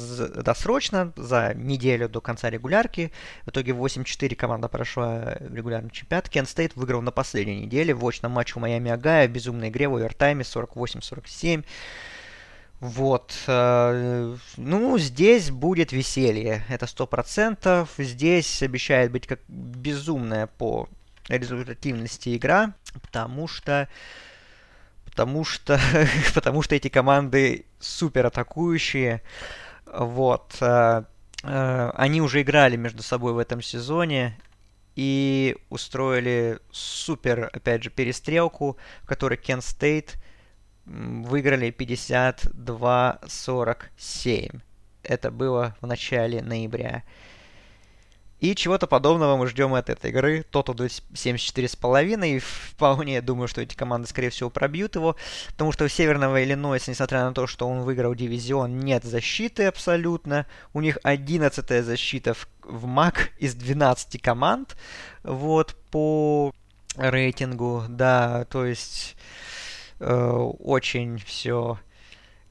досрочно, 0.43 1.12
за 1.16 1.55
неделю 1.55 2.09
до 2.09 2.21
конца 2.21 2.51
регулярки. 2.51 3.12
В 3.47 3.51
итоге 3.51 3.73
8-4 3.73 4.35
команда 4.35 4.68
прошла 4.68 5.37
регулярный 5.39 5.91
чемпионат. 5.91 6.29
Кент 6.29 6.49
Стейт 6.49 6.75
выиграл 6.77 7.01
на 7.01 7.12
последней 7.12 7.61
неделе 7.61 7.95
в 7.95 8.07
очном 8.07 8.33
матче 8.33 8.55
у 8.57 8.61
Майами 8.61 8.91
Огайо 8.91 9.29
безумной 9.29 9.68
игре 9.68 9.89
в 9.89 9.95
овертайме 9.95 10.43
48-47. 10.43 11.64
Вот. 12.81 13.35
Э, 13.47 14.37
ну, 14.57 14.99
здесь 14.99 15.51
будет 15.51 15.93
веселье. 15.93 16.64
Это 16.70 16.87
сто 16.87 17.07
процентов. 17.07 17.91
Здесь 17.99 18.62
обещает 18.62 19.12
быть 19.12 19.26
как 19.26 19.41
безумная 19.49 20.47
по 20.47 20.89
результативности 21.28 22.37
игра, 22.37 22.74
потому 23.03 23.47
что 23.47 23.89
потому 25.05 25.45
что 25.45 25.78
потому 26.35 26.62
что 26.62 26.74
эти 26.74 26.89
команды 26.89 27.66
супер 27.78 28.26
атакующие. 28.26 29.22
Вот. 29.85 30.57
Э, 30.62 31.05
э, 31.43 31.91
они 31.95 32.22
уже 32.22 32.41
играли 32.41 32.76
между 32.76 33.03
собой 33.03 33.35
в 33.35 33.39
этом 33.39 33.61
сезоне 33.61 34.39
и 34.97 35.57
устроили 35.68 36.61
супер, 36.70 37.51
опять 37.53 37.83
же, 37.85 37.91
перестрелку, 37.91 38.78
в 39.03 39.07
которой 39.07 39.37
Кен 39.37 39.61
Стейт 39.61 40.16
выиграли 40.87 41.70
52-47. 41.70 44.61
Это 45.03 45.31
было 45.31 45.76
в 45.81 45.87
начале 45.87 46.43
ноября. 46.43 47.05
И 48.41 48.55
чего-то 48.55 48.87
подобного 48.87 49.37
мы 49.37 49.47
ждем 49.47 49.74
от 49.74 49.91
этой 49.91 50.11
игры. 50.11 50.45
Тотал 50.51 50.74
74,5. 50.74 52.28
И 52.28 52.39
вполне 52.39 53.20
думаю, 53.20 53.49
что 53.49 53.61
эти 53.61 53.74
команды, 53.74 54.09
скорее 54.09 54.31
всего, 54.31 54.49
пробьют 54.49 54.97
его. 54.97 55.16
Потому 55.49 55.72
что 55.72 55.85
у 55.85 55.89
Северного 55.89 56.43
Иллинойса, 56.43 56.91
несмотря 56.91 57.24
на 57.24 57.35
то, 57.35 57.47
что 57.47 57.68
он 57.68 57.83
выиграл 57.83 58.14
дивизион, 58.14 58.81
нет 58.81 59.05
защиты 59.05 59.64
абсолютно. 59.64 60.47
У 60.72 60.81
них 60.81 60.99
11 61.03 61.85
защита 61.85 62.33
в, 62.33 62.49
в 62.62 62.87
МАК 62.87 63.31
из 63.39 63.55
12 63.55 64.20
команд. 64.22 64.74
Вот, 65.22 65.76
по 65.91 66.55
рейтингу. 66.97 67.85
Да, 67.89 68.47
то 68.47 68.64
есть 68.64 69.16
очень 70.01 71.19
все 71.19 71.79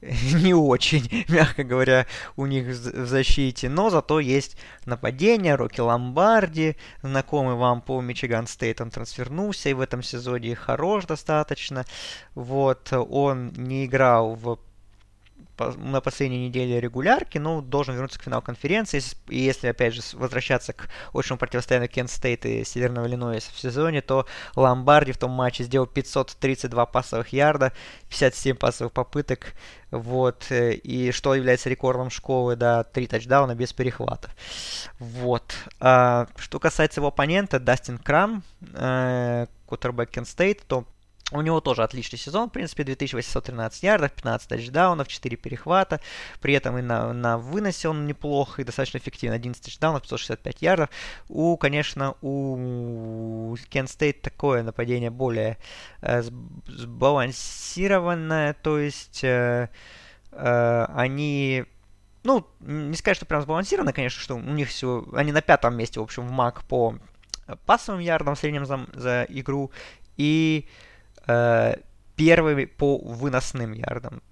не 0.00 0.54
очень, 0.54 1.24
мягко 1.28 1.62
говоря, 1.62 2.06
у 2.36 2.46
них 2.46 2.66
в 2.66 3.06
защите. 3.06 3.68
Но 3.68 3.90
зато 3.90 4.20
есть 4.20 4.56
нападение. 4.86 5.54
Рокки 5.54 5.80
Ломбарди, 5.80 6.76
знакомый 7.02 7.54
вам 7.54 7.82
по 7.82 8.00
Мичиган 8.00 8.46
Стейт, 8.46 8.80
он 8.80 8.90
трансфернулся 8.90 9.68
и 9.68 9.74
в 9.74 9.80
этом 9.80 10.02
сезоне 10.02 10.54
хорош 10.54 11.04
достаточно. 11.04 11.84
Вот, 12.34 12.92
он 12.92 13.52
не 13.56 13.86
играл 13.86 14.34
в 14.34 14.58
на 15.76 16.00
последней 16.00 16.48
неделе 16.48 16.80
регулярки, 16.80 17.38
но 17.38 17.60
должен 17.60 17.94
вернуться 17.94 18.18
к 18.18 18.22
финалу 18.22 18.42
конференции. 18.42 19.02
И 19.28 19.38
если, 19.38 19.68
опять 19.68 19.94
же, 19.94 20.02
возвращаться 20.14 20.72
к 20.72 20.88
общему 21.12 21.38
противостоянию 21.38 21.88
Кент 21.88 22.10
Стейт 22.10 22.46
и 22.46 22.64
Северного 22.64 23.06
Иллинойса 23.06 23.50
в 23.52 23.58
сезоне, 23.58 24.02
то 24.02 24.26
Ломбарди 24.56 25.12
в 25.12 25.18
том 25.18 25.30
матче 25.30 25.64
сделал 25.64 25.86
532 25.86 26.86
пасовых 26.86 27.28
ярда, 27.32 27.72
57 28.08 28.56
пасовых 28.56 28.92
попыток, 28.92 29.54
вот, 29.90 30.46
э, 30.50 30.74
и 30.74 31.10
что 31.10 31.34
является 31.34 31.68
рекордом 31.68 32.10
школы, 32.10 32.56
да, 32.56 32.84
3 32.84 33.06
тачдауна 33.06 33.54
без 33.54 33.72
перехватов. 33.72 34.30
Вот. 34.98 35.54
А, 35.80 36.28
что 36.36 36.58
касается 36.58 37.00
его 37.00 37.08
оппонента, 37.08 37.58
Дастин 37.58 37.98
Крам, 37.98 38.42
э, 38.72 39.46
кутербэк 39.66 40.10
Кент 40.10 40.28
Стейт, 40.28 40.62
то 40.66 40.84
у 41.32 41.40
него 41.40 41.60
тоже 41.60 41.82
отличный 41.82 42.18
сезон, 42.18 42.48
в 42.48 42.52
принципе, 42.52 42.82
2813 42.84 43.82
ярдов, 43.82 44.12
15 44.12 44.48
тачдаунов, 44.48 45.08
4 45.08 45.36
перехвата. 45.36 46.00
При 46.40 46.54
этом 46.54 46.78
и 46.78 46.82
на, 46.82 47.12
на 47.12 47.38
выносе 47.38 47.88
он 47.88 48.06
неплохо 48.06 48.62
и 48.62 48.64
достаточно 48.64 48.98
эффективно. 48.98 49.36
11 49.36 49.62
тачдаунов, 49.62 50.02
565 50.02 50.62
ярдов. 50.62 50.90
У, 51.28 51.56
конечно, 51.56 52.16
у 52.20 53.56
Кен 53.68 53.86
Стейт 53.86 54.22
такое 54.22 54.62
нападение 54.62 55.10
более 55.10 55.58
э, 56.02 56.22
сбалансированное, 56.66 58.54
то 58.54 58.78
есть 58.78 59.22
э, 59.22 59.68
э, 60.32 60.86
они 60.94 61.64
ну, 62.22 62.46
не 62.60 62.96
сказать, 62.96 63.16
что 63.16 63.24
прям 63.24 63.40
сбалансировано, 63.40 63.92
конечно, 63.92 64.20
что 64.20 64.34
у 64.34 64.40
них 64.40 64.68
всего... 64.68 65.06
Они 65.14 65.32
на 65.32 65.40
пятом 65.40 65.74
месте, 65.76 66.00
в 66.00 66.02
общем, 66.02 66.26
в 66.26 66.30
МАК 66.30 66.64
по 66.64 66.96
пассовым 67.66 68.00
ярдам 68.00 68.34
в 68.34 68.38
среднем 68.38 68.66
за, 68.66 68.86
за 68.92 69.26
игру. 69.28 69.70
И 70.16 70.66
э, 70.68 70.89
первыми 72.16 72.66
по 72.66 72.98
выносным 72.98 73.72
ярдам. 73.72 74.22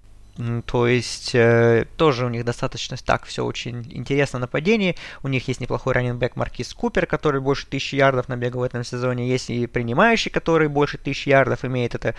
То 0.65 0.87
есть 0.87 1.35
э, 1.35 1.85
тоже 1.97 2.25
у 2.25 2.29
них 2.29 2.45
достаточно 2.45 2.95
так 2.95 3.25
все 3.25 3.43
очень 3.43 3.85
интересно 3.91 4.39
нападение. 4.39 4.95
У 5.21 5.27
них 5.27 5.49
есть 5.49 5.59
неплохой 5.59 5.93
раненбэк 5.93 6.37
Маркис 6.37 6.73
Купер, 6.73 7.07
который 7.07 7.41
больше 7.41 7.67
тысячи 7.67 7.95
ярдов 7.95 8.29
набегал 8.29 8.61
в 8.61 8.63
этом 8.63 8.85
сезоне. 8.85 9.27
Есть 9.27 9.49
и 9.49 9.67
принимающий, 9.67 10.31
который 10.31 10.69
больше 10.69 10.97
тысячи 10.97 11.27
ярдов 11.27 11.65
имеет. 11.65 11.93
Это 11.93 12.15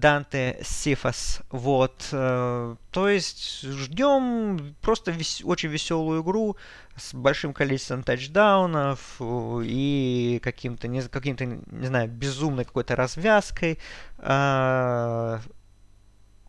Данте 0.00 0.58
Сифас. 0.62 1.40
Вот. 1.50 2.08
Э, 2.12 2.76
то 2.90 3.08
есть 3.08 3.62
ждем 3.62 4.74
просто 4.80 5.10
вес- 5.10 5.42
очень 5.44 5.68
веселую 5.68 6.22
игру 6.22 6.56
с 6.96 7.14
большим 7.14 7.52
количеством 7.52 8.02
тачдаунов 8.02 9.16
э, 9.20 9.60
и 9.64 10.40
каким-то, 10.42 10.88
не, 10.88 11.02
каким-то, 11.02 11.44
не 11.44 11.86
знаю, 11.86 12.08
безумной 12.08 12.64
какой-то 12.64 12.96
развязкой. 12.96 13.78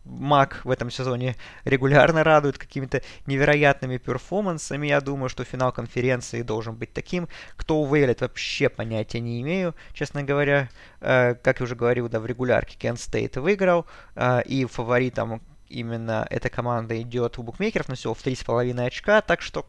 Мак 0.08 0.62
в 0.64 0.70
этом 0.70 0.90
сезоне 0.90 1.36
регулярно 1.64 2.24
радует 2.24 2.56
какими-то 2.56 3.02
невероятными 3.26 3.98
перформансами. 3.98 4.86
Я 4.86 5.00
думаю, 5.00 5.28
что 5.28 5.44
финал 5.44 5.70
конференции 5.70 6.42
должен 6.42 6.74
быть 6.74 6.92
таким. 6.94 7.28
Кто 7.56 7.84
выиграет, 7.84 8.22
вообще 8.22 8.70
понятия 8.70 9.20
не 9.20 9.40
имею, 9.42 9.74
честно 9.92 10.22
говоря. 10.22 10.70
Э, 11.00 11.34
как 11.34 11.60
я 11.60 11.64
уже 11.64 11.76
говорил, 11.76 12.08
да, 12.08 12.20
в 12.20 12.26
регулярке 12.26 12.76
Кен 12.78 12.96
Стейт 12.96 13.36
выиграл. 13.36 13.86
Э, 14.14 14.42
и 14.46 14.64
фаворитом 14.64 15.42
именно 15.68 16.26
эта 16.30 16.48
команда 16.48 17.00
идет 17.00 17.38
у 17.38 17.42
букмекеров, 17.42 17.88
но 17.88 17.94
всего 17.94 18.14
в 18.14 18.24
3,5 18.24 18.86
очка, 18.86 19.20
так 19.20 19.42
что 19.42 19.66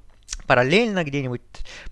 параллельно 0.48 1.04
где-нибудь. 1.04 1.42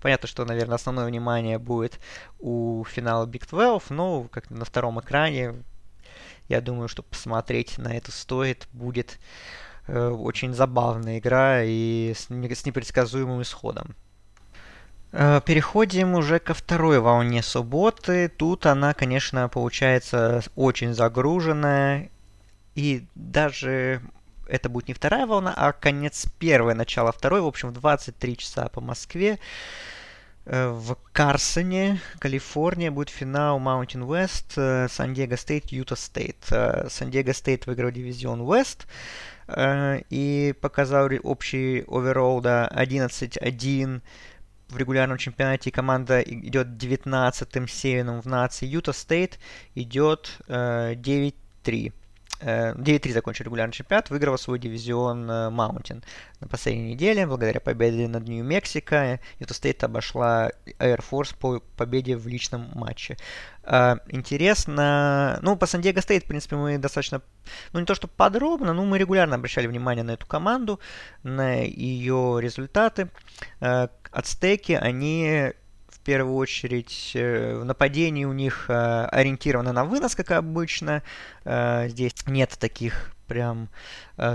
Понятно, 0.00 0.26
что, 0.26 0.44
наверное, 0.44 0.76
основное 0.76 1.06
внимание 1.06 1.58
будет 1.58 2.00
у 2.38 2.84
финала 2.84 3.26
Big 3.26 3.48
12, 3.48 3.90
но 3.90 4.24
как 4.24 4.50
на 4.50 4.64
втором 4.64 5.00
экране 5.00 5.54
я 6.48 6.60
думаю, 6.60 6.88
что 6.88 7.02
посмотреть 7.02 7.78
на 7.78 7.96
это 7.96 8.10
стоит. 8.10 8.66
Будет 8.72 9.18
э, 9.86 10.08
очень 10.08 10.54
забавная 10.54 11.18
игра 11.18 11.62
и 11.62 12.14
с, 12.14 12.28
с 12.28 12.66
непредсказуемым 12.66 13.42
исходом. 13.42 13.94
Э, 15.12 15.40
переходим 15.44 16.14
уже 16.14 16.38
ко 16.38 16.54
второй 16.54 17.00
волне 17.00 17.42
субботы. 17.42 18.28
Тут 18.28 18.66
она, 18.66 18.94
конечно, 18.94 19.48
получается 19.48 20.42
очень 20.56 20.94
загруженная. 20.94 22.10
И 22.74 23.06
даже 23.14 24.02
это 24.46 24.68
будет 24.68 24.88
не 24.88 24.94
вторая 24.94 25.26
волна, 25.26 25.52
а 25.56 25.72
конец 25.72 26.26
первой, 26.38 26.74
начало 26.74 27.12
второй. 27.12 27.40
В 27.40 27.46
общем, 27.46 27.70
в 27.70 27.72
23 27.74 28.36
часа 28.36 28.68
по 28.68 28.80
Москве. 28.80 29.38
Э, 30.50 30.70
в 30.70 30.96
Карсоне, 31.12 32.00
Калифорния, 32.18 32.90
будет 32.90 33.10
финал 33.10 33.60
Mountain 33.60 34.06
West, 34.06 34.88
Сан-Диего 34.88 35.36
Стейт, 35.36 35.70
Юта 35.70 35.94
Стейт. 35.94 36.36
Сан-Диего 36.88 37.34
Стейт 37.34 37.66
выиграл 37.66 37.90
дивизион 37.90 38.40
West 38.42 38.86
и 40.10 40.54
показал 40.60 41.08
общий 41.22 41.84
overall 41.88 42.40
до 42.42 42.70
11-1 42.74 44.02
в 44.68 44.76
регулярном 44.76 45.18
чемпионате 45.18 45.70
команда 45.70 46.20
идет 46.20 46.68
19-м 46.68 47.68
сеяным 47.68 48.20
в 48.20 48.26
нации. 48.26 48.66
Юта 48.66 48.92
Стейт 48.92 49.38
идет 49.74 50.38
э, 50.46 50.94
9-3. 50.94 51.92
9-3 52.40 53.12
закончил 53.12 53.44
регулярный 53.44 53.72
чемпионат, 53.72 54.10
выиграл 54.10 54.38
свой 54.38 54.58
дивизион 54.58 55.26
Маунтин 55.52 56.02
на 56.40 56.46
последней 56.46 56.92
неделе, 56.92 57.26
благодаря 57.26 57.60
победе 57.60 58.08
над 58.08 58.28
Нью-Мексико. 58.28 59.20
Юта 59.38 59.54
Стейт 59.54 59.82
обошла 59.84 60.50
Air 60.78 61.02
Force 61.10 61.34
по 61.36 61.60
победе 61.76 62.16
в 62.16 62.26
личном 62.28 62.70
матче. 62.74 63.16
Интересно, 64.08 65.38
ну, 65.42 65.56
по 65.56 65.66
Сан-Диего 65.66 66.00
Стейт, 66.00 66.24
в 66.24 66.26
принципе, 66.26 66.56
мы 66.56 66.78
достаточно, 66.78 67.22
ну, 67.72 67.80
не 67.80 67.86
то 67.86 67.94
что 67.94 68.08
подробно, 68.08 68.72
но 68.72 68.84
мы 68.84 68.98
регулярно 68.98 69.34
обращали 69.34 69.66
внимание 69.66 70.04
на 70.04 70.12
эту 70.12 70.26
команду, 70.26 70.80
на 71.22 71.62
ее 71.62 72.38
результаты. 72.40 73.10
Ацтеки, 73.60 74.72
они 74.72 75.52
первую 76.08 76.36
очередь 76.36 77.10
э, 77.12 77.58
в 77.58 77.66
нападении 77.66 78.24
у 78.24 78.32
них 78.32 78.70
э, 78.70 79.04
ориентировано 79.12 79.74
на 79.74 79.84
вынос, 79.84 80.14
как 80.14 80.30
обычно. 80.30 81.02
Э, 81.44 81.86
здесь 81.90 82.14
нет 82.26 82.56
таких 82.58 83.12
прям 83.26 83.68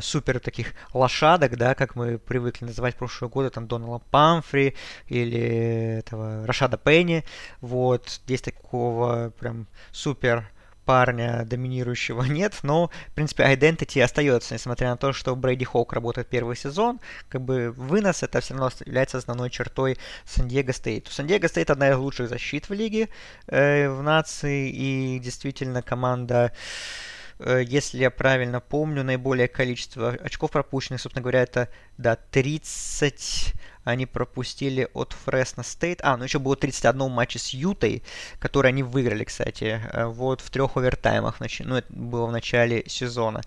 супер 0.01 0.39
таких 0.39 0.74
лошадок, 0.93 1.57
да, 1.57 1.74
как 1.74 1.95
мы 1.95 2.19
привыкли 2.19 2.65
называть 2.65 2.95
прошлые 2.95 3.32
годы, 3.32 3.49
там 3.49 3.67
Донала 3.67 3.97
Памфри 4.11 4.76
или 5.07 5.97
этого 5.97 6.45
Рашада 6.45 6.78
Пенни. 6.78 7.26
Вот, 7.59 8.21
здесь 8.24 8.43
такого 8.43 9.32
прям 9.39 9.65
супер 9.91 10.47
парня 10.86 11.45
доминирующего 11.45 12.23
нет, 12.27 12.55
но, 12.63 12.89
в 13.09 13.13
принципе, 13.13 13.43
identity 13.43 14.01
остается, 14.01 14.53
несмотря 14.53 14.89
на 14.89 14.97
то, 14.97 15.13
что 15.13 15.36
Брэди 15.36 15.65
Хоук 15.65 15.93
работает 15.93 16.27
первый 16.27 16.55
сезон, 16.55 16.99
как 17.29 17.41
бы 17.41 17.71
вынос 17.71 18.23
это 18.23 18.41
все 18.41 18.53
равно 18.53 18.69
является 18.86 19.17
основной 19.17 19.49
чертой 19.49 19.97
Сан-Диего 20.25 20.71
Стейт. 20.71 21.07
Сан-Диего 21.07 21.47
Стейт 21.47 21.69
одна 21.69 21.89
из 21.89 21.97
лучших 21.97 22.29
защит 22.29 22.69
в 22.69 22.73
лиге 22.73 23.09
э, 23.47 23.89
в 23.89 24.01
нации, 24.01 24.69
и 24.69 25.19
действительно 25.19 25.81
команда 25.81 26.53
э, 27.39 27.63
если 27.65 27.97
я 27.99 28.11
правильно 28.11 28.59
помню, 28.59 29.03
наиболее 29.03 29.47
количество 29.47 30.09
очков 30.09 30.51
пропущенных, 30.51 31.01
собственно 31.01 31.23
говоря, 31.23 31.43
это, 31.43 31.69
да, 31.97 32.15
30 32.15 33.53
они 33.84 34.05
пропустили 34.05 34.88
от 34.93 35.13
Фресно 35.13 35.63
Стейт. 35.63 35.99
А, 36.03 36.17
ну 36.17 36.23
еще 36.23 36.39
было 36.39 36.55
31 36.55 37.11
матче 37.11 37.39
с 37.39 37.49
Ютой, 37.49 38.03
который 38.39 38.69
они 38.69 38.84
выиграли, 38.84 39.23
кстати, 39.23 39.81
э, 39.91 40.05
вот 40.05 40.41
в 40.41 40.49
трех 40.49 40.77
овертаймах. 40.77 41.39
Ну, 41.59 41.75
это 41.75 41.88
было 41.93 42.25
в 42.27 42.31
начале 42.31 42.84
сезона. 42.88 43.41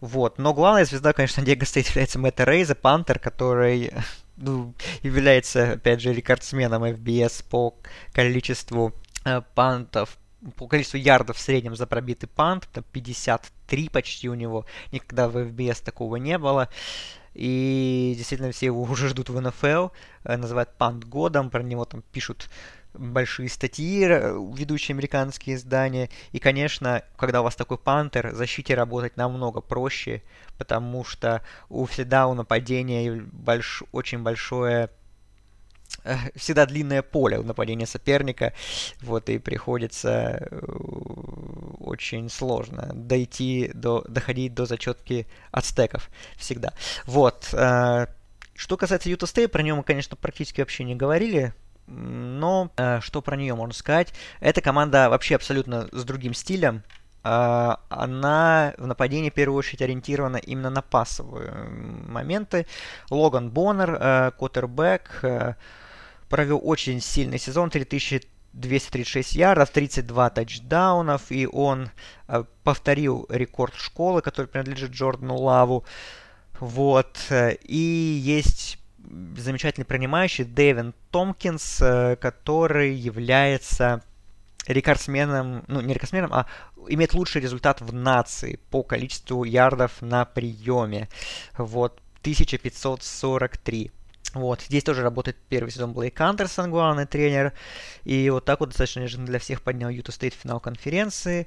Вот. 0.00 0.38
Но 0.38 0.54
главная 0.54 0.84
звезда, 0.84 1.12
конечно, 1.12 1.42
Диего 1.44 1.64
Стейт 1.64 1.88
является 1.88 2.18
Мэтт 2.18 2.44
Арайза, 2.44 2.74
пантер, 2.74 3.18
который 3.18 3.92
ну, 4.36 4.74
является, 5.02 5.72
опять 5.72 6.00
же, 6.00 6.12
рекордсменом 6.12 6.84
FBS 6.84 7.44
по 7.48 7.76
количеству 8.12 8.94
э, 9.24 9.42
пантов 9.54 10.18
по 10.56 10.66
количеству 10.66 10.98
ярдов 10.98 11.36
в 11.36 11.40
среднем 11.40 11.74
за 11.74 11.86
пробитый 11.86 12.28
пант, 12.28 12.68
это 12.70 12.82
53 12.82 13.88
почти 13.88 14.28
у 14.28 14.34
него, 14.34 14.66
никогда 14.92 15.28
в 15.28 15.36
FBS 15.36 15.82
такого 15.82 16.16
не 16.16 16.38
было. 16.38 16.68
И 17.34 18.14
действительно 18.16 18.52
все 18.52 18.66
его 18.66 18.82
уже 18.90 19.08
ждут 19.08 19.28
в 19.28 19.40
НФЛ, 19.40 19.88
э, 20.24 20.36
называют 20.36 20.70
пант 20.76 21.04
годом, 21.04 21.50
про 21.50 21.62
него 21.62 21.84
там 21.84 22.02
пишут 22.12 22.48
большие 22.94 23.48
статьи, 23.48 24.04
ведущие 24.04 24.94
американские 24.94 25.56
издания. 25.56 26.10
И, 26.30 26.38
конечно, 26.38 27.02
когда 27.16 27.40
у 27.40 27.44
вас 27.44 27.56
такой 27.56 27.76
пантер, 27.76 28.32
защите 28.32 28.76
работать 28.76 29.16
намного 29.16 29.60
проще, 29.60 30.22
потому 30.58 31.04
что 31.04 31.42
у 31.68 31.86
всегда 31.86 32.28
у 32.28 32.34
нападения 32.34 33.20
больш... 33.32 33.82
очень 33.90 34.20
большое 34.20 34.64
Э, 34.84 34.88
всегда 36.34 36.66
длинное 36.66 37.02
поле 37.02 37.38
в 37.38 37.44
нападении 37.44 37.84
соперника, 37.84 38.52
вот, 39.00 39.28
и 39.28 39.38
приходится 39.38 40.48
э, 40.50 40.60
очень 41.80 42.28
сложно 42.28 42.90
дойти 42.94 43.70
до, 43.74 44.04
доходить 44.08 44.54
до 44.54 44.66
зачетки 44.66 45.26
ацтеков 45.50 46.10
всегда. 46.36 46.72
Вот. 47.06 47.48
Э, 47.52 48.06
что 48.54 48.76
касается 48.76 49.10
Юта 49.10 49.26
Стей, 49.26 49.48
про 49.48 49.62
нее 49.62 49.74
мы, 49.74 49.82
конечно, 49.82 50.16
практически 50.16 50.60
вообще 50.60 50.84
не 50.84 50.94
говорили, 50.94 51.54
но 51.86 52.70
что 53.00 53.20
про 53.20 53.36
нее 53.36 53.54
можно 53.54 53.74
сказать? 53.74 54.14
Эта 54.40 54.60
команда 54.60 55.10
вообще 55.10 55.34
абсолютно 55.34 55.88
с 55.90 56.04
другим 56.04 56.32
стилем, 56.34 56.84
она 57.24 58.74
в 58.78 58.86
нападении 58.86 59.30
в 59.30 59.34
первую 59.34 59.58
очередь 59.58 59.82
ориентирована 59.82 60.36
именно 60.36 60.70
на 60.70 60.82
пассовые 60.82 61.52
моменты. 61.52 62.66
Логан 63.10 63.50
Боннер, 63.50 64.32
Коттербек, 64.38 65.56
провел 66.28 66.60
очень 66.62 67.00
сильный 67.00 67.38
сезон, 67.38 67.70
3236 67.70 69.34
ярдов, 69.34 69.70
32 69.70 70.30
тачдаунов, 70.30 71.30
и 71.30 71.46
он 71.46 71.90
э, 72.28 72.44
повторил 72.62 73.26
рекорд 73.28 73.74
школы, 73.74 74.22
который 74.22 74.46
принадлежит 74.46 74.92
Джордану 74.92 75.36
Лаву. 75.36 75.84
Вот. 76.60 77.18
И 77.62 78.20
есть 78.22 78.78
замечательный 79.36 79.84
принимающий 79.84 80.44
Дэвин 80.44 80.94
Томпкинс, 81.10 81.80
э, 81.80 82.16
который 82.16 82.94
является 82.94 84.02
рекордсменом, 84.66 85.64
ну 85.66 85.80
не 85.80 85.94
рекордсменом, 85.94 86.32
а 86.32 86.46
имеет 86.88 87.14
лучший 87.14 87.42
результат 87.42 87.80
в 87.80 87.92
нации 87.92 88.58
по 88.70 88.82
количеству 88.82 89.44
ярдов 89.44 90.00
на 90.00 90.24
приеме. 90.24 91.08
Вот, 91.56 92.00
1543. 92.20 93.90
Вот, 94.32 94.62
здесь 94.62 94.82
тоже 94.82 95.02
работает 95.02 95.36
первый 95.48 95.70
сезон 95.70 95.92
Блейк 95.92 96.20
Андерсон, 96.20 96.70
главный 96.70 97.06
тренер. 97.06 97.52
И 98.04 98.30
вот 98.30 98.44
так 98.44 98.60
вот 98.60 98.70
достаточно 98.70 99.00
неожиданно 99.00 99.26
для 99.26 99.38
всех 99.38 99.62
поднял 99.62 99.90
Юта 99.90 100.10
Стейт 100.10 100.34
в 100.34 100.38
финал 100.38 100.60
конференции. 100.60 101.46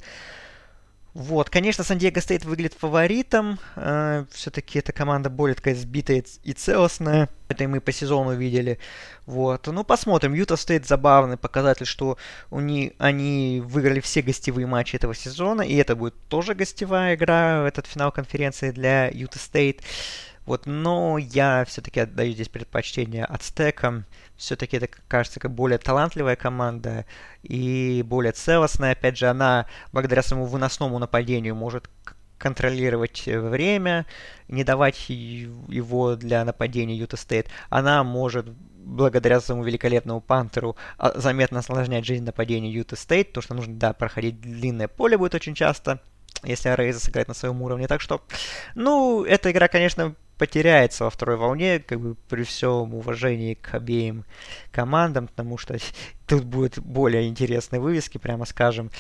Вот, 1.18 1.50
конечно, 1.50 1.84
Сан-Диего 1.84 2.20
Стейт 2.20 2.46
выглядит 2.46 2.76
фаворитом. 2.76 3.58
Э, 3.76 4.26
все-таки 4.32 4.78
эта 4.78 4.92
команда 4.92 5.32
более 5.32 5.56
такая 5.56 5.74
сбитая 5.74 6.24
и 6.44 6.54
целостная. 6.54 7.28
Это 7.50 7.64
и 7.64 7.68
мы 7.68 7.82
по 7.82 7.92
сезону 7.92 8.36
видели. 8.36 8.78
Вот, 9.26 9.66
ну 9.66 9.84
посмотрим. 9.84 10.36
Юта 10.36 10.58
Стейт 10.58 10.86
забавный 10.86 11.36
показатель, 11.36 11.88
что 11.88 12.20
у 12.52 12.60
них, 12.60 12.92
они 13.00 13.64
выиграли 13.66 14.00
все 14.00 14.22
гостевые 14.22 14.68
матчи 14.68 14.96
этого 14.96 15.16
сезона. 15.16 15.64
И 15.64 15.76
это 15.76 15.96
будет 15.96 16.14
тоже 16.30 16.54
гостевая 16.54 17.16
игра, 17.16 17.68
этот 17.68 17.88
финал 17.88 18.12
конференции 18.12 18.70
для 18.70 19.10
Юта 19.10 19.40
Стейт. 19.40 19.82
Вот, 20.48 20.66
но 20.66 21.18
я 21.18 21.66
все-таки 21.66 22.00
отдаю 22.00 22.32
здесь 22.32 22.48
предпочтение 22.48 23.26
ацтекам. 23.26 24.06
Все-таки 24.38 24.78
это 24.78 24.88
кажется 25.10 25.42
как 25.42 25.52
более 25.52 25.78
талантливая 25.78 26.38
команда 26.38 27.06
и 27.44 28.02
более 28.08 28.32
целостная. 28.32 28.94
Опять 28.94 29.18
же, 29.18 29.28
она 29.28 29.66
благодаря 29.92 30.24
своему 30.24 30.46
выносному 30.46 31.00
нападению 31.00 31.54
может 31.54 31.90
контролировать 32.38 33.26
время, 33.26 34.06
не 34.48 34.64
давать 34.64 35.10
его 35.10 36.16
для 36.16 36.46
нападения 36.46 36.96
Юта 36.96 37.18
Стейт. 37.18 37.50
Она 37.70 38.06
может 38.06 38.48
благодаря 38.48 39.42
своему 39.42 39.66
великолепному 39.66 40.22
пантеру 40.22 40.78
а, 40.98 41.20
заметно 41.20 41.60
осложнять 41.60 42.06
жизнь 42.06 42.24
нападения 42.24 42.72
Юта 42.72 42.96
Стейт, 42.96 43.34
то 43.34 43.42
что 43.42 43.54
нужно, 43.54 43.76
да, 43.76 43.92
проходить 43.92 44.40
длинное 44.40 44.88
поле 44.88 45.18
будет 45.18 45.36
очень 45.36 45.56
часто, 45.56 46.00
если 46.44 46.74
Арайза 46.74 47.02
сыграет 47.02 47.28
на 47.28 47.34
своем 47.34 47.62
уровне. 47.62 47.88
Так 47.90 48.00
что, 48.00 48.22
ну, 48.76 49.26
эта 49.26 49.52
игра, 49.52 49.68
конечно, 49.68 50.16
потеряется 50.38 51.04
во 51.04 51.10
второй 51.10 51.38
волне, 51.38 51.80
как 51.80 52.00
бы 52.00 52.16
при 52.30 52.44
всем 52.44 52.94
уважении 52.94 53.56
к 53.56 53.74
обеим 53.74 54.26
командам, 54.72 55.28
потому 55.28 55.58
что 55.58 55.78
тут 56.28 56.44
будут 56.46 56.80
более 56.80 57.28
интересные 57.28 57.80
вывески, 57.80 58.18
прямо 58.18 58.46
скажем. 58.46 58.92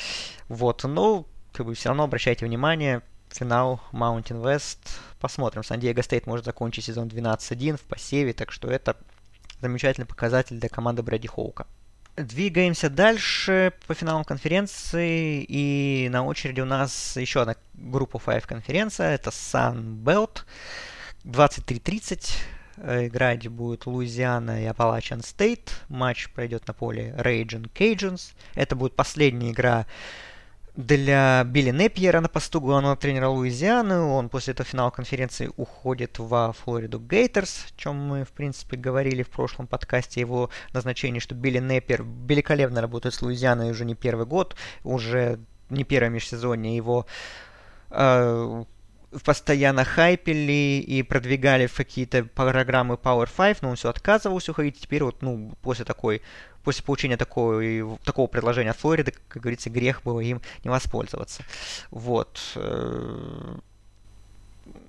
Вот, 0.50 0.84
но 0.84 1.26
как 1.54 1.66
бы 1.66 1.74
все 1.74 1.90
равно 1.90 2.04
обращайте 2.04 2.46
внимание, 2.46 3.02
финал 3.30 3.82
Mountain 3.92 4.44
West. 4.44 4.80
Посмотрим. 5.20 5.64
Сан-Диего 5.64 6.02
Стейт 6.02 6.28
может 6.28 6.46
закончить 6.46 6.86
сезон 6.86 7.08
12-1 7.08 7.78
в 7.78 7.82
посеве, 7.82 8.34
так 8.34 8.52
что 8.52 8.70
это 8.70 8.96
замечательный 9.62 10.06
показатель 10.06 10.60
для 10.60 10.70
команды 10.70 11.04
Брэди 11.04 11.28
Хоука. 11.28 11.66
Двигаемся 12.16 12.90
дальше 12.90 13.74
по 13.86 13.94
финалам 13.94 14.24
конференции, 14.24 15.46
и 15.48 16.10
на 16.12 16.26
очереди 16.26 16.62
у 16.62 16.66
нас 16.66 17.16
еще 17.16 17.42
одна 17.42 17.56
группа 17.76 18.20
5 18.20 18.46
конференция, 18.46 19.14
это 19.14 19.30
Sun 19.30 20.04
Belt, 20.04 20.42
23.30, 21.28 23.08
играть 23.08 23.48
будет 23.50 23.86
Луизиана 23.86 24.64
и 24.64 24.68
Appalachian 24.68 25.20
State, 25.20 25.70
матч 25.90 26.30
пройдет 26.30 26.68
на 26.68 26.74
поле 26.74 27.14
Raging 27.18 27.70
Cajuns, 27.74 28.34
это 28.56 28.78
будет 28.78 28.96
последняя 28.96 29.52
игра 29.52 29.86
для 30.78 31.44
Билли 31.44 31.72
Непьера 31.72 32.22
на 32.22 32.30
посту 32.30 32.62
главного 32.62 32.96
тренера 32.96 33.28
Луизианы. 33.28 34.00
Он 34.00 34.30
после 34.30 34.54
этого 34.54 34.70
финала 34.70 34.92
конференции 34.92 35.50
уходит 35.58 36.20
во 36.20 36.54
Флориду 36.54 37.00
Гейтерс, 37.00 37.66
о 37.68 37.82
чем 37.82 37.96
мы, 37.96 38.24
в 38.24 38.30
принципе, 38.30 38.78
говорили 38.78 39.24
в 39.24 39.30
прошлом 39.30 39.66
подкасте, 39.66 40.22
его 40.22 40.52
назначении, 40.74 41.20
что 41.20 41.34
Билли 41.34 41.60
Непьер 41.60 42.04
великолепно 42.04 42.80
работает 42.80 43.16
с 43.16 43.22
Луизианой 43.24 43.72
уже 43.72 43.86
не 43.86 43.96
первый 43.96 44.28
год, 44.28 44.56
уже 44.84 45.40
не 45.72 45.84
первое 45.84 46.12
межсезонье. 46.12 46.76
Его 46.76 47.08
э, 47.90 48.64
постоянно 49.24 49.84
хайпели 49.84 50.84
и 50.86 51.02
продвигали 51.04 51.68
в 51.68 51.76
какие-то 51.76 52.26
программы 52.26 52.96
Power 52.96 53.30
5, 53.36 53.62
но 53.62 53.70
он 53.70 53.76
все 53.76 53.90
отказывался 53.90 54.52
уходить. 54.52 54.80
Теперь 54.80 55.04
вот, 55.04 55.22
ну, 55.22 55.54
после 55.62 55.86
такой 55.86 56.22
после 56.64 56.84
получения 56.84 57.16
такого, 57.16 57.98
такого 58.04 58.28
предложения 58.28 58.72
от 58.72 58.78
Флориды, 58.78 59.14
как 59.30 59.42
говорится, 59.42 59.70
грех 59.70 60.04
было 60.04 60.20
им 60.20 60.42
не 60.66 60.70
воспользоваться. 60.70 61.44
Вот. 61.92 62.40
Э, 62.56 63.56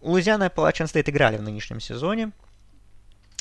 Луизиана 0.02 0.44
и 0.44 0.48
Appalachian 0.48 0.86
State 0.86 1.08
играли 1.08 1.36
в 1.36 1.42
нынешнем 1.42 1.78
сезоне 1.78 2.32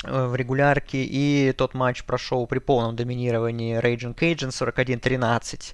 в 0.04 0.36
регулярке, 0.36 1.04
и 1.04 1.54
тот 1.54 1.74
матч 1.74 2.04
прошел 2.04 2.46
при 2.48 2.60
полном 2.60 2.96
доминировании 2.96 3.80
Raging 3.80 4.16
Cajun 4.16 4.50
41-13. 4.50 5.74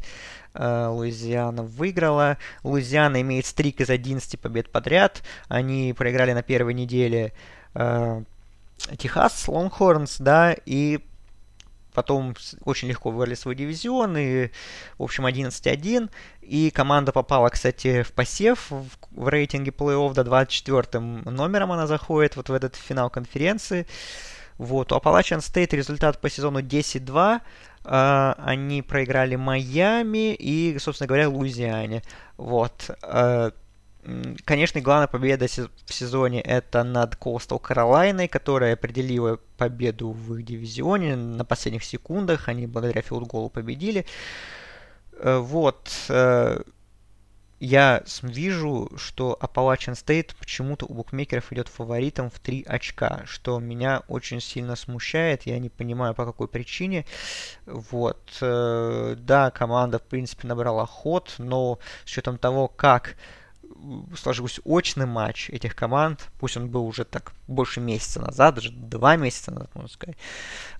Э, 0.54 0.88
Луизиана 0.88 1.64
выиграла. 1.64 2.38
Луизиана 2.64 3.22
имеет 3.22 3.46
стрик 3.46 3.82
из 3.82 3.90
11 3.90 4.40
побед 4.40 4.72
подряд. 4.72 5.24
Они 5.48 5.94
проиграли 5.94 6.34
на 6.34 6.44
первой 6.44 6.74
неделе 6.74 7.34
Техас, 8.98 9.48
Лонгхорнс, 9.48 10.18
да, 10.20 10.56
и 10.66 11.00
потом 11.94 12.36
очень 12.66 12.88
легко 12.90 13.12
вывели 13.12 13.36
свой 13.36 13.56
дивизион, 13.56 14.18
и, 14.18 14.50
в 14.98 15.04
общем, 15.04 15.26
11-1. 15.26 16.10
И 16.42 16.72
команда 16.72 17.12
попала, 17.12 17.50
кстати, 17.50 18.04
в 18.04 18.12
посев 18.12 18.70
в, 18.70 18.86
в 19.12 19.28
рейтинге 19.28 19.72
плей-офф 19.72 20.14
до 20.14 20.24
24 20.24 21.00
номером 21.04 21.72
она 21.72 21.88
заходит 21.88 22.36
вот 22.36 22.50
в 22.50 22.54
этот 22.54 22.76
финал 22.76 23.10
конференции. 23.10 23.88
Вот, 24.58 24.92
у 24.92 24.98
Appalachian 24.98 25.40
State 25.40 25.76
результат 25.76 26.22
по 26.22 26.30
сезону 26.30 26.60
10-2. 26.60 27.06
Uh, 27.06 27.42
а, 27.86 28.36
они 28.38 28.82
проиграли 28.82 29.36
Майами 29.36 30.34
и, 30.34 30.78
собственно 30.80 31.08
говоря, 31.08 31.28
Луизиане. 31.28 32.02
Вот. 32.38 32.90
Uh, 33.02 33.54
Конечно, 34.44 34.82
главная 34.82 35.08
победа 35.08 35.48
в 35.48 35.94
сезоне 35.94 36.42
это 36.42 36.84
над 36.84 37.16
Coastal 37.16 37.62
Carolina, 37.62 38.28
которая 38.28 38.74
определила 38.74 39.40
победу 39.58 40.12
в 40.12 40.36
их 40.36 40.46
дивизионе 40.46 41.16
на 41.16 41.46
последних 41.46 41.86
секундах. 41.86 42.50
Они 42.50 42.68
благодаря 42.68 43.02
филдголу 43.02 43.50
победили. 43.50 44.06
Э, 45.14 45.38
вот. 45.38 45.90
Э, 46.10 46.62
я 47.62 48.04
вижу, 48.24 48.92
что 48.98 49.38
Appalachian 49.40 49.94
State 49.94 50.36
почему-то 50.38 50.86
у 50.86 50.96
букмекеров 50.96 51.54
идет 51.54 51.70
фаворитом 51.70 52.30
в 52.30 52.38
3 52.40 52.66
очка, 52.68 53.22
что 53.26 53.58
меня 53.60 54.04
очень 54.10 54.42
сильно 54.42 54.76
смущает, 54.76 55.44
я 55.44 55.58
не 55.60 55.70
понимаю 55.70 56.14
по 56.14 56.26
какой 56.26 56.50
причине. 56.50 57.06
Вот. 57.66 58.20
Э, 58.42 59.16
да, 59.18 59.50
команда, 59.52 60.00
в 60.00 60.04
принципе, 60.04 60.46
набрала 60.46 60.86
ход, 60.86 61.36
но 61.38 61.80
с 62.04 62.12
учетом 62.12 62.38
того, 62.38 62.68
как 62.68 63.16
сложился 64.16 64.62
очный 64.64 65.06
матч 65.06 65.50
этих 65.50 65.76
команд, 65.76 66.30
пусть 66.40 66.58
он 66.58 66.70
был 66.70 66.86
уже 66.86 67.04
так 67.04 67.34
больше 67.48 67.80
месяца 67.80 68.22
назад, 68.22 68.56
даже 68.56 68.72
два 68.72 69.16
месяца 69.16 69.52
назад, 69.52 69.70
можно 69.76 69.90
сказать, 69.90 70.18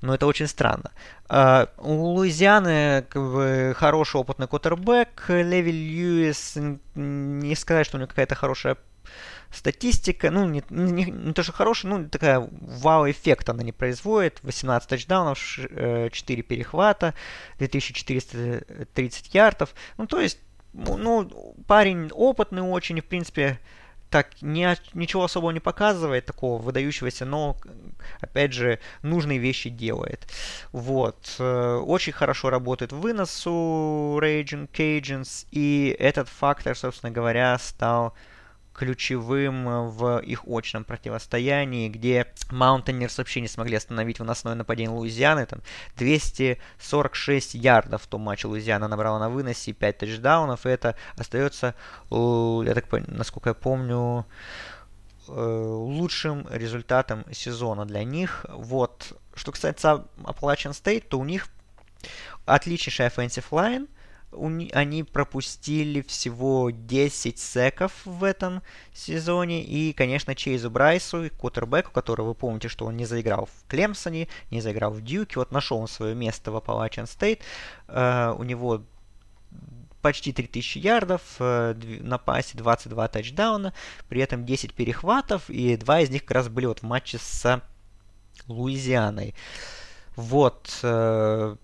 но 0.02 0.14
это 0.14 0.26
очень 0.26 0.48
странно. 0.48 0.92
Uh, 1.30 1.70
у 1.78 2.14
Луизианы 2.14 3.06
как 3.10 3.22
бы, 3.22 3.74
хороший 3.76 4.18
опытный 4.18 4.48
кутербэк, 4.48 5.26
Леви 5.30 5.72
Льюис, 5.72 6.58
не 6.96 7.56
сказать, 7.56 7.88
что 7.88 7.98
у 7.98 8.00
него 8.00 8.08
какая-то 8.08 8.36
хорошая 8.36 8.78
статистика, 9.52 10.32
ну, 10.32 10.46
не, 10.46 10.64
не, 10.70 11.06
не 11.06 11.34
то, 11.34 11.44
что 11.44 11.52
хорошая, 11.52 11.92
ну, 11.92 12.10
такая 12.10 12.48
вау-эффект 12.50 13.50
она 13.50 13.64
не 13.64 13.72
производит. 13.72 14.40
18 14.44 14.90
тачдаунов, 14.90 15.38
4 15.40 16.12
э, 16.12 16.12
перехвата, 16.44 17.14
2430 17.60 19.34
ярдов. 19.34 19.74
Ну, 19.98 20.08
то 20.08 20.20
есть 20.20 20.40
ну, 20.74 21.56
парень 21.68 22.10
опытный 22.12 22.62
очень, 22.62 23.00
в 23.02 23.06
принципе, 23.06 23.60
так 24.14 24.42
не, 24.42 24.78
ничего 24.94 25.24
особого 25.24 25.50
не 25.50 25.60
показывает, 25.60 26.28
такого 26.28 26.62
выдающегося, 26.62 27.26
но, 27.26 27.58
опять 28.22 28.54
же, 28.54 28.80
нужные 29.02 29.40
вещи 29.40 29.70
делает. 29.70 30.28
Вот. 30.72 31.36
Э, 31.40 31.78
очень 31.78 32.14
хорошо 32.14 32.52
работает 32.52 32.92
вынос 32.92 33.48
у 33.48 34.20
Raging 34.22 34.70
Cajuns, 34.72 35.48
и 35.50 35.96
этот 35.98 36.30
фактор, 36.30 36.78
собственно 36.78 37.12
говоря, 37.12 37.58
стал 37.58 38.14
ключевым 38.74 39.68
э, 39.68 39.88
в 39.88 40.20
их 40.20 40.46
очном 40.48 40.84
противостоянии, 40.84 41.90
где 41.90 42.28
Маунтенерс 42.52 43.18
вообще 43.18 43.42
не 43.42 43.48
смогли 43.48 43.78
остановить 43.78 44.20
выносное 44.20 44.56
нападение 44.56 44.96
Луизианы. 44.96 45.46
Там 45.46 45.62
246 45.98 47.54
ярдов 47.56 48.04
в 48.04 48.08
том 48.08 48.22
матче 48.22 48.48
Луизиана 48.48 48.88
набрала 48.88 49.20
на 49.20 49.30
выносе, 49.30 49.74
5 49.74 49.98
тачдаунов, 50.00 50.66
и 50.66 50.70
это 50.70 50.96
остается, 51.18 51.76
я 52.10 52.74
так 52.74 52.88
понимаю, 52.88 53.18
насколько 53.18 53.52
я 53.52 53.54
помню, 53.54 54.26
э, 55.28 55.32
лучшим 55.32 56.48
результатом 56.50 57.26
сезона 57.32 57.86
для 57.86 58.04
них. 58.04 58.46
Вот. 58.50 59.18
Что 59.36 59.52
касается 59.52 60.06
Appalachian 60.18 60.72
State, 60.72 61.06
то 61.08 61.20
у 61.20 61.26
них 61.26 61.48
отличнейший 62.46 63.08
offensive 63.08 63.46
line– 63.52 63.88
они 64.72 65.04
пропустили 65.04 66.02
всего 66.02 66.70
10 66.72 67.40
секов 67.40 67.92
в 68.06 68.24
этом 68.24 68.62
сезоне. 68.94 69.64
И, 69.64 69.94
конечно, 69.94 70.36
Чейзу 70.36 70.70
Брайсу, 70.70 71.30
кутербеку, 71.38 71.92
которого 71.92 72.30
вы 72.30 72.36
помните, 72.36 72.68
что 72.68 72.86
он 72.86 72.98
не 72.98 73.06
заиграл 73.06 73.48
в 73.48 73.68
Клемсоне, 73.68 74.28
не 74.52 74.62
заиграл 74.62 74.92
в 74.92 75.02
Дьюке. 75.02 75.40
Вот 75.40 75.52
нашел 75.52 75.78
он 75.78 75.88
свое 75.88 76.16
место 76.16 76.52
в 76.52 76.58
Appalachian 76.58 77.06
State. 77.06 77.40
Uh, 77.88 78.36
у 78.38 78.44
него 78.44 78.84
почти 80.02 80.34
3000 80.34 80.78
ярдов, 80.80 81.22
uh, 81.40 82.04
на 82.04 82.18
пасе 82.18 82.58
22 82.58 83.08
тачдауна, 83.08 83.74
при 84.10 84.22
этом 84.22 84.46
10 84.46 84.74
перехватов, 84.74 85.50
и 85.50 85.78
два 85.78 86.02
из 86.02 86.10
них 86.10 86.24
как 86.24 86.32
раз 86.32 86.50
были 86.50 86.66
вот 86.66 86.80
в 86.80 86.84
матче 86.84 87.18
с 87.18 87.62
Луизианой. 88.48 89.34
Вот, 90.16 90.68
uh, 90.84 91.58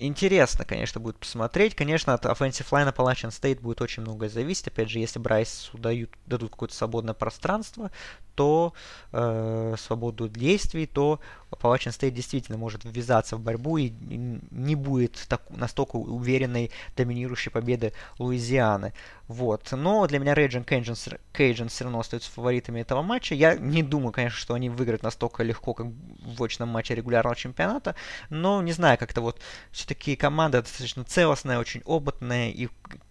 Интересно, 0.00 0.64
конечно, 0.64 1.00
будет 1.00 1.18
посмотреть. 1.18 1.74
Конечно, 1.74 2.14
от 2.14 2.24
offensive 2.24 2.70
line 2.70 2.94
Appalachian 2.94 3.30
State 3.30 3.60
будет 3.60 3.80
очень 3.80 4.02
многое 4.02 4.28
зависеть. 4.28 4.68
Опять 4.68 4.90
же, 4.90 5.00
если 5.00 5.18
Брайсу 5.18 5.76
дают, 5.76 6.10
дадут 6.26 6.52
какое-то 6.52 6.74
свободное 6.74 7.14
пространство, 7.14 7.90
то 8.36 8.74
э, 9.12 9.74
свободу 9.76 10.28
действий, 10.28 10.86
то 10.86 11.20
Appalachian 11.50 11.92
State 11.92 12.10
действительно 12.10 12.58
может 12.58 12.84
ввязаться 12.84 13.36
в 13.36 13.40
борьбу 13.40 13.78
и 13.78 13.90
не 14.00 14.74
будет 14.74 15.24
так, 15.28 15.42
настолько 15.50 15.96
уверенной 15.96 16.70
доминирующей 16.96 17.50
победы 17.50 17.92
Луизианы. 18.18 18.92
Вот. 19.26 19.68
Но 19.72 20.06
для 20.06 20.18
меня 20.18 20.34
Raging 20.34 20.64
Cajuns, 20.64 21.18
Cajuns 21.32 21.68
все 21.68 21.84
равно 21.84 22.00
остаются 22.00 22.30
фаворитами 22.30 22.80
этого 22.80 23.02
матча. 23.02 23.34
Я 23.34 23.54
не 23.56 23.82
думаю, 23.82 24.12
конечно, 24.12 24.38
что 24.38 24.54
они 24.54 24.70
выиграют 24.70 25.02
настолько 25.02 25.42
легко, 25.42 25.74
как 25.74 25.86
в 25.86 26.42
очном 26.42 26.68
матче 26.68 26.94
регулярного 26.94 27.36
чемпионата, 27.36 27.94
но 28.30 28.62
не 28.62 28.72
знаю, 28.72 28.98
как-то 28.98 29.20
вот 29.20 29.40
все-таки 29.70 30.16
команда 30.16 30.62
достаточно 30.62 31.04
целостная, 31.04 31.58
очень 31.58 31.82
опытная 31.84 32.50
и 32.50 32.68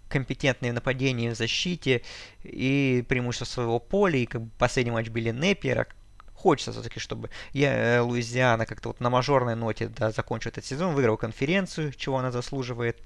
компетентные 0.10 0.72
в 0.72 0.76
нападении, 0.76 1.30
в 1.30 1.36
защите 1.36 2.02
и 2.44 3.04
преимущество 3.08 3.46
своего 3.46 3.80
поля, 3.80 4.18
и 4.18 4.26
как 4.26 4.44
бы 4.44 4.50
последний 4.58 4.92
матч 4.92 5.10
Билли 5.10 5.32
Неппера, 5.32 5.88
хочется 6.38 6.72
все-таки, 6.72 7.00
чтобы 7.00 7.30
я, 7.54 7.74
э, 7.74 8.00
Луизиана 8.00 8.66
как-то 8.66 8.90
вот 8.90 9.00
на 9.00 9.10
мажорной 9.10 9.56
ноте 9.56 9.88
да, 9.88 10.12
закончил 10.12 10.50
этот 10.52 10.66
сезон, 10.66 10.94
выиграл 10.94 11.18
конференцию, 11.18 11.92
чего 11.94 12.18
она 12.18 12.32
заслуживает. 12.32 12.98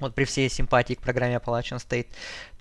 Вот 0.00 0.14
при 0.14 0.24
всей 0.24 0.48
симпатии 0.48 0.94
к 0.94 1.00
программе 1.00 1.36
Appalachian 1.36 1.76
State. 1.76 2.06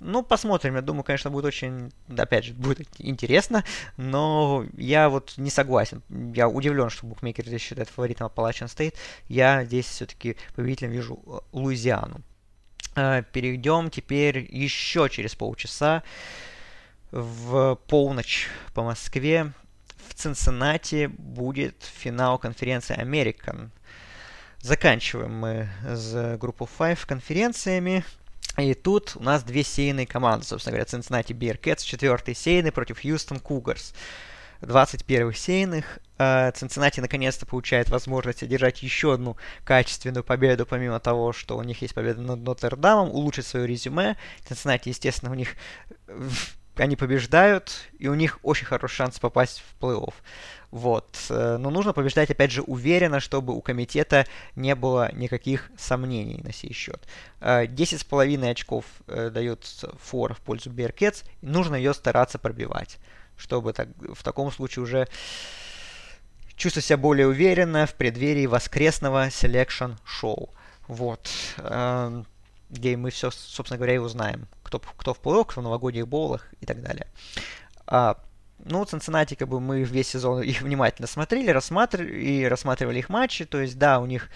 Ну, 0.01 0.23
посмотрим. 0.23 0.75
Я 0.75 0.81
думаю, 0.81 1.03
конечно, 1.03 1.31
будет 1.31 1.45
очень, 1.45 1.91
опять 2.15 2.45
же, 2.45 2.53
будет 2.53 2.87
интересно. 2.99 3.63
Но 3.97 4.65
я 4.77 5.09
вот 5.09 5.33
не 5.37 5.49
согласен. 5.49 6.03
Я 6.35 6.47
удивлен, 6.47 6.89
что 6.89 7.07
букмекеры 7.07 7.47
здесь 7.47 7.61
считают 7.61 7.89
фаворитом 7.89 8.27
Appalachian 8.27 8.67
State. 8.67 8.95
Я 9.29 9.63
здесь 9.65 9.87
все-таки 9.87 10.35
победителем 10.55 10.91
вижу 10.91 11.19
э, 11.25 11.39
Луизиану. 11.53 12.21
перейдем 12.93 13.89
теперь 13.89 14.47
еще 14.51 15.09
через 15.09 15.33
полчаса 15.33 16.03
в 17.11 17.79
полночь 17.87 18.47
по 18.73 18.83
Москве 18.83 19.53
в 20.13 20.15
Цинциннати 20.15 21.07
будет 21.07 21.81
финал 21.81 22.37
конференции 22.37 22.95
American. 22.95 23.69
Заканчиваем 24.59 25.33
мы 25.33 25.69
с 25.83 26.37
группу 26.37 26.69
5 26.77 26.99
конференциями. 27.01 28.05
И 28.57 28.75
тут 28.75 29.13
у 29.15 29.23
нас 29.23 29.43
две 29.43 29.63
сейные 29.63 30.05
команды, 30.05 30.45
собственно 30.45 30.77
говоря, 30.77 30.85
Cincinnati 30.85 31.33
Bearcats, 31.33 31.83
четвертый 31.83 32.35
сейный 32.35 32.71
против 32.71 33.03
Houston 33.03 33.41
Cougars. 33.41 33.95
21 34.61 35.33
сейных. 35.33 35.99
Цинциннати 36.17 36.99
наконец-то 36.99 37.47
получает 37.47 37.89
возможность 37.89 38.43
одержать 38.43 38.83
еще 38.83 39.15
одну 39.15 39.35
качественную 39.65 40.23
победу, 40.23 40.67
помимо 40.67 40.99
того, 40.99 41.33
что 41.33 41.57
у 41.57 41.63
них 41.63 41.81
есть 41.81 41.95
победа 41.95 42.21
над 42.21 42.39
Нотр-Дамом, 42.41 43.09
улучшить 43.09 43.47
свое 43.47 43.65
резюме. 43.65 44.15
Цинциннати, 44.47 44.89
естественно, 44.89 45.31
у 45.31 45.35
них 45.35 45.55
они 46.75 46.95
побеждают, 46.95 47.71
и 47.99 48.07
у 48.07 48.13
них 48.15 48.39
очень 48.43 48.65
хороший 48.65 48.95
шанс 48.95 49.19
попасть 49.19 49.61
в 49.61 49.83
плей-офф. 49.83 50.13
Вот. 50.71 51.17
Э, 51.29 51.57
но 51.57 51.69
нужно 51.69 51.93
побеждать, 51.93 52.31
опять 52.31 52.51
же, 52.51 52.63
уверенно, 52.63 53.19
чтобы 53.19 53.53
у 53.53 53.61
комитета 53.61 54.25
не 54.55 54.73
было 54.73 55.13
никаких 55.13 55.69
сомнений 55.77 56.41
на 56.43 56.51
сей 56.51 56.73
счет. 56.73 57.07
10,5 57.41 58.43
э, 58.43 58.51
очков 58.51 58.85
э, 59.07 59.29
дает 59.29 59.63
фор 59.99 60.33
в 60.33 60.39
пользу 60.39 60.71
Bearcats, 60.71 61.23
нужно 61.41 61.75
ее 61.75 61.93
стараться 61.93 62.39
пробивать, 62.39 62.97
чтобы 63.37 63.73
так, 63.73 63.89
в 63.99 64.23
таком 64.23 64.51
случае 64.51 64.83
уже 64.83 65.07
чувствовать 66.55 66.85
себя 66.85 66.97
более 66.97 67.27
уверенно 67.27 67.85
в 67.85 67.93
преддверии 67.93 68.47
воскресного 68.47 69.29
selection 69.29 70.07
show. 70.07 70.49
Вот. 70.87 71.29
Эм, 71.57 72.25
где 72.69 72.97
мы 72.97 73.11
все, 73.11 73.29
собственно 73.31 73.77
говоря, 73.77 73.95
и 73.95 73.99
узнаем, 73.99 74.47
кто, 74.79 74.93
кто 74.97 75.13
в 75.13 75.21
плей-офф, 75.21 75.45
кто 75.45 75.61
в 75.61 75.63
новогодних 75.63 76.07
боулах 76.07 76.47
и 76.61 76.65
так 76.65 76.81
далее. 76.81 77.07
А, 77.85 78.17
ну, 78.65 78.85
Цинциннати, 78.85 79.35
как 79.35 79.49
бы 79.49 79.59
мы 79.59 79.83
весь 79.83 80.09
сезон 80.09 80.41
их 80.41 80.61
внимательно 80.61 81.07
смотрели, 81.07 81.51
рассматривали 81.51 82.13
и 82.13 82.45
рассматривали 82.45 82.99
их 82.99 83.09
матчи. 83.09 83.45
То 83.45 83.59
есть, 83.59 83.77
да, 83.77 83.99
у 83.99 84.05
них 84.05 84.29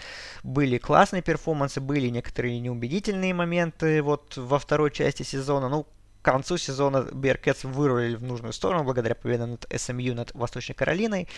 были 0.43 0.77
классные 0.77 1.21
перформансы, 1.21 1.79
были 1.79 2.09
некоторые 2.09 2.59
неубедительные 2.59 3.33
моменты 3.33 4.01
вот 4.01 4.35
во 4.35 4.59
второй 4.59 4.91
части 4.91 5.23
сезона. 5.23 5.69
Ну, 5.69 5.83
к 5.83 6.25
концу 6.25 6.57
сезона 6.57 7.07
Беркетс 7.13 7.63
вырвали 7.63 8.15
в 8.15 8.23
нужную 8.23 8.51
сторону 8.51 8.83
благодаря 8.83 9.15
победе 9.15 9.45
над 9.45 9.65
SMU, 9.71 10.13
над 10.13 10.33
Восточной 10.33 10.73
Каролиной. 10.73 11.29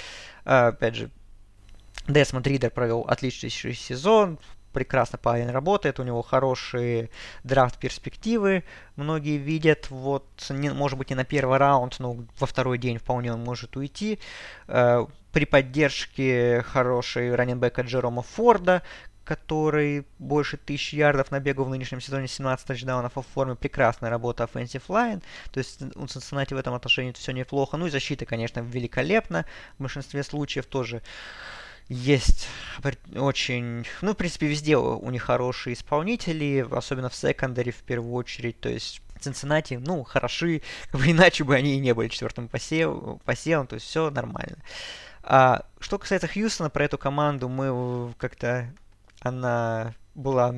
А, 0.45 0.69
опять 0.69 0.95
же, 0.95 1.11
Десмонд 2.07 2.47
Ридер 2.47 2.71
провел 2.71 3.01
отличный 3.01 3.51
сезон, 3.51 4.39
прекрасно 4.73 5.17
парень 5.17 5.49
работает, 5.49 5.99
у 5.99 6.03
него 6.03 6.21
хорошие 6.21 7.09
драфт-перспективы, 7.43 8.63
многие 8.95 9.37
видят, 9.37 9.89
вот, 9.89 10.25
не, 10.49 10.69
может 10.71 10.97
быть, 10.97 11.09
не 11.09 11.15
на 11.15 11.25
первый 11.25 11.57
раунд, 11.57 11.95
но 11.99 12.17
во 12.39 12.47
второй 12.47 12.77
день 12.77 12.97
вполне 12.97 13.33
он 13.33 13.43
может 13.43 13.75
уйти. 13.77 14.19
Э, 14.67 15.05
при 15.31 15.45
поддержке 15.45 16.63
хорошей 16.63 17.35
раненбека 17.35 17.81
Джерома 17.81 18.23
Форда, 18.23 18.81
который 19.29 20.07
больше 20.17 20.57
тысяч 20.57 20.91
ярдов 20.91 21.29
набегал 21.29 21.65
в 21.65 21.69
нынешнем 21.69 22.01
сезоне, 22.01 22.27
17 22.27 22.65
тачдаунов 22.65 23.15
в 23.15 23.21
форме, 23.21 23.53
прекрасная 23.53 24.09
работа 24.09 24.43
offensive 24.43 24.81
line, 24.87 25.21
то 25.51 25.59
есть 25.59 25.83
у 25.83 26.05
Cincinnati 26.05 26.55
в 26.55 26.57
этом 26.57 26.73
отношении 26.73 27.11
все 27.11 27.31
неплохо, 27.31 27.77
ну 27.77 27.85
и 27.85 27.91
защита, 27.91 28.25
конечно, 28.25 28.61
великолепна, 28.61 29.45
в 29.77 29.83
большинстве 29.83 30.23
случаев 30.23 30.65
тоже 30.65 31.03
есть 31.89 32.47
очень, 33.15 33.85
ну, 34.01 34.13
в 34.13 34.15
принципе, 34.15 34.47
везде 34.47 34.77
у 34.77 35.09
них 35.09 35.23
хорошие 35.23 35.73
исполнители, 35.73 36.65
особенно 36.71 37.09
в 37.09 37.15
секондаре 37.15 37.71
в 37.71 37.81
первую 37.83 38.13
очередь, 38.13 38.59
то 38.59 38.69
есть 38.69 39.01
Цинциннати, 39.19 39.73
ну, 39.73 40.03
хороши, 40.03 40.61
как 40.91 41.01
бы 41.01 41.11
иначе 41.11 41.43
бы 41.43 41.55
они 41.55 41.75
и 41.75 41.79
не 41.79 41.93
были 41.93 42.07
четвертым 42.07 42.47
посев, 42.47 43.19
посевом, 43.25 43.67
то 43.67 43.73
есть 43.73 43.87
все 43.87 44.11
нормально. 44.11 44.57
А, 45.23 45.65
что 45.79 45.97
касается 45.97 46.27
Хьюстона, 46.27 46.69
про 46.69 46.85
эту 46.85 46.97
команду 46.97 47.49
мы 47.49 48.13
как-то, 48.17 48.71
она 49.21 49.93
была 50.13 50.55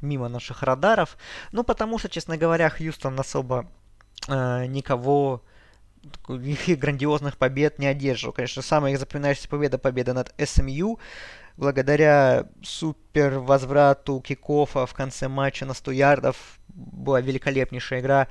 мимо 0.00 0.28
наших 0.28 0.62
радаров, 0.62 1.18
ну, 1.52 1.64
потому 1.64 1.98
что, 1.98 2.08
честно 2.08 2.36
говоря, 2.36 2.70
Хьюстон 2.70 3.18
особо 3.18 3.66
э, 4.28 4.66
никого 4.66 5.42
никаких 6.28 6.78
грандиозных 6.80 7.36
побед 7.36 7.78
не 7.78 7.86
одерживал. 7.86 8.32
Конечно, 8.32 8.62
самая 8.62 8.96
запоминающаяся 8.96 9.48
победа– 9.48 9.78
победа 9.78 10.14
над 10.14 10.34
СМЮ. 10.38 10.98
Благодаря 11.56 12.46
супер 12.62 13.38
возврату 13.38 14.20
кикофа 14.20 14.86
в 14.86 14.94
конце 14.94 15.28
матча 15.28 15.66
на 15.66 15.74
100 15.74 15.90
ярдов 15.92 16.58
была 16.68 17.20
великолепнейшая 17.20 18.00
игра 18.00 18.28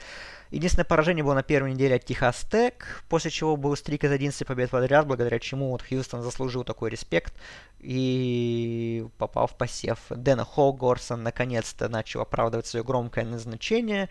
Единственное 0.52 0.86
поражение 0.86 1.24
было 1.24 1.36
на 1.36 1.43
первой 1.43 1.74
неделе 1.74 1.95
от 1.95 2.06
Техас 2.06 2.43
Тек, 2.50 3.04
после 3.08 3.30
чего 3.30 3.56
был 3.56 3.76
стрик 3.76 4.04
из 4.04 4.12
11 4.12 4.47
побед 4.47 4.72
подряд, 4.72 5.06
благодаря 5.06 5.38
чему 5.39 5.70
вот 5.70 5.84
Хьюстон 5.84 6.24
заслужил 6.24 6.64
такой 6.64 6.89
респект 6.89 7.34
и 7.80 9.06
попал 9.20 9.45
в 9.45 9.56
посев. 9.56 10.00
Дэна 10.10 10.45
Холгорсон 10.45 11.22
наконец-то 11.22 11.88
начал 11.88 12.22
оправдывать 12.22 12.66
свое 12.66 12.84
громкое 12.84 13.26
назначение. 13.26 14.10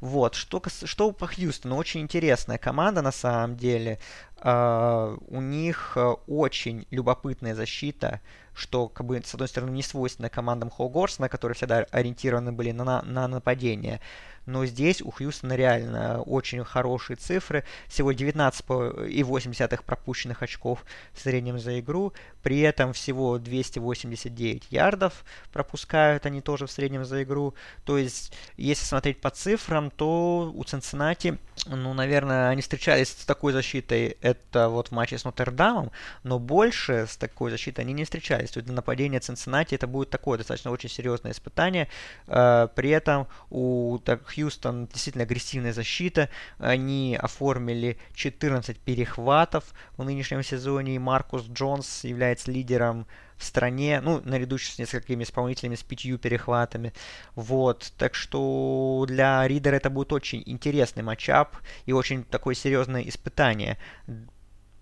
Вот, 0.00 0.34
что, 0.34 0.62
что 0.84 1.12
по 1.12 1.26
Хьюстону, 1.26 1.76
очень 1.76 2.00
интересная 2.00 2.58
команда 2.58 3.02
на 3.02 3.12
самом 3.12 3.56
деле. 3.56 3.98
Uh, 4.42 5.22
у 5.28 5.40
них 5.40 5.92
uh, 5.96 6.20
очень 6.26 6.86
любопытная 6.90 7.54
защита, 7.54 8.20
что, 8.54 8.88
как 8.88 9.06
бы, 9.06 9.22
с 9.24 9.32
одной 9.32 9.48
стороны, 9.48 9.70
не 9.70 9.82
свойственно 9.82 10.28
командам 10.28 10.68
Холгорсона, 10.68 11.30
которые 11.30 11.56
всегда 11.56 11.86
ориентированы 11.90 12.52
были 12.52 12.72
на, 12.72 13.00
на 13.02 13.26
нападение 13.26 14.00
но 14.46 14.66
здесь 14.66 15.00
у 15.00 15.10
Хьюстона 15.10 15.54
реально 15.54 16.20
очень 16.22 16.62
хорошие 16.64 17.16
цифры. 17.16 17.64
Всего 17.88 18.12
19,8 18.12 19.84
пропущенных 19.84 20.42
очков 20.42 20.84
в 21.12 21.20
среднем 21.20 21.58
за 21.58 21.80
игру. 21.80 22.12
При 22.42 22.60
этом 22.60 22.92
всего 22.92 23.38
289 23.38 24.66
ярдов 24.70 25.24
пропускают 25.52 26.26
они 26.26 26.40
тоже 26.40 26.66
в 26.66 26.70
среднем 26.70 27.04
за 27.04 27.22
игру. 27.22 27.54
То 27.84 27.96
есть, 27.96 28.32
если 28.56 28.84
смотреть 28.84 29.20
по 29.20 29.30
цифрам, 29.30 29.90
то 29.90 30.52
у 30.54 30.64
Цинциннати, 30.64 31.38
ну, 31.66 31.94
наверное, 31.94 32.50
они 32.50 32.60
встречались 32.62 33.08
с 33.08 33.24
такой 33.24 33.52
защитой, 33.52 34.16
это 34.24 34.70
вот 34.70 34.88
в 34.88 34.92
матче 34.92 35.18
с 35.18 35.24
Нотр-Дамом, 35.24 35.92
но 36.22 36.38
больше 36.38 37.06
с 37.06 37.16
такой 37.18 37.50
защитой 37.50 37.82
они 37.82 37.92
не 37.92 38.04
встречались. 38.04 38.50
То 38.50 38.58
есть 38.58 38.66
для 38.66 38.74
нападения 38.74 39.20
Цинциннати 39.20 39.74
это 39.74 39.86
будет 39.86 40.08
такое 40.08 40.38
достаточно 40.38 40.70
очень 40.70 40.88
серьезное 40.88 41.32
испытание. 41.32 41.88
Э, 42.26 42.68
при 42.74 42.88
этом 42.88 43.28
у 43.50 43.98
так, 44.02 44.22
Хьюстон 44.26 44.86
действительно 44.86 45.24
агрессивная 45.24 45.74
защита. 45.74 46.30
Они 46.58 47.18
оформили 47.20 47.98
14 48.14 48.78
перехватов 48.78 49.64
в 49.98 50.04
нынешнем 50.04 50.42
сезоне, 50.42 50.96
и 50.96 50.98
Маркус 50.98 51.42
Джонс 51.42 52.04
является 52.04 52.50
лидером 52.50 53.06
стране, 53.44 54.00
ну, 54.00 54.20
наряду 54.24 54.58
с 54.58 54.78
несколькими 54.78 55.22
исполнителями 55.24 55.74
с 55.74 55.82
пятью 55.82 56.18
перехватами. 56.18 56.92
Вот, 57.34 57.92
так 57.98 58.14
что 58.14 59.04
для 59.08 59.46
Ридера 59.46 59.76
это 59.76 59.90
будет 59.90 60.12
очень 60.12 60.42
интересный 60.46 61.02
матчап 61.02 61.56
и 61.86 61.92
очень 61.92 62.24
такое 62.24 62.54
серьезное 62.54 63.02
испытание 63.02 63.78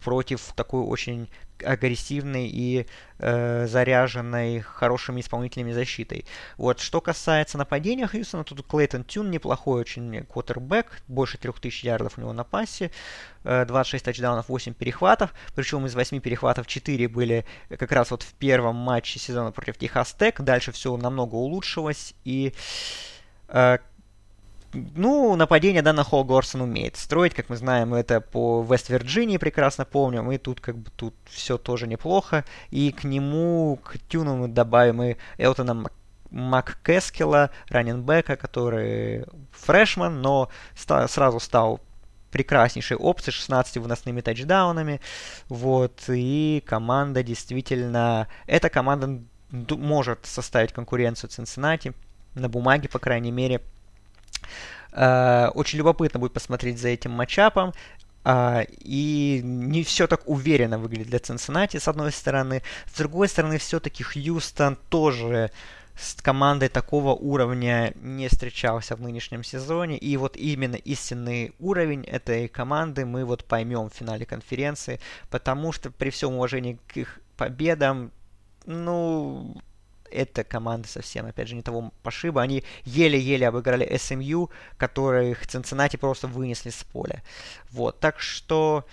против 0.02 0.52
такой 0.54 0.82
очень 0.82 1.28
агрессивной 1.64 2.48
и 2.48 2.86
э, 3.18 3.66
заряженной 3.66 4.60
хорошими 4.60 5.20
исполнителями 5.20 5.72
защитой. 5.72 6.26
Вот, 6.56 6.80
что 6.80 7.00
касается 7.00 7.58
нападения 7.58 8.06
Хьюстона, 8.06 8.44
тут 8.44 8.66
Клейтон 8.66 9.04
Тюн 9.04 9.30
неплохой 9.30 9.80
очень 9.80 10.24
квотербек, 10.24 11.02
больше 11.08 11.38
3000 11.38 11.84
ярдов 11.84 12.18
у 12.18 12.20
него 12.20 12.32
на 12.32 12.44
пассе, 12.44 12.90
э, 13.44 13.64
26 13.64 14.04
тачдаунов, 14.04 14.48
8 14.48 14.74
перехватов, 14.74 15.32
причем 15.54 15.86
из 15.86 15.94
8 15.94 16.20
перехватов 16.20 16.66
4 16.66 17.08
были 17.08 17.44
как 17.68 17.92
раз 17.92 18.10
вот 18.10 18.22
в 18.22 18.34
первом 18.34 18.76
матче 18.76 19.18
сезона 19.18 19.52
против 19.52 19.78
Техас 19.78 20.12
Тек, 20.14 20.40
дальше 20.40 20.72
все 20.72 20.96
намного 20.96 21.36
улучшилось, 21.36 22.14
и 22.24 22.52
э, 23.48 23.78
ну, 24.72 25.36
нападение 25.36 25.82
Дана 25.82 26.04
Холгорсон 26.04 26.62
умеет 26.62 26.96
строить, 26.96 27.34
как 27.34 27.48
мы 27.48 27.56
знаем, 27.56 27.94
это 27.94 28.20
по 28.20 28.62
Вест-Вирджинии 28.62 29.36
прекрасно 29.36 29.84
помним, 29.84 30.30
и 30.32 30.38
тут 30.38 30.60
как 30.60 30.76
бы 30.76 30.90
тут 30.96 31.14
все 31.26 31.58
тоже 31.58 31.86
неплохо. 31.86 32.44
И 32.70 32.92
к 32.92 33.04
нему, 33.04 33.78
к 33.82 33.98
Тюну 34.08 34.36
мы 34.36 34.48
добавим 34.48 35.02
и 35.02 35.16
Элтона 35.38 35.74
Мак 35.74 35.92
МакКескела, 36.30 37.50
раненбека, 37.68 38.36
который 38.36 39.26
фрешман, 39.50 40.22
но 40.22 40.48
ста- 40.74 41.06
сразу 41.06 41.38
стал 41.40 41.80
прекраснейшей 42.30 42.96
опцией, 42.96 43.34
16 43.34 43.76
выносными 43.76 44.22
тачдаунами. 44.22 45.02
Вот, 45.48 46.04
и 46.08 46.62
команда 46.66 47.22
действительно... 47.22 48.28
Эта 48.46 48.70
команда 48.70 49.20
может 49.50 50.24
составить 50.24 50.72
конкуренцию 50.72 51.28
Цинциннати, 51.28 51.92
на 52.34 52.48
бумаге, 52.48 52.88
по 52.88 52.98
крайней 52.98 53.30
мере, 53.30 53.60
очень 54.92 55.78
любопытно 55.78 56.20
будет 56.20 56.32
посмотреть 56.32 56.78
за 56.78 56.88
этим 56.88 57.12
матчапом. 57.12 57.72
Uh, 58.24 58.64
и 58.78 59.40
не 59.42 59.82
все 59.82 60.06
так 60.06 60.22
уверенно 60.28 60.78
выглядит 60.78 61.08
для 61.08 61.18
Цинциннати, 61.18 61.78
с 61.78 61.88
одной 61.88 62.12
стороны. 62.12 62.62
С 62.86 62.96
другой 62.96 63.28
стороны, 63.28 63.58
все-таки 63.58 64.04
Хьюстон 64.04 64.76
тоже 64.90 65.50
с 65.96 66.14
командой 66.22 66.68
такого 66.68 67.14
уровня 67.14 67.92
не 68.00 68.28
встречался 68.28 68.96
в 68.96 69.00
нынешнем 69.00 69.44
сезоне. 69.44 69.98
И 69.98 70.16
вот 70.16 70.36
именно 70.36 70.76
истинный 70.76 71.52
уровень 71.58 72.04
этой 72.04 72.48
команды 72.48 73.04
мы 73.04 73.24
вот 73.24 73.44
поймем 73.44 73.90
в 73.90 73.94
финале 73.94 74.24
конференции, 74.24 75.00
потому 75.30 75.72
что 75.72 75.90
при 75.90 76.10
всем 76.10 76.34
уважении 76.34 76.78
к 76.86 76.96
их 76.96 77.20
победам, 77.36 78.10
ну, 78.66 79.56
эта 80.12 80.44
команда 80.44 80.88
совсем, 80.88 81.26
опять 81.26 81.48
же, 81.48 81.54
не 81.54 81.62
того 81.62 81.92
пошиба. 82.02 82.42
Они 82.42 82.64
еле-еле 82.84 83.48
обыграли 83.48 83.96
СМЮ, 83.96 84.50
которых 84.76 85.46
Цинциннати 85.46 85.96
просто 85.96 86.26
вынесли 86.26 86.70
с 86.70 86.84
поля. 86.84 87.22
Вот, 87.70 88.00
так 88.00 88.20
что... 88.20 88.84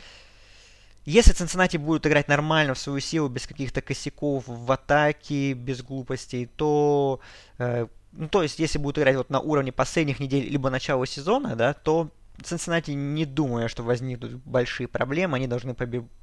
Если 1.05 1.31
Цинциннати 1.31 1.77
будут 1.77 2.05
играть 2.05 2.27
нормально 2.27 2.73
в 2.75 2.79
свою 2.79 2.99
силу, 2.99 3.29
без 3.29 3.47
каких-то 3.47 3.81
косяков 3.81 4.43
в 4.45 4.71
атаке, 4.71 5.53
без 5.53 5.81
глупостей, 5.81 6.45
то, 6.45 7.19
э, 7.57 7.87
ну, 8.11 8.27
то 8.27 8.43
есть, 8.43 8.59
если 8.59 8.77
будут 8.77 8.99
играть 8.99 9.15
вот 9.15 9.29
на 9.29 9.39
уровне 9.39 9.71
последних 9.71 10.19
недель 10.19 10.47
либо 10.47 10.69
начала 10.69 11.07
сезона, 11.07 11.55
да, 11.55 11.73
то 11.73 12.11
Цинциннати 12.43 12.91
не 12.91 13.25
думаю, 13.25 13.69
что 13.69 13.83
возникнут 13.83 14.33
большие 14.45 14.87
проблемы, 14.87 15.37
они 15.37 15.47
должны 15.47 15.73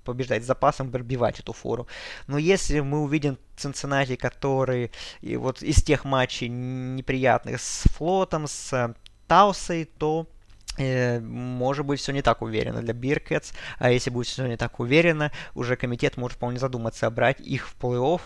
побеждать 0.04 0.42
с 0.42 0.46
запасом, 0.46 0.90
пробивать 0.90 1.40
эту 1.40 1.52
фору. 1.52 1.86
Но 2.26 2.38
если 2.38 2.80
мы 2.80 3.00
увидим 3.00 3.38
Цинциннати, 3.56 4.16
который 4.16 4.90
и 5.20 5.36
вот 5.36 5.62
из 5.62 5.82
тех 5.82 6.04
матчей 6.04 6.48
неприятных 6.48 7.60
с 7.60 7.88
Флотом, 7.96 8.46
с 8.46 8.94
Таусой, 9.26 9.84
то 9.84 10.26
э, 10.78 11.20
может 11.20 11.86
быть, 11.86 12.00
все 12.00 12.12
не 12.12 12.22
так 12.22 12.42
уверенно 12.42 12.80
для 12.82 12.94
Биркетс, 12.94 13.52
а 13.78 13.90
если 13.90 14.10
будет 14.10 14.26
все 14.26 14.46
не 14.46 14.56
так 14.56 14.78
уверенно, 14.80 15.32
уже 15.54 15.76
комитет 15.76 16.16
может 16.16 16.36
вполне 16.36 16.58
задуматься, 16.58 17.10
брать 17.10 17.40
их 17.40 17.68
в 17.68 17.76
плей-офф, 17.80 18.20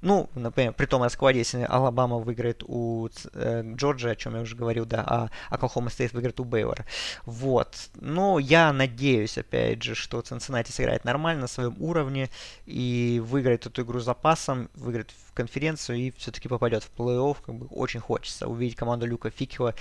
ну, 0.00 0.28
например, 0.34 0.72
при 0.74 0.86
том 0.86 1.02
раскладе, 1.02 1.40
если 1.40 1.66
Алабама 1.68 2.18
выиграет 2.18 2.62
у 2.64 3.08
э, 3.34 3.62
Джорджии, 3.74 4.10
о 4.10 4.16
чем 4.16 4.36
я 4.36 4.42
уже 4.42 4.54
говорил, 4.54 4.84
да, 4.84 5.04
а 5.04 5.30
Оклахома 5.50 5.90
Стейт 5.90 6.12
выиграет 6.12 6.38
у 6.38 6.44
Бейлора. 6.44 6.86
Вот. 7.24 7.90
Но 8.00 8.38
я 8.38 8.72
надеюсь, 8.72 9.38
опять 9.38 9.82
же, 9.82 9.96
что 9.96 10.20
Цинциннати 10.20 10.70
сыграет 10.70 11.04
нормально 11.04 11.42
на 11.42 11.46
своем 11.48 11.74
уровне 11.80 12.30
и 12.64 13.20
выиграет 13.24 13.66
эту 13.66 13.82
игру 13.82 13.98
запасом, 13.98 14.70
выиграет 14.74 15.10
в 15.10 15.32
конференцию 15.32 15.98
и 15.98 16.10
все-таки 16.12 16.48
попадет 16.48 16.84
в 16.84 16.92
плей-офф. 16.96 17.36
Как 17.44 17.54
бы 17.56 17.66
очень 17.66 18.00
хочется 18.00 18.46
увидеть 18.46 18.76
команду 18.76 19.04
Люка 19.06 19.30
Фикева 19.30 19.74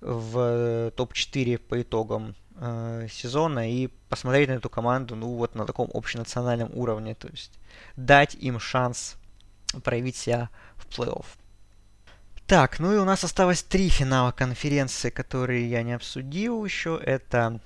в 0.00 0.90
топ-4 0.96 1.58
по 1.58 1.80
итогам 1.80 2.34
э, 2.56 3.06
сезона 3.10 3.70
и 3.70 3.88
посмотреть 4.08 4.48
на 4.48 4.54
эту 4.54 4.68
команду, 4.68 5.14
ну, 5.14 5.34
вот 5.34 5.54
на 5.54 5.66
таком 5.66 5.88
общенациональном 5.92 6.70
уровне, 6.74 7.14
то 7.14 7.28
есть 7.28 7.52
дать 7.96 8.34
им 8.34 8.58
шанс 8.58 9.19
проявить 9.82 10.16
себя 10.16 10.50
в 10.76 10.86
плей-офф. 10.86 11.24
Так, 12.50 12.80
ну 12.80 12.92
и 12.92 12.96
у 12.96 13.04
нас 13.04 13.22
осталось 13.22 13.62
три 13.62 13.88
финала 13.88 14.32
конференции, 14.32 15.10
которые 15.10 15.70
я 15.70 15.84
не 15.84 15.92
обсудил 15.92 16.64
еще. 16.64 17.00
Это, 17.00 17.60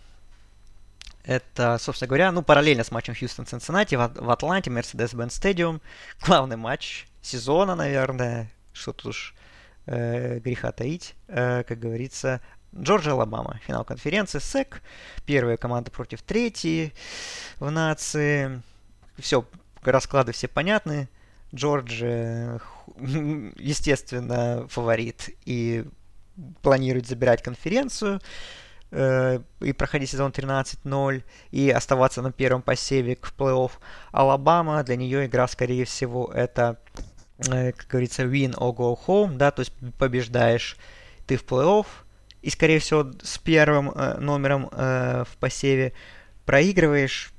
это 1.24 1.78
собственно 1.78 2.08
говоря, 2.08 2.30
ну, 2.32 2.42
параллельно 2.42 2.84
с 2.84 2.90
матчем 2.90 3.14
Хьюстон-Цинциннати 3.14 3.96
в, 3.96 4.22
в 4.22 4.30
Атланте, 4.30 4.70
Mercedes-Benz 4.70 5.28
Stadium. 5.28 5.80
Главный 6.20 6.56
матч 6.56 7.06
сезона, 7.22 7.74
наверное. 7.74 8.50
Что 8.74 8.92
тут 8.92 9.06
уж 9.06 9.34
э, 9.86 10.38
греха 10.40 10.70
таить. 10.70 11.14
Э, 11.28 11.62
как 11.62 11.78
говорится, 11.78 12.42
Джорджия 12.76 13.14
Алабама. 13.14 13.60
Финал 13.66 13.84
конференции, 13.84 14.38
СЭК. 14.38 14.82
Первая 15.24 15.56
команда 15.56 15.90
против 15.90 16.20
третьей 16.20 16.92
в 17.58 17.70
нации. 17.70 18.60
Все, 19.18 19.46
расклады 19.82 20.32
все 20.32 20.46
понятны. 20.46 21.08
Джорджи, 21.54 22.60
естественно, 23.56 24.66
фаворит 24.68 25.30
и 25.44 25.84
планирует 26.62 27.06
забирать 27.06 27.42
конференцию 27.42 28.20
э, 28.90 29.40
и 29.60 29.72
проходить 29.72 30.10
сезон 30.10 30.32
13-0 30.32 31.22
и 31.52 31.70
оставаться 31.70 32.22
на 32.22 32.32
первом 32.32 32.62
посеве 32.62 33.16
к 33.16 33.32
плей-офф. 33.36 33.70
Алабама, 34.12 34.82
для 34.82 34.96
нее 34.96 35.26
игра, 35.26 35.46
скорее 35.46 35.84
всего, 35.84 36.30
это, 36.34 36.78
э, 37.38 37.72
как 37.72 37.86
говорится, 37.88 38.24
win 38.24 38.54
or 38.54 38.74
go 38.74 38.98
home, 39.06 39.36
да, 39.36 39.50
то 39.50 39.60
есть 39.60 39.72
побеждаешь 39.98 40.76
ты 41.26 41.36
в 41.36 41.44
плей-офф, 41.44 41.86
и, 42.42 42.50
скорее 42.50 42.78
всего, 42.78 43.10
с 43.22 43.38
первым 43.38 43.90
э, 43.90 44.18
номером 44.18 44.68
в 44.70 45.36
посеве 45.40 45.92
проигрываешь, 46.44 47.33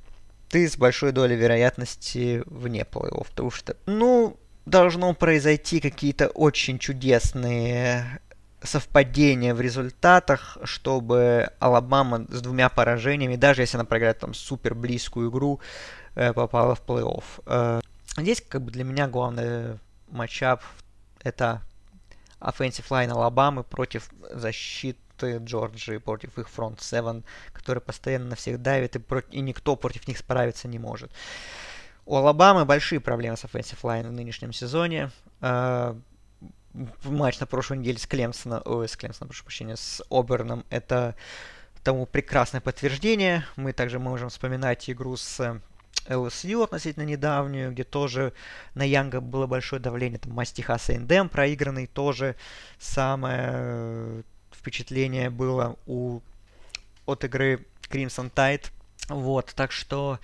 ты 0.48 0.68
с 0.68 0.76
большой 0.76 1.12
долей 1.12 1.36
вероятности 1.36 2.42
вне 2.46 2.82
плей-офф, 2.82 3.26
потому 3.28 3.50
что, 3.50 3.76
ну, 3.86 4.36
должно 4.64 5.14
произойти 5.14 5.80
какие-то 5.80 6.28
очень 6.28 6.78
чудесные 6.78 8.20
совпадения 8.62 9.54
в 9.54 9.60
результатах, 9.60 10.58
чтобы 10.64 11.50
Алабама 11.58 12.26
с 12.28 12.40
двумя 12.42 12.68
поражениями, 12.68 13.36
даже 13.36 13.62
если 13.62 13.76
она 13.76 13.84
проиграет 13.84 14.18
там 14.18 14.34
супер 14.34 14.74
близкую 14.74 15.30
игру, 15.30 15.60
э, 16.14 16.32
попала 16.32 16.74
в 16.74 16.82
плей-офф. 16.82 17.24
Э, 17.46 17.80
здесь 18.16 18.42
как 18.46 18.62
бы 18.62 18.70
для 18.70 18.84
меня 18.84 19.06
главный 19.08 19.78
матчап 20.08 20.62
это 21.22 21.62
offensive 22.40 22.88
line 22.88 23.10
Алабамы 23.10 23.62
против 23.62 24.10
защиты 24.32 24.98
Джорджии, 25.24 25.98
против 25.98 26.38
их 26.38 26.48
фронт 26.48 26.80
7, 26.80 27.22
который 27.52 27.80
постоянно 27.80 28.26
на 28.26 28.36
всех 28.36 28.60
давит, 28.60 28.96
и, 28.96 28.98
про... 28.98 29.20
и 29.30 29.40
никто 29.40 29.76
против 29.76 30.08
них 30.08 30.18
справиться 30.18 30.68
не 30.68 30.78
может. 30.78 31.10
У 32.04 32.16
Алабамы 32.16 32.64
большие 32.64 33.00
проблемы 33.00 33.36
с 33.36 33.44
offensive 33.44 33.80
line 33.82 34.08
в 34.08 34.12
нынешнем 34.12 34.52
сезоне. 34.52 35.10
Uh, 35.40 36.00
матч 37.04 37.40
на 37.40 37.46
прошлой 37.46 37.78
неделе 37.78 37.98
с 37.98 38.06
Клемсоном, 38.06 38.62
ой, 38.64 38.88
с 38.88 38.96
Клемсоном, 38.96 39.28
прошу 39.28 39.44
прощения, 39.44 39.76
с 39.76 40.02
Оберном, 40.10 40.64
это 40.70 41.14
тому 41.82 42.06
прекрасное 42.06 42.60
подтверждение. 42.60 43.44
Мы 43.56 43.72
также 43.72 43.98
можем 43.98 44.28
вспоминать 44.28 44.90
игру 44.90 45.16
с 45.16 45.60
LSU 46.08 46.62
относительно 46.64 47.04
недавнюю, 47.04 47.72
где 47.72 47.84
тоже 47.84 48.32
на 48.74 48.82
Янга 48.82 49.20
было 49.20 49.46
большое 49.46 49.80
давление. 49.80 50.18
Там 50.18 50.32
матч 50.32 50.52
Техаса 50.52 50.94
Эндем 50.94 51.28
проигранный, 51.28 51.86
тоже 51.86 52.36
самое 52.78 54.24
впечатление 54.66 55.30
было 55.30 55.76
у 55.86 56.20
от 57.06 57.22
игры 57.22 57.64
Crimson 57.88 58.32
Tide. 58.34 58.64
Вот, 59.08 59.52
так 59.54 59.70
что 59.70 60.18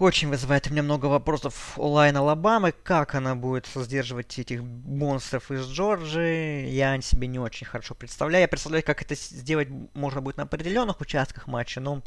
очень 0.00 0.28
вызывает 0.28 0.66
у 0.66 0.70
меня 0.70 0.82
много 0.82 1.06
вопросов 1.06 1.78
онлайн 1.78 2.16
Алабамы, 2.16 2.72
как 2.72 3.14
она 3.14 3.36
будет 3.36 3.68
сдерживать 3.72 4.36
этих 4.36 4.62
монстров 4.62 5.52
из 5.52 5.64
Джорджии, 5.68 6.66
я 6.70 7.00
себе 7.02 7.28
не 7.28 7.38
очень 7.38 7.64
хорошо 7.64 7.94
представляю. 7.94 8.42
Я 8.42 8.48
представляю, 8.48 8.82
как 8.82 9.00
это 9.00 9.14
сделать 9.14 9.68
можно 9.94 10.20
будет 10.20 10.38
на 10.38 10.42
определенных 10.42 11.00
участках 11.00 11.46
матча, 11.46 11.78
но 11.80 12.02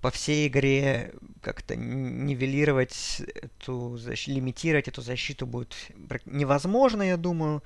по 0.00 0.12
всей 0.12 0.46
игре 0.46 1.12
как-то 1.42 1.74
нивелировать 1.74 3.20
эту 3.34 3.96
защиту, 3.96 4.36
лимитировать 4.36 4.86
эту 4.86 5.02
защиту 5.02 5.44
будет 5.44 5.74
невозможно, 6.24 7.02
я 7.02 7.16
думаю. 7.16 7.64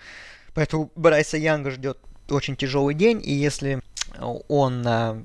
Поэтому 0.55 0.91
Брайса 0.95 1.37
Янга 1.37 1.71
ждет 1.71 1.99
очень 2.31 2.57
тяжелый 2.57 2.95
день, 2.95 3.21
и 3.25 3.33
если 3.33 3.81
он 4.49 4.87
а, 4.87 5.23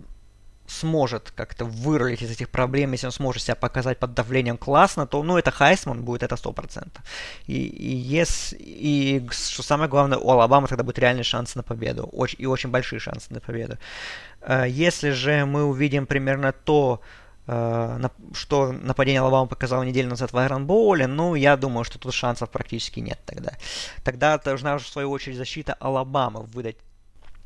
сможет 0.68 1.32
как-то 1.32 1.66
вырулить 1.66 2.22
из 2.22 2.32
этих 2.32 2.49
проблем, 2.49 2.91
если 2.93 3.08
он 3.08 3.12
сможет 3.12 3.43
себя 3.43 3.56
показать 3.56 3.99
под 3.99 4.14
давлением 4.14 4.58
классно, 4.58 5.06
то, 5.06 5.24
ну, 5.24 5.38
это 5.38 5.51
Хайсман 5.51 6.04
будет, 6.04 6.24
это 6.24 6.36
100%. 6.36 6.88
И, 7.47 7.54
и, 7.54 7.95
если, 7.95 8.58
и 8.60 9.30
что 9.32 9.64
самое 9.64 9.89
главное, 9.89 10.18
у 10.18 10.30
Алабамы 10.30 10.68
тогда 10.68 10.84
будет 10.84 10.99
реальный 10.99 11.24
шанс 11.24 11.56
на 11.56 11.64
победу, 11.64 12.04
очень, 12.12 12.41
и 12.41 12.45
очень 12.45 12.70
большие 12.70 12.99
шансы 12.99 13.34
на 13.34 13.39
победу. 13.39 13.78
А, 14.41 14.66
если 14.66 15.12
же 15.12 15.45
мы 15.45 15.64
увидим 15.64 16.06
примерно 16.06 16.51
то, 16.51 17.01
Uh, 17.45 18.10
что 18.34 18.72
нападение 18.72 19.20
Алабамы 19.20 19.49
показало 19.49 19.84
неделю 19.84 20.08
назад 20.08 20.32
в 20.32 20.38
Айрон 20.38 20.66
Боуле, 20.66 21.08
ну, 21.08 21.36
я 21.36 21.58
думаю, 21.58 21.84
что 21.84 21.99
тут 21.99 22.14
шансов 22.14 22.49
практически 22.49 23.01
нет 23.01 23.20
тогда. 23.26 23.51
Тогда 24.01 24.38
должна, 24.38 24.78
в 24.78 24.88
свою 24.88 25.12
очередь, 25.12 25.36
защита 25.36 25.74
Алабамы 25.74 26.43
выдать 26.43 26.78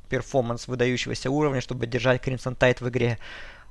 перформанс 0.08 0.68
выдающегося 0.68 1.30
уровня, 1.30 1.62
чтобы 1.62 1.88
держать 1.88 2.26
Crimson 2.26 2.58
Tide 2.58 2.84
в 2.84 2.90
игре. 2.90 3.20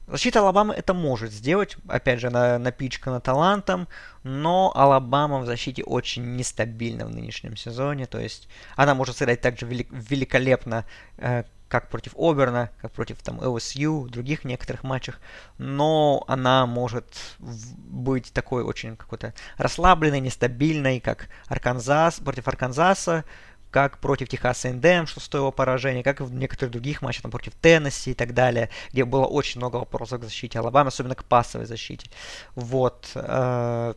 Защита 0.07 0.39
Алабамы 0.39 0.73
это 0.73 0.95
может 0.95 1.33
сделать, 1.33 1.77
опять 1.89 2.21
же, 2.21 2.31
на, 2.31 2.59
напичкана 2.59 3.21
талантом, 3.21 3.89
но 4.23 4.73
Алабама 4.77 5.41
в 5.41 5.47
защите 5.47 5.83
очень 5.83 6.37
нестабильна 6.37 7.07
в 7.07 7.11
нынешнем 7.11 7.57
сезоне, 7.57 8.07
то 8.07 8.21
есть 8.21 8.49
она 8.77 8.95
может 8.95 9.17
сыграть 9.17 9.41
так 9.41 9.59
же 9.59 9.67
велик, 9.67 9.89
великолепно, 9.91 10.85
э, 11.19 11.43
как 11.69 11.89
против 11.89 12.15
Оберна, 12.17 12.71
как 12.81 12.93
против 12.93 13.21
там 13.23 13.41
LSU, 13.41 14.09
других 14.09 14.45
некоторых 14.45 14.85
матчах, 14.85 15.19
но 15.59 16.25
она 16.29 16.67
может 16.67 17.07
быть 17.41 18.33
такой 18.33 18.63
очень 18.63 18.97
какой-то 18.97 19.35
расслабленной, 19.57 20.21
нестабильной, 20.21 21.01
как 21.01 21.29
Арканзас, 21.49 22.21
против 22.21 22.47
Арканзаса, 22.47 23.25
как 23.71 23.99
против 23.99 24.29
Техаса 24.29 24.71
Эндем, 24.71 25.07
что 25.07 25.21
стоило 25.21 25.51
поражения, 25.51 26.03
как 26.03 26.21
и 26.21 26.25
в 26.25 26.33
некоторых 26.33 26.73
других 26.73 27.03
матчах, 27.03 27.23
там, 27.23 27.31
против 27.31 27.55
Теннесси 27.55 28.13
и 28.13 28.15
так 28.15 28.35
далее, 28.35 28.71
где 28.93 29.05
было 29.05 29.27
очень 29.27 29.61
много 29.61 29.77
вопросов 29.77 30.21
к 30.21 30.25
защите 30.25 30.59
Алабамы, 30.59 30.89
особенно 30.89 31.15
к 31.15 31.25
пассовой 31.25 31.67
защите. 31.67 32.09
Вот. 32.55 33.11
Э, 33.15 33.95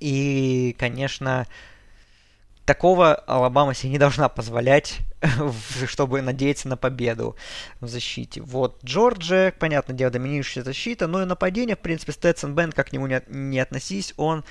и, 0.00 0.74
конечно, 0.78 1.46
такого 2.64 3.14
Алабама 3.14 3.74
себе 3.74 3.92
не 3.92 3.98
должна 3.98 4.28
позволять, 4.28 4.98
чтобы 5.86 6.22
надеяться 6.22 6.68
на 6.68 6.76
победу 6.76 7.36
в 7.80 7.88
защите. 7.88 8.40
Вот 8.40 8.82
Джорджия, 8.84 9.52
понятное 9.52 9.96
дело, 9.96 10.10
доминирующая 10.10 10.62
защита, 10.62 11.06
но 11.06 11.22
и 11.22 11.26
нападение, 11.26 11.76
в 11.76 11.80
принципе, 11.80 12.12
Стэдсон 12.12 12.54
Бен, 12.54 12.72
как 12.72 12.88
к 12.88 12.92
нему 12.92 13.06
не, 13.06 13.22
не 13.28 13.60
относись, 13.60 14.14
он 14.16 14.44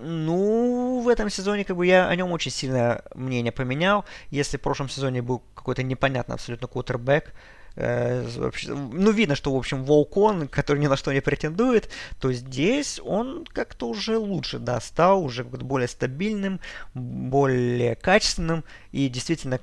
ну, 0.00 1.00
в 1.00 1.08
этом 1.08 1.30
сезоне 1.30 1.64
как 1.64 1.76
бы 1.76 1.86
я 1.86 2.08
о 2.08 2.16
нем 2.16 2.32
очень 2.32 2.50
сильно 2.50 3.02
мнение 3.14 3.52
поменял. 3.52 4.04
Если 4.30 4.56
в 4.56 4.60
прошлом 4.60 4.88
сезоне 4.88 5.22
был 5.22 5.42
какой-то 5.54 5.82
непонятный 5.82 6.34
абсолютно 6.34 6.66
кутербэк, 6.66 7.32
э, 7.76 8.26
ну, 8.66 9.10
видно, 9.10 9.34
что, 9.34 9.52
в 9.52 9.56
общем, 9.56 9.84
Волкон, 9.84 10.48
который 10.48 10.78
ни 10.78 10.86
на 10.86 10.96
что 10.96 11.12
не 11.12 11.20
претендует, 11.20 11.90
то 12.20 12.32
здесь 12.32 13.00
он 13.04 13.46
как-то 13.52 13.88
уже 13.88 14.18
лучше, 14.18 14.58
да, 14.58 14.80
стал 14.80 15.24
уже 15.24 15.44
более 15.44 15.88
стабильным, 15.88 16.60
более 16.94 17.94
качественным 17.94 18.64
и 18.92 19.08
действительно 19.08 19.60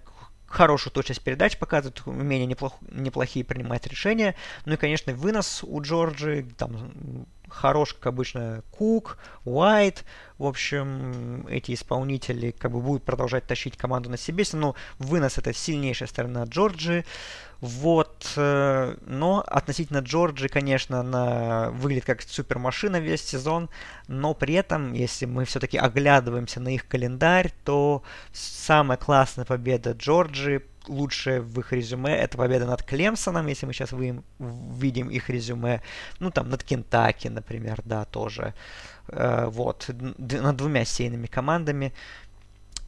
хорошую 0.51 0.93
точность 0.93 1.21
передач 1.21 1.57
показывает, 1.57 2.01
умение 2.05 2.45
неплох, 2.45 2.77
неплохие 2.91 3.45
принимать 3.45 3.87
решения. 3.87 4.35
Ну 4.65 4.73
и, 4.73 4.77
конечно, 4.77 5.13
вынос 5.13 5.63
у 5.63 5.81
Джорджи, 5.81 6.45
там 6.57 7.25
хорош, 7.51 7.93
как 7.93 8.07
обычно, 8.07 8.63
Кук, 8.71 9.17
Уайт. 9.45 10.05
В 10.37 10.45
общем, 10.45 11.45
эти 11.47 11.73
исполнители 11.73 12.51
как 12.51 12.71
бы 12.71 12.81
будут 12.81 13.03
продолжать 13.03 13.45
тащить 13.45 13.77
команду 13.77 14.09
на 14.09 14.17
себе. 14.17 14.43
Но 14.53 14.75
вынос 14.97 15.37
это 15.37 15.53
сильнейшая 15.53 16.07
сторона 16.07 16.45
Джорджи. 16.45 17.05
Вот. 17.59 18.33
Э, 18.37 18.95
но 19.05 19.43
относительно 19.45 19.99
Джорджи, 19.99 20.47
конечно, 20.47 20.99
она 20.99 21.69
выглядит 21.71 22.05
как 22.05 22.23
супермашина 22.23 22.99
весь 22.99 23.21
сезон. 23.21 23.69
Но 24.07 24.33
при 24.33 24.55
этом, 24.55 24.93
если 24.93 25.25
мы 25.25 25.45
все-таки 25.45 25.77
оглядываемся 25.77 26.59
на 26.59 26.69
их 26.69 26.87
календарь, 26.87 27.53
то 27.63 28.01
самая 28.33 28.97
классная 28.97 29.45
победа 29.45 29.91
Джорджи 29.91 30.63
лучшее 30.87 31.41
в 31.41 31.59
их 31.59 31.73
резюме 31.73 32.15
это 32.15 32.37
победа 32.37 32.65
над 32.65 32.83
Клемсоном, 32.83 33.47
если 33.47 33.65
мы 33.65 33.73
сейчас 33.73 33.91
видим 33.91 35.09
их 35.09 35.29
резюме. 35.29 35.81
Ну, 36.19 36.31
там, 36.31 36.49
над 36.49 36.63
Кентаки, 36.63 37.27
например, 37.27 37.81
да, 37.85 38.05
тоже. 38.05 38.53
Э, 39.07 39.47
вот, 39.47 39.89
над 39.89 40.55
двумя 40.55 40.85
сеяными 40.85 41.27
командами. 41.27 41.93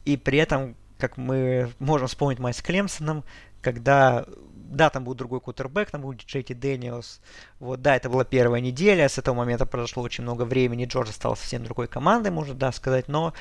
И 0.04 0.16
при 0.16 0.38
этом, 0.38 0.76
как 0.98 1.16
мы 1.16 1.72
можем 1.78 2.08
вспомнить 2.08 2.38
матч 2.38 2.56
с 2.56 2.62
Клемсоном, 2.62 3.24
когда 3.62 4.26
да, 4.74 4.90
там 4.90 5.04
был 5.04 5.14
другой 5.14 5.40
квотербек, 5.40 5.90
там 5.90 6.02
был 6.02 6.12
Джейти 6.12 6.52
Дэниелс. 6.52 7.20
Вот, 7.60 7.82
да, 7.82 7.96
это 7.96 8.08
была 8.08 8.24
первая 8.24 8.60
неделя, 8.60 9.08
с 9.08 9.18
этого 9.18 9.34
момента 9.34 9.66
прошло 9.66 10.02
очень 10.02 10.24
много 10.24 10.44
времени, 10.44 10.86
Джорджия 10.86 11.10
стала 11.10 11.36
совсем 11.36 11.64
другой 11.64 11.86
командой, 11.86 12.30
можно 12.30 12.54
да, 12.54 12.72
сказать, 12.72 13.08
но 13.08 13.34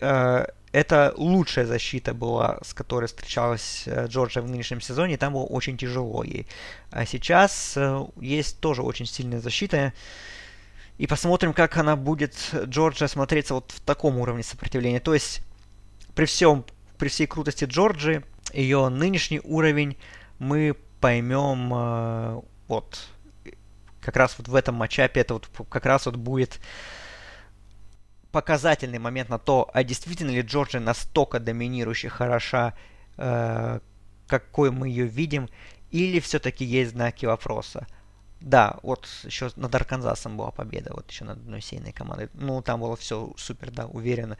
э, 0.00 0.46
это 0.72 1.14
лучшая 1.16 1.66
защита 1.66 2.14
была, 2.14 2.58
с 2.62 2.74
которой 2.74 3.06
встречалась 3.06 3.84
э, 3.86 4.06
Джорджия 4.06 4.42
в 4.42 4.50
нынешнем 4.50 4.80
сезоне, 4.80 5.14
и 5.14 5.16
там 5.16 5.32
было 5.32 5.44
очень 5.44 5.76
тяжело 5.76 6.22
ей. 6.22 6.46
А 6.90 7.06
сейчас 7.06 7.74
э, 7.76 8.06
есть 8.20 8.60
тоже 8.60 8.82
очень 8.82 9.06
сильная 9.06 9.40
защита, 9.40 9.92
и 10.98 11.06
посмотрим, 11.06 11.52
как 11.52 11.76
она 11.76 11.96
будет, 11.96 12.34
Джорджия, 12.64 13.08
смотреться 13.08 13.54
вот 13.54 13.70
в 13.70 13.80
таком 13.80 14.18
уровне 14.18 14.42
сопротивления. 14.42 15.00
То 15.00 15.14
есть, 15.14 15.42
при 16.14 16.26
всем, 16.26 16.64
при 16.98 17.08
всей 17.08 17.26
крутости 17.26 17.64
Джорджии, 17.64 18.24
ее 18.52 18.88
нынешний 18.88 19.40
уровень 19.44 19.96
мы 20.38 20.74
поймем 21.00 21.72
э, 21.72 22.40
вот 22.66 23.08
как 24.00 24.16
раз 24.16 24.34
вот 24.38 24.48
в 24.48 24.54
этом 24.54 24.74
матчапе, 24.74 25.20
это 25.20 25.34
вот 25.34 25.48
как 25.68 25.86
раз 25.86 26.06
вот 26.06 26.16
будет 26.16 26.60
показательный 28.38 29.00
момент 29.00 29.30
на 29.30 29.38
то, 29.40 29.68
а 29.74 29.82
действительно 29.82 30.30
ли 30.30 30.42
Джорджия 30.42 30.80
настолько 30.80 31.40
доминирующая, 31.40 32.08
хороша, 32.08 32.72
э, 33.16 33.80
какой 34.28 34.70
мы 34.70 34.88
ее 34.88 35.06
видим, 35.06 35.48
или 35.90 36.20
все-таки 36.20 36.64
есть 36.64 36.92
знаки 36.92 37.26
вопроса. 37.26 37.88
Да, 38.40 38.76
вот 38.82 39.08
еще 39.24 39.50
над 39.56 39.74
Арканзасом 39.74 40.36
была 40.36 40.52
победа, 40.52 40.92
вот 40.94 41.10
еще 41.10 41.24
над 41.24 41.38
одной 41.38 41.60
сейной 41.60 41.92
командой. 41.92 42.28
Ну, 42.34 42.62
там 42.62 42.80
было 42.80 42.96
все 42.96 43.32
супер, 43.36 43.72
да, 43.72 43.86
уверенно. 43.86 44.38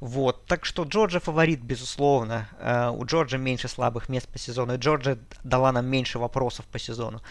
Вот, 0.00 0.44
так 0.44 0.66
что 0.66 0.84
Джорджия 0.84 1.20
фаворит, 1.20 1.60
безусловно. 1.60 2.48
Uh, 2.60 2.90
у 2.90 3.06
Джорджа 3.06 3.38
меньше 3.38 3.68
слабых 3.68 4.10
мест 4.10 4.28
по 4.28 4.38
сезону, 4.38 4.74
и 4.74 4.78
Джорджия 4.78 5.18
дала 5.44 5.72
нам 5.72 5.86
меньше 5.86 6.18
вопросов 6.18 6.66
по 6.66 6.78
сезону. 6.78 7.22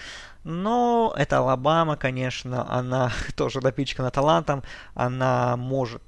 Но 0.44 1.14
это 1.16 1.38
Алабама, 1.38 1.98
конечно, 1.98 2.68
она 2.68 3.12
тоже 3.36 3.62
напичкана 3.62 4.10
талантом, 4.10 4.64
она 4.96 5.56
может 5.56 6.02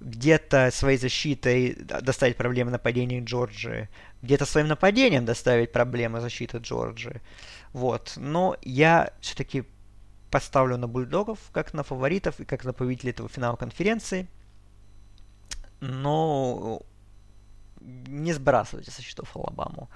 где-то 0.00 0.70
своей 0.70 0.98
защитой 0.98 1.74
доставить 1.74 2.36
проблемы 2.36 2.70
нападения 2.70 3.20
Джорджии, 3.20 3.88
где-то 4.22 4.46
своим 4.46 4.68
нападением 4.68 5.24
доставить 5.24 5.72
проблемы 5.72 6.20
защиты 6.20 6.58
Джорджии. 6.58 7.20
Вот. 7.72 8.14
Но 8.16 8.56
я 8.62 9.12
все-таки 9.20 9.64
поставлю 10.30 10.76
на 10.76 10.88
бульдогов, 10.88 11.38
как 11.52 11.74
на 11.74 11.82
фаворитов 11.82 12.40
и 12.40 12.44
как 12.44 12.64
на 12.64 12.72
победителей 12.72 13.10
этого 13.10 13.28
финала 13.28 13.56
конференции. 13.56 14.28
Но 15.80 16.82
не 17.80 18.32
сбрасывайте 18.32 18.90
со 18.90 19.02
счетов 19.02 19.36
Алабаму. 19.36 19.88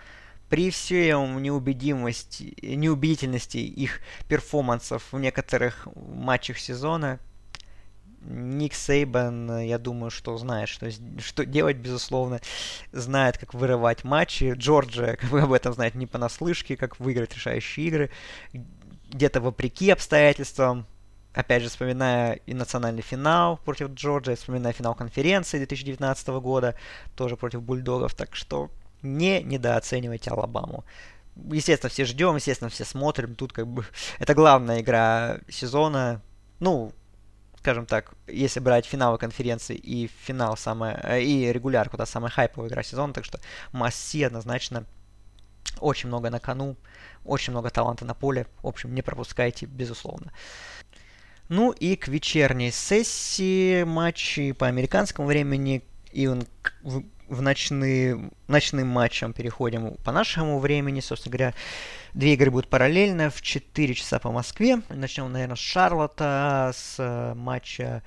При 0.48 0.70
всей 0.70 1.12
неубедимости, 1.12 2.54
неубедительности 2.62 3.56
их 3.56 4.00
перформансов 4.28 5.12
в 5.12 5.18
некоторых 5.18 5.88
матчах 5.94 6.58
сезона, 6.58 7.20
Ник 8.24 8.74
Сейбан, 8.74 9.60
я 9.60 9.78
думаю, 9.78 10.10
что 10.10 10.36
знает, 10.38 10.68
что, 10.68 10.88
что 11.18 11.44
делать, 11.44 11.76
безусловно, 11.76 12.40
знает, 12.92 13.38
как 13.38 13.54
вырывать 13.54 14.04
матчи. 14.04 14.54
Джорджия, 14.56 15.16
как 15.20 15.30
бы 15.30 15.40
об 15.40 15.52
этом 15.52 15.72
знает 15.72 15.94
не 15.94 16.06
понаслышке, 16.06 16.76
как 16.76 17.00
выиграть 17.00 17.34
решающие 17.34 17.86
игры. 17.86 18.10
Где-то 19.10 19.40
вопреки 19.40 19.90
обстоятельствам, 19.90 20.86
опять 21.34 21.62
же, 21.62 21.68
вспоминая 21.68 22.34
и 22.46 22.54
национальный 22.54 23.02
финал 23.02 23.58
против 23.58 23.88
Джорджии, 23.90 24.34
вспоминая 24.34 24.72
финал 24.72 24.94
конференции 24.94 25.58
2019 25.58 26.28
года, 26.28 26.76
тоже 27.16 27.36
против 27.36 27.62
Бульдогов, 27.62 28.14
так 28.14 28.34
что 28.36 28.70
не 29.02 29.42
недооценивайте 29.42 30.30
Алабаму. 30.30 30.84
Естественно, 31.50 31.90
все 31.90 32.04
ждем, 32.04 32.36
естественно, 32.36 32.70
все 32.70 32.84
смотрим. 32.84 33.34
Тут 33.34 33.52
как 33.52 33.66
бы 33.66 33.84
это 34.18 34.34
главная 34.34 34.80
игра 34.80 35.38
сезона. 35.48 36.22
Ну, 36.60 36.92
скажем 37.62 37.86
так, 37.86 38.12
если 38.26 38.58
брать 38.58 38.86
финалы 38.86 39.18
конференции 39.18 39.76
и 39.76 40.08
финал 40.08 40.56
самая, 40.56 41.00
э, 41.04 41.22
и 41.22 41.52
регулярку, 41.52 41.96
да, 41.96 42.06
самая 42.06 42.28
хайповая 42.28 42.68
игра 42.68 42.82
сезона, 42.82 43.12
так 43.12 43.24
что 43.24 43.38
Масси 43.70 44.24
однозначно 44.24 44.84
очень 45.78 46.08
много 46.08 46.28
на 46.28 46.40
кону, 46.40 46.76
очень 47.24 47.52
много 47.52 47.70
таланта 47.70 48.04
на 48.04 48.14
поле. 48.14 48.48
В 48.62 48.66
общем, 48.66 48.92
не 48.92 49.02
пропускайте, 49.02 49.66
безусловно. 49.66 50.32
Ну 51.48 51.70
и 51.70 51.94
к 51.94 52.08
вечерней 52.08 52.72
сессии 52.72 53.84
матчи 53.84 54.50
по 54.50 54.66
американскому 54.66 55.28
времени 55.28 55.84
и 56.10 56.28
в 57.28 57.40
ночные, 57.42 58.30
ночным 58.48 58.88
матчам 58.88 59.32
переходим 59.32 59.96
по 60.04 60.12
нашему 60.12 60.58
времени. 60.58 61.00
Собственно 61.00 61.32
говоря, 61.32 61.54
две 62.14 62.34
игры 62.34 62.50
будут 62.50 62.68
параллельно 62.68 63.30
в 63.30 63.42
4 63.42 63.94
часа 63.94 64.18
по 64.18 64.30
Москве. 64.30 64.82
Начнем, 64.88 65.32
наверное, 65.32 65.56
с 65.56 65.60
Шарлотта, 65.60 66.72
с 66.74 66.96
э, 66.98 67.34
матча 67.34 68.02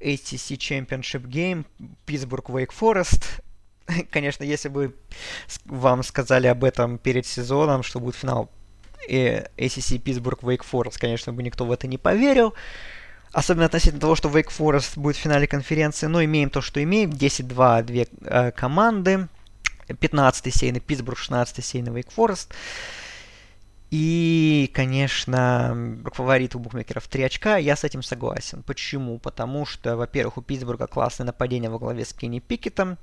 ACC 0.00 0.56
Championship 0.56 1.26
Game 1.26 1.64
Питтсбург 2.04 2.50
Wake 2.50 2.72
Forest. 2.78 3.42
Конечно, 4.10 4.44
если 4.44 4.68
бы 4.68 4.94
вам 5.64 6.02
сказали 6.02 6.46
об 6.46 6.64
этом 6.64 6.98
перед 6.98 7.26
сезоном, 7.26 7.82
что 7.82 8.00
будет 8.00 8.16
финал 8.16 8.50
э, 9.08 9.46
ACC 9.56 9.98
Питтсбург 9.98 10.42
Wake 10.42 10.64
Forest, 10.70 10.98
конечно, 10.98 11.32
бы 11.32 11.42
никто 11.42 11.64
в 11.64 11.72
это 11.72 11.86
не 11.86 11.98
поверил. 11.98 12.54
Особенно 13.36 13.66
относительно 13.66 14.00
того, 14.00 14.14
что 14.14 14.30
Wake 14.30 14.48
Forest 14.48 14.98
будет 14.98 15.16
в 15.16 15.18
финале 15.18 15.46
конференции. 15.46 16.06
Но 16.06 16.24
имеем 16.24 16.48
то, 16.48 16.62
что 16.62 16.82
имеем. 16.82 17.10
10-2 17.10 17.82
две 17.82 18.08
э, 18.22 18.50
команды. 18.50 19.28
15-й 19.88 20.50
сейный 20.50 20.80
Питтсбург, 20.80 21.18
16-й 21.18 21.62
сейный 21.62 21.92
Wake 21.92 22.08
Forest. 22.16 22.48
И, 23.90 24.70
конечно, 24.72 25.98
фаворит 26.14 26.54
у 26.54 26.60
букмекеров 26.60 27.06
3 27.08 27.24
очка, 27.24 27.58
я 27.58 27.76
с 27.76 27.84
этим 27.84 28.02
согласен. 28.02 28.62
Почему? 28.62 29.18
Потому 29.18 29.66
что, 29.66 29.98
во-первых, 29.98 30.38
у 30.38 30.40
Питтсбурга 30.40 30.86
классное 30.86 31.26
нападение 31.26 31.68
во 31.68 31.78
главе 31.78 32.06
с 32.06 32.14
Кенни 32.14 32.38
Пикетом. 32.38 32.96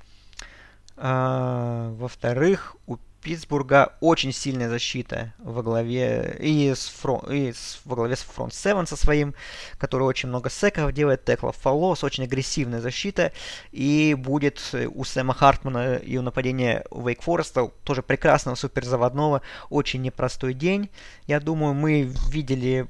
А, 0.96 1.92
во-вторых, 1.92 2.74
у 2.88 2.96
Питтсбурга 3.24 3.94
очень 4.00 4.32
сильная 4.32 4.68
защита 4.68 5.32
во 5.38 5.62
главе 5.62 6.36
и, 6.40 6.74
с 6.74 6.88
фрон, 6.88 7.20
и 7.32 7.52
с, 7.52 7.80
во 7.86 7.96
главе 7.96 8.16
с 8.16 8.20
фронт 8.20 8.52
7 8.52 8.84
со 8.84 8.96
своим, 8.96 9.34
который 9.78 10.02
очень 10.02 10.28
много 10.28 10.50
секов 10.50 10.92
делает, 10.92 11.24
теклов 11.24 11.56
фолос, 11.56 12.04
очень 12.04 12.24
агрессивная 12.24 12.82
защита. 12.82 13.32
И 13.72 14.14
будет 14.14 14.60
у 14.94 15.04
Сэма 15.04 15.32
Хартмана 15.32 15.96
и 15.96 16.18
у 16.18 16.22
нападения 16.22 16.84
Вейк 16.90 17.22
Фореста 17.22 17.70
тоже 17.82 18.02
прекрасного 18.02 18.56
суперзаводного, 18.56 19.40
очень 19.70 20.02
непростой 20.02 20.52
день. 20.52 20.90
Я 21.26 21.40
думаю, 21.40 21.72
мы 21.72 22.02
видели 22.28 22.86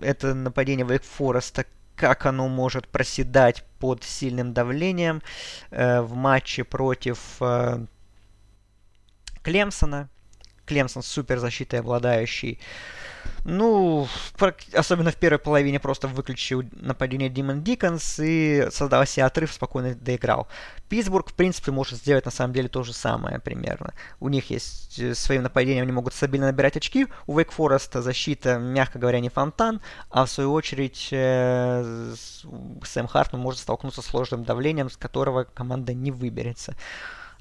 это 0.00 0.32
нападение 0.32 0.86
Вейк 0.86 1.02
Фореста 1.02 1.66
как 1.96 2.26
оно 2.26 2.46
может 2.46 2.86
проседать 2.86 3.64
под 3.78 4.04
сильным 4.04 4.52
давлением 4.52 5.22
э, 5.70 6.02
в 6.02 6.14
матче 6.14 6.62
против 6.62 7.18
э, 7.40 7.86
Клемсона. 9.46 10.08
Клемсон 10.66 11.04
супер 11.04 11.38
защитой 11.38 11.76
обладающий. 11.76 12.58
Ну, 13.44 14.08
особенно 14.74 15.12
в 15.12 15.16
первой 15.16 15.38
половине 15.38 15.78
просто 15.78 16.08
выключил 16.08 16.64
нападение 16.72 17.28
Димон 17.28 17.62
Диконс 17.62 18.18
и 18.18 18.66
создал 18.72 19.06
себе 19.06 19.24
отрыв, 19.24 19.52
спокойно 19.52 19.94
доиграл. 19.94 20.48
Питтсбург, 20.88 21.30
в 21.30 21.34
принципе, 21.34 21.70
может 21.70 22.00
сделать 22.00 22.24
на 22.24 22.32
самом 22.32 22.54
деле 22.54 22.68
то 22.68 22.82
же 22.82 22.92
самое 22.92 23.38
примерно. 23.38 23.94
У 24.18 24.28
них 24.28 24.50
есть 24.50 24.98
э, 24.98 25.14
своим 25.14 25.44
нападением, 25.44 25.84
они 25.84 25.92
могут 25.92 26.12
стабильно 26.12 26.46
набирать 26.46 26.76
очки. 26.76 27.06
У 27.28 27.38
Wake 27.38 27.52
Forest 27.56 28.00
защита, 28.02 28.58
мягко 28.58 28.98
говоря, 28.98 29.20
не 29.20 29.28
фонтан, 29.28 29.80
а 30.10 30.24
в 30.24 30.30
свою 30.30 30.52
очередь 30.52 31.08
э, 31.12 32.14
Сэм 32.82 33.06
Хартман 33.06 33.40
может 33.40 33.60
столкнуться 33.60 34.02
с 34.02 34.06
сложным 34.06 34.42
давлением, 34.42 34.90
с 34.90 34.96
которого 34.96 35.44
команда 35.44 35.94
не 35.94 36.10
выберется. 36.10 36.74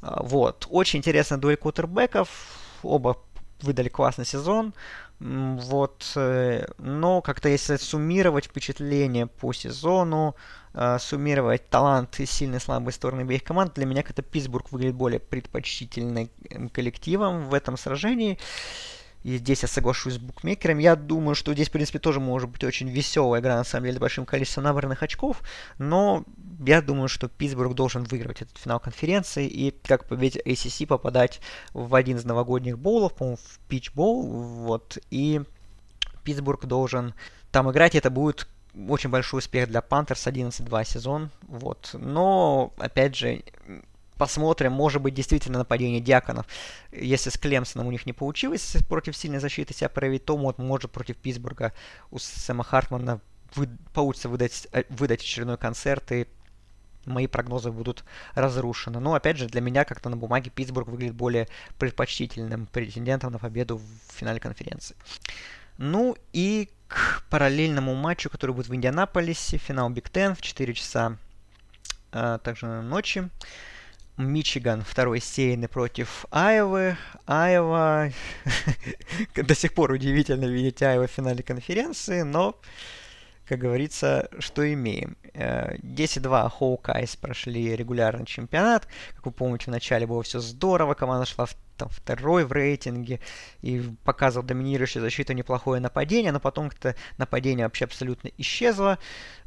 А, 0.05 0.21
вот. 0.21 0.67
Очень 0.69 0.99
интересная 0.99 1.39
дуэль 1.39 1.57
кутербеков. 1.57 2.29
Оба 2.83 3.17
выдали 3.61 3.89
классный 3.89 4.25
сезон. 4.25 4.73
Вот, 5.19 6.11
э, 6.17 6.67
но 6.77 7.21
как-то 7.21 7.47
если 7.47 7.77
суммировать 7.77 8.45
впечатление 8.45 9.27
по 9.27 9.53
сезону, 9.53 10.35
э, 10.73 10.97
суммировать 10.99 11.69
талант 11.69 12.19
и 12.19 12.25
сильные 12.25 12.59
слабые 12.59 12.91
стороны 12.91 13.21
обеих 13.21 13.45
команд, 13.45 13.73
для 13.75 13.85
меня 13.85 14.03
как-то 14.03 14.21
Питтсбург 14.21 14.73
выглядит 14.73 14.95
более 14.95 15.21
предпочтительным 15.21 16.29
коллективом 16.73 17.45
в 17.49 17.53
этом 17.53 17.77
сражении. 17.77 18.37
И 19.25 19.37
здесь 19.37 19.63
я 19.63 19.67
соглашусь 19.67 20.13
с 20.13 20.17
букмекером. 20.19 20.77
Я 20.77 20.95
думаю, 20.95 21.33
что 21.33 21.51
здесь, 21.51 21.69
в 21.69 21.71
принципе, 21.71 21.97
тоже 21.97 22.19
может 22.19 22.47
быть 22.47 22.63
очень 22.63 22.87
веселая 22.87 23.41
игра, 23.41 23.55
на 23.55 23.63
самом 23.63 23.87
деле, 23.87 23.97
большим 23.97 24.23
количеством 24.23 24.65
набранных 24.65 25.01
очков. 25.01 25.41
Но 25.79 26.23
я 26.63 26.79
думаю, 26.79 27.07
что 27.07 27.27
Питтсбург 27.27 27.73
должен 27.73 28.03
выигрывать 28.03 28.43
этот 28.43 28.59
финал 28.59 28.79
конференции 28.79 29.47
и, 29.47 29.71
как 29.71 30.07
победить 30.07 30.43
ACC, 30.45 30.85
попадать 30.85 31.41
в 31.73 31.95
один 31.95 32.17
из 32.17 32.25
новогодних 32.25 32.77
боулов, 32.77 33.15
по-моему, 33.15 33.37
в 33.37 33.57
Пич 33.67 33.91
Боул. 33.95 34.27
Вот. 34.27 34.99
И 35.09 35.41
Питтсбург 36.23 36.65
должен 36.65 37.15
там 37.51 37.71
играть, 37.71 37.95
это 37.95 38.11
будет 38.11 38.47
очень 38.87 39.09
большой 39.09 39.39
успех 39.39 39.69
для 39.69 39.81
Пантерс 39.81 40.27
11-2 40.27 40.85
сезон. 40.85 41.31
Вот. 41.47 41.89
Но, 41.93 42.73
опять 42.77 43.15
же, 43.15 43.41
посмотрим, 44.17 44.71
может 44.71 45.01
быть, 45.01 45.13
действительно 45.13 45.59
нападение 45.59 46.01
Диаконов. 46.01 46.45
Если 46.91 47.29
с 47.29 47.37
Клемсоном 47.37 47.87
у 47.87 47.91
них 47.91 48.05
не 48.05 48.13
получилось 48.13 48.77
против 48.87 49.15
сильной 49.15 49.39
защиты 49.39 49.73
себя 49.73 49.89
проявить, 49.89 50.25
то 50.25 50.37
вот, 50.37 50.57
может 50.57 50.91
против 50.91 51.17
Питтсбурга 51.17 51.73
у 52.11 52.19
Сэма 52.19 52.63
Хартмана 52.63 53.19
вы, 53.55 53.69
получится 53.93 54.29
выдать, 54.29 54.67
э, 54.71 54.83
выдать 54.89 55.21
очередной 55.21 55.57
концерт, 55.57 56.11
и 56.11 56.27
мои 57.05 57.27
прогнозы 57.27 57.71
будут 57.71 58.03
разрушены. 58.33 58.99
Но, 58.99 59.13
опять 59.13 59.37
же, 59.37 59.47
для 59.47 59.61
меня 59.61 59.85
как-то 59.85 60.09
на 60.09 60.17
бумаге 60.17 60.49
Питтсбург 60.49 60.87
выглядит 60.87 61.15
более 61.15 61.47
предпочтительным 61.77 62.67
претендентом 62.67 63.31
на 63.31 63.39
победу 63.39 63.77
в 63.77 64.13
финале 64.13 64.39
конференции. 64.39 64.95
Ну 65.77 66.15
и 66.33 66.69
к 66.87 67.23
параллельному 67.29 67.95
матчу, 67.95 68.29
который 68.29 68.55
будет 68.55 68.69
в 68.69 68.75
Индианаполисе, 68.75 69.57
финал 69.57 69.89
Big 69.89 70.09
Ten 70.09 70.35
в 70.35 70.41
4 70.41 70.73
часа 70.73 71.17
а, 72.11 72.37
также 72.39 72.67
ночи. 72.81 73.29
Мичиган 74.17 74.81
второй 74.81 75.19
сеяный 75.19 75.67
против 75.67 76.25
Айовы. 76.31 76.97
Айова 77.25 78.11
до 79.35 79.55
сих 79.55 79.73
пор 79.73 79.91
удивительно 79.91 80.45
видеть 80.45 80.81
Айова 80.81 81.07
в 81.07 81.11
финале 81.11 81.43
конференции, 81.43 82.21
но, 82.21 82.57
как 83.45 83.59
говорится, 83.59 84.29
что 84.39 84.71
имеем. 84.73 85.17
10-2 85.33 86.49
Hawkeyes 86.49 87.17
прошли 87.17 87.75
регулярный 87.75 88.25
чемпионат. 88.25 88.87
Как 89.15 89.25
вы 89.25 89.31
помните, 89.33 89.65
в 89.65 89.69
начале 89.69 90.07
было 90.07 90.23
все 90.23 90.39
здорово, 90.39 90.93
команда 90.93 91.25
шла 91.25 91.45
в 91.45 91.55
там, 91.77 91.89
второй 91.89 92.45
в 92.45 92.51
рейтинге 92.51 93.19
и 93.61 93.81
показывал 94.03 94.45
доминирующую 94.45 95.01
защиту, 95.01 95.33
неплохое 95.33 95.81
нападение, 95.81 96.31
но 96.31 96.39
потом 96.39 96.69
как-то 96.69 96.95
нападение 97.17 97.65
вообще 97.65 97.85
абсолютно 97.85 98.29
исчезло. 98.37 98.97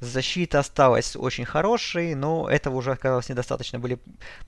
Защита 0.01 0.61
осталась 0.61 1.17
очень 1.17 1.45
хорошей, 1.45 2.15
но 2.15 2.49
этого 2.49 2.77
уже 2.77 2.93
оказалось 2.93 3.29
недостаточно. 3.29 3.79
Были 3.79 3.99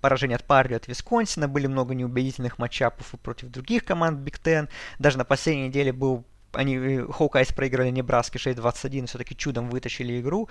поражения 0.00 0.36
от 0.36 0.44
Пердью, 0.44 0.74
от 0.74 0.88
Висконсина, 0.88 1.48
были 1.48 1.66
много 1.66 1.94
неубедительных 1.94 2.58
matchup 2.58 3.02
ов 3.02 3.14
против 3.22 3.48
других 3.48 3.84
команд 3.84 4.20
Big 4.20 4.38
Ten. 4.38 4.68
Даже 4.98 5.18
на 5.18 5.24
последней 5.24 5.68
неделе 5.68 5.92
был 5.92 6.24
они 6.52 7.04
Hawkeyes 7.12 7.52
проиграли 7.52 7.90
Небраске 7.90 8.38
6-21, 8.38 9.06
все-таки 9.06 9.36
чудом 9.36 9.70
вытащили 9.70 10.20
игру, 10.20 10.48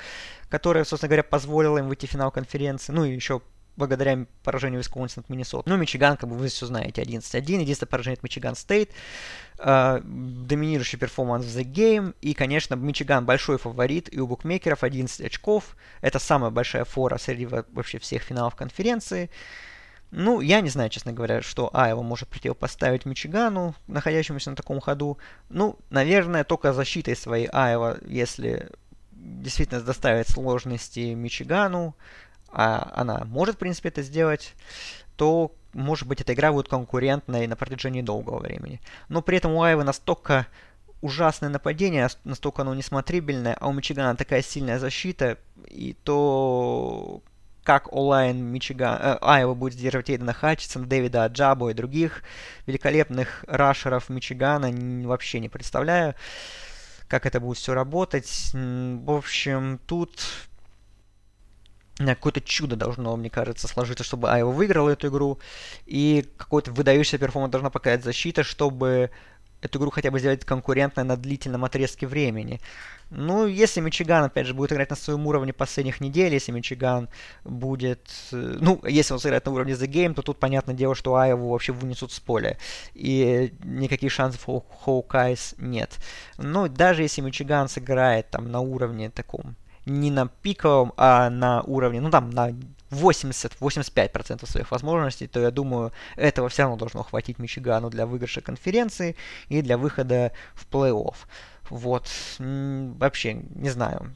которая, 0.47 0.85
собственно 0.85 1.09
говоря, 1.09 1.23
позволила 1.23 1.77
им 1.77 1.87
выйти 1.87 2.05
в 2.05 2.09
финал 2.09 2.31
конференции. 2.31 2.93
Ну 2.93 3.03
и 3.03 3.13
еще 3.13 3.41
благодаря 3.79 4.27
поражению 4.43 4.79
Висконсин 4.79 5.21
от 5.21 5.29
Миннесоты. 5.29 5.69
Ну, 5.69 5.77
Мичиган, 5.77 6.17
как 6.17 6.29
бы 6.29 6.35
вы 6.35 6.49
все 6.49 6.67
знаете, 6.67 7.01
11-1. 7.01 7.61
Единственное 7.61 7.89
поражение 7.89 8.17
от 8.17 8.23
Мичиган 8.23 8.55
Стейт. 8.55 8.91
Uh, 9.57 10.01
доминирующий 10.01 10.99
перформанс 10.99 11.45
в 11.45 11.57
The 11.57 11.63
Game. 11.63 12.13
И, 12.21 12.33
конечно, 12.33 12.75
Мичиган 12.75 13.25
большой 13.25 13.57
фаворит. 13.57 14.13
И 14.13 14.19
у 14.19 14.27
букмекеров 14.27 14.83
11 14.83 15.21
очков. 15.21 15.75
Это 16.01 16.19
самая 16.19 16.51
большая 16.51 16.85
фора 16.85 17.17
среди 17.17 17.47
вообще 17.47 17.97
всех 17.97 18.21
финалов 18.21 18.55
конференции. 18.55 19.31
Ну, 20.11 20.41
я 20.41 20.61
не 20.61 20.69
знаю, 20.69 20.89
честно 20.89 21.13
говоря, 21.13 21.41
что 21.41 21.69
Айова 21.73 22.01
может 22.01 22.29
противопоставить 22.29 23.05
Мичигану, 23.05 23.75
находящемуся 23.87 24.49
на 24.49 24.55
таком 24.55 24.79
ходу. 24.79 25.19
Ну, 25.49 25.77
наверное, 25.89 26.43
только 26.43 26.73
защитой 26.73 27.15
своей 27.15 27.47
Айва, 27.51 27.97
если 28.05 28.69
действительно 29.11 29.81
доставит 29.81 30.27
сложности 30.27 31.13
Мичигану, 31.13 31.95
а 32.51 32.91
она 32.95 33.23
может, 33.25 33.55
в 33.55 33.59
принципе, 33.59 33.89
это 33.89 34.01
сделать, 34.01 34.53
то, 35.15 35.51
может 35.73 36.07
быть, 36.07 36.21
эта 36.21 36.33
игра 36.33 36.51
будет 36.51 36.67
конкурентной 36.67 37.47
на 37.47 37.55
протяжении 37.55 38.01
долгого 38.01 38.39
времени. 38.39 38.81
Но 39.09 39.21
при 39.21 39.37
этом 39.37 39.53
у 39.53 39.61
Айвы 39.61 39.83
настолько 39.83 40.47
ужасное 41.01 41.49
нападение, 41.49 42.07
настолько 42.23 42.61
оно 42.61 42.73
несмотрибельное, 42.73 43.55
а 43.59 43.67
у 43.67 43.73
Мичигана 43.73 44.15
такая 44.15 44.41
сильная 44.41 44.79
защита, 44.79 45.37
и 45.67 45.95
то 46.03 47.21
как 47.63 47.93
онлайн 47.93 48.43
Мичиган, 48.43 48.97
э, 48.99 49.17
Айва 49.21 49.53
будет 49.53 49.73
сдерживать 49.73 50.09
Эйдена 50.09 50.33
Хатчисона, 50.33 50.87
Дэвида 50.87 51.25
Аджабо 51.25 51.69
и 51.69 51.75
других 51.75 52.23
великолепных 52.65 53.45
рашеров 53.47 54.09
Мичигана, 54.09 54.71
вообще 55.07 55.39
не 55.39 55.49
представляю, 55.49 56.15
как 57.07 57.25
это 57.25 57.39
будет 57.39 57.57
все 57.57 57.73
работать. 57.73 58.51
В 58.53 59.11
общем, 59.11 59.79
тут 59.85 60.19
какое-то 62.05 62.41
чудо 62.41 62.75
должно, 62.75 63.15
мне 63.17 63.29
кажется, 63.29 63.67
сложиться, 63.67 64.03
чтобы 64.03 64.31
Айва 64.31 64.51
выиграла 64.51 64.89
эту 64.89 65.09
игру. 65.09 65.39
И 65.85 66.25
какой-то 66.37 66.71
выдающийся 66.71 67.17
перформанс 67.17 67.51
должна 67.51 67.69
показать 67.69 68.03
защита, 68.03 68.43
чтобы 68.43 69.11
эту 69.61 69.79
игру 69.79 69.91
хотя 69.91 70.11
бы 70.11 70.19
сделать 70.19 70.45
конкурентной 70.45 71.03
на 71.03 71.17
длительном 71.17 71.65
отрезке 71.65 72.07
времени. 72.07 72.59
Ну, 73.11 73.47
если 73.47 73.81
Мичиган, 73.81 74.23
опять 74.23 74.45
же, 74.45 74.53
будет 74.53 74.71
играть 74.71 74.91
на 74.91 74.95
своем 74.95 75.25
уровне 75.25 75.51
последних 75.51 75.99
недель, 75.99 76.31
если 76.33 76.51
Мичиган 76.51 77.09
будет... 77.43 78.07
Э, 78.31 78.57
ну, 78.61 78.79
если 78.85 79.13
он 79.13 79.19
сыграет 79.19 79.45
на 79.45 79.51
уровне 79.51 79.73
The 79.73 79.87
Game, 79.87 80.13
то 80.13 80.21
тут, 80.21 80.39
понятное 80.39 80.75
дело, 80.75 80.93
что 80.93 81.15
Айову 81.15 81.49
вообще 81.49 81.73
вынесут 81.73 82.11
с 82.11 82.19
поля. 82.19 82.57
И 82.93 83.51
никаких 83.63 84.11
шансов 84.11 84.47
у 84.47 84.61
Hawkeyes 84.61 85.55
нет. 85.57 85.97
Ну, 86.37 86.67
даже 86.67 87.01
если 87.01 87.21
Мичиган 87.21 87.67
сыграет 87.67 88.29
там 88.29 88.51
на 88.51 88.59
уровне 88.59 89.09
таком 89.09 89.55
не 89.85 90.11
на 90.11 90.27
пиковом, 90.27 90.93
а 90.97 91.29
на 91.29 91.61
уровне, 91.61 92.01
ну 92.01 92.09
там, 92.09 92.29
на 92.29 92.53
80-85% 92.91 94.49
своих 94.49 94.71
возможностей, 94.71 95.27
то 95.27 95.39
я 95.39 95.51
думаю, 95.51 95.91
этого 96.15 96.49
все 96.49 96.63
равно 96.63 96.77
должно 96.77 97.03
хватить 97.03 97.39
Мичигану 97.39 97.89
для 97.89 98.05
выигрыша 98.05 98.41
конференции 98.41 99.15
и 99.47 99.61
для 99.61 99.77
выхода 99.77 100.31
в 100.53 100.67
плей-офф. 100.71 101.15
Вот. 101.69 102.07
Вообще, 102.39 103.33
не 103.33 103.69
знаю. 103.69 104.15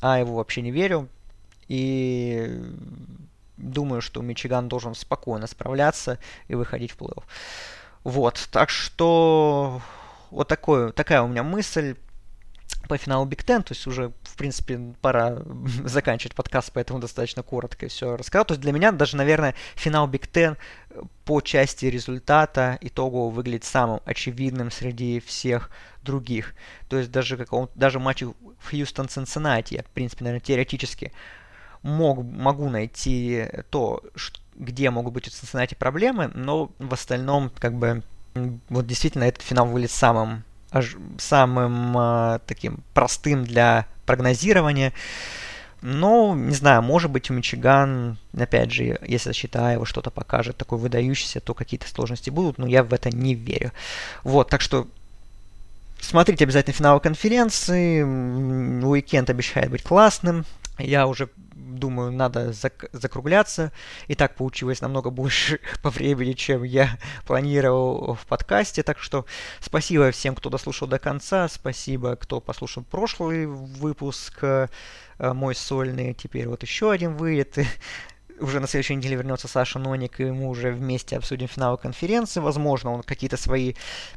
В 0.00 0.18
Айову 0.18 0.36
вообще 0.36 0.62
не 0.62 0.70
верю. 0.70 1.08
И 1.68 2.62
думаю, 3.56 4.00
что 4.00 4.22
Мичиган 4.22 4.68
должен 4.68 4.94
спокойно 4.94 5.46
справляться 5.46 6.18
и 6.48 6.54
выходить 6.54 6.92
в 6.92 6.98
плей-офф. 6.98 7.24
Вот. 8.04 8.48
Так 8.50 8.70
что 8.70 9.82
вот 10.30 10.48
такой, 10.48 10.92
такая 10.92 11.22
у 11.22 11.28
меня 11.28 11.42
мысль 11.42 11.96
по 12.88 12.96
финалу 12.96 13.24
Big 13.24 13.44
Ten, 13.44 13.62
то 13.62 13.72
есть 13.72 13.86
уже, 13.86 14.12
в 14.22 14.36
принципе, 14.36 14.80
пора 15.00 15.38
заканчивать 15.84 16.34
подкаст, 16.34 16.70
поэтому 16.72 17.00
достаточно 17.00 17.42
коротко 17.42 17.88
все 17.88 18.16
рассказал. 18.16 18.44
То 18.44 18.52
есть 18.52 18.62
для 18.62 18.72
меня 18.72 18.92
даже, 18.92 19.16
наверное, 19.16 19.54
финал 19.74 20.06
Big 20.06 20.26
Ten 20.26 20.56
э, 20.90 21.02
по 21.24 21.40
части 21.40 21.86
результата 21.86 22.78
итогового 22.80 23.30
выглядит 23.30 23.64
самым 23.64 24.00
очевидным 24.04 24.70
среди 24.70 25.20
всех 25.20 25.70
других. 26.02 26.54
То 26.88 26.98
есть 26.98 27.10
даже, 27.10 27.36
какого 27.36 27.70
даже 27.74 27.98
матче 27.98 28.26
в 28.26 28.72
Хьюстон-Цинциннати 28.72 29.74
я, 29.74 29.82
в 29.82 29.86
принципе, 29.86 30.24
наверное, 30.24 30.44
теоретически 30.44 31.12
мог, 31.82 32.24
могу 32.24 32.68
найти 32.68 33.46
то, 33.70 34.02
где 34.56 34.90
могут 34.90 35.12
быть 35.12 35.28
у 35.28 35.30
Цинциннати 35.30 35.74
проблемы, 35.74 36.30
но 36.34 36.70
в 36.78 36.92
остальном, 36.92 37.50
как 37.58 37.74
бы, 37.74 38.02
вот 38.68 38.86
действительно 38.86 39.24
этот 39.24 39.42
финал 39.42 39.66
выглядит 39.66 39.92
самым 39.92 40.44
самым 41.18 41.96
э, 41.96 42.38
таким 42.46 42.80
простым 42.94 43.44
для 43.44 43.86
прогнозирования. 44.06 44.92
Но, 45.82 46.34
не 46.34 46.54
знаю, 46.54 46.80
может 46.82 47.10
быть, 47.10 47.30
у 47.30 47.34
Мичиган, 47.34 48.16
опять 48.36 48.72
же, 48.72 48.98
если 49.06 49.28
защита 49.28 49.72
его 49.72 49.84
что-то 49.84 50.10
покажет 50.10 50.56
такое 50.56 50.78
выдающееся, 50.78 51.40
то 51.40 51.52
какие-то 51.52 51.86
сложности 51.86 52.30
будут, 52.30 52.56
но 52.56 52.66
я 52.66 52.82
в 52.82 52.94
это 52.94 53.10
не 53.10 53.34
верю. 53.34 53.70
Вот, 54.22 54.48
так 54.48 54.62
что 54.62 54.88
смотрите 56.00 56.44
обязательно 56.44 56.74
финал 56.74 57.00
конференции. 57.00 58.02
Уикенд 58.02 59.28
обещает 59.28 59.70
быть 59.70 59.82
классным. 59.82 60.46
Я 60.78 61.06
уже 61.06 61.28
думаю, 61.78 62.12
надо 62.12 62.50
зак- 62.50 62.88
закругляться. 62.92 63.72
И 64.08 64.14
так 64.14 64.34
получилось 64.34 64.80
намного 64.80 65.10
больше 65.10 65.60
по 65.82 65.90
времени, 65.90 66.32
чем 66.32 66.62
я 66.62 66.98
планировал 67.26 68.14
в 68.14 68.26
подкасте. 68.26 68.82
Так 68.82 68.98
что 68.98 69.26
спасибо 69.60 70.10
всем, 70.10 70.34
кто 70.34 70.50
дослушал 70.50 70.88
до 70.88 70.98
конца. 70.98 71.48
Спасибо, 71.48 72.16
кто 72.16 72.40
послушал 72.40 72.84
прошлый 72.84 73.46
выпуск 73.46 74.38
э, 74.42 74.68
мой 75.18 75.54
сольный. 75.54 76.14
Теперь 76.14 76.48
вот 76.48 76.62
еще 76.62 76.90
один 76.90 77.16
выйдет. 77.16 77.58
уже 78.40 78.60
на 78.60 78.66
следующей 78.66 78.96
неделе 78.96 79.16
вернется 79.16 79.48
Саша 79.48 79.78
Ноник, 79.78 80.20
и 80.20 80.24
мы 80.24 80.48
уже 80.48 80.72
вместе 80.72 81.16
обсудим 81.16 81.48
финал 81.48 81.78
конференции. 81.78 82.40
Возможно, 82.40 82.92
он 82.92 83.02
какие-то 83.02 83.36
свои 83.36 83.74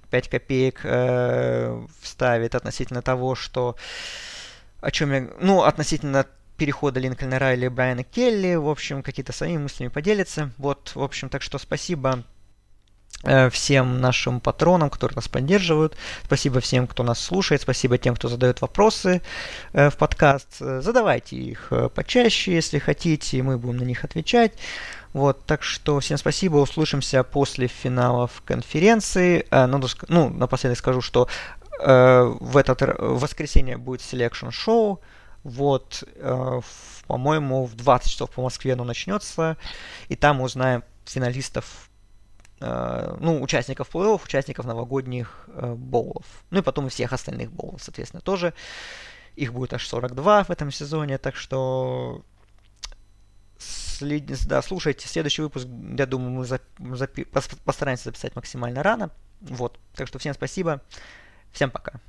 5 0.09 0.29
копеек 0.29 0.81
э, 0.83 1.85
вставит 2.01 2.55
относительно 2.55 3.01
того, 3.01 3.35
что 3.35 3.75
о 4.81 4.91
чем 4.91 5.11
я... 5.11 5.27
Ну, 5.39 5.63
относительно 5.63 6.25
перехода 6.57 6.99
Линкольна 6.99 7.39
Райли 7.39 7.65
и 7.65 7.69
Брайана 7.69 8.03
Келли, 8.03 8.55
в 8.55 8.67
общем, 8.67 9.03
какие-то 9.03 9.31
своими 9.31 9.63
мыслями 9.63 9.89
поделится. 9.89 10.51
Вот, 10.57 10.91
в 10.95 11.01
общем, 11.01 11.29
так 11.29 11.41
что 11.41 11.57
спасибо 11.59 12.23
э, 13.23 13.49
всем 13.49 14.01
нашим 14.01 14.39
патронам, 14.39 14.89
которые 14.89 15.15
нас 15.15 15.27
поддерживают. 15.27 15.95
Спасибо 16.25 16.59
всем, 16.59 16.87
кто 16.87 17.03
нас 17.03 17.19
слушает. 17.19 17.61
Спасибо 17.61 17.97
тем, 17.97 18.15
кто 18.15 18.27
задает 18.27 18.61
вопросы 18.61 19.21
э, 19.73 19.89
в 19.89 19.97
подкаст. 19.97 20.57
Задавайте 20.57 21.35
их 21.37 21.67
э, 21.69 21.89
почаще, 21.89 22.53
если 22.55 22.79
хотите, 22.79 23.41
мы 23.43 23.57
будем 23.57 23.77
на 23.77 23.83
них 23.83 24.03
отвечать. 24.03 24.53
Вот, 25.13 25.45
так 25.45 25.63
что 25.63 25.99
всем 25.99 26.17
спасибо, 26.17 26.57
услышимся 26.57 27.23
после 27.23 27.67
финалов 27.67 28.41
конференции. 28.45 29.45
Ну, 29.51 29.81
ну 30.09 30.29
напоследок 30.29 30.77
скажу, 30.77 31.01
что 31.01 31.27
в 31.79 32.57
это 32.57 32.75
воскресенье 32.99 33.77
будет 33.77 34.01
selection 34.01 34.49
show. 34.49 35.01
Вот, 35.47 36.03
э, 36.15 36.61
по-моему, 37.07 37.65
в 37.65 37.75
20 37.75 38.11
часов 38.11 38.31
по 38.31 38.41
Москве 38.41 38.73
оно 38.73 38.83
начнется, 38.83 39.55
и 40.09 40.17
там 40.17 40.41
узнаем 40.41 40.83
финалистов, 41.05 41.89
э, 42.59 43.15
ну, 43.21 43.41
участников 43.41 43.89
плей-офф, 43.95 44.21
участников 44.25 44.65
новогодних 44.65 45.47
э, 45.47 45.73
bowl 45.73 46.03
ов. 46.03 46.25
Ну 46.49 46.59
и 46.59 46.61
потом 46.61 46.87
и 46.87 46.89
всех 46.89 47.13
остальных 47.13 47.49
bowl 47.53 47.69
ов, 47.69 47.81
соответственно, 47.81 48.19
тоже. 48.19 48.53
Их 49.37 49.53
будет 49.53 49.71
аж 49.71 49.87
42 49.87 50.43
в 50.43 50.49
этом 50.49 50.69
сезоне, 50.69 51.17
так 51.17 51.37
что 51.37 52.25
след... 53.57 54.25
да, 54.47 54.61
слушайте, 54.61 55.07
следующий 55.07 55.43
выпуск, 55.43 55.65
я 55.97 56.05
думаю, 56.05 56.31
мы 56.31 56.45
зап... 56.45 56.61
Запи... 56.77 57.23
постараемся 57.23 58.03
записать 58.03 58.35
максимально 58.35 58.83
рано. 58.83 59.11
Вот, 59.39 59.79
так 59.95 60.09
что 60.09 60.19
всем 60.19 60.33
спасибо, 60.33 60.81
всем 61.53 61.71
пока. 61.71 62.01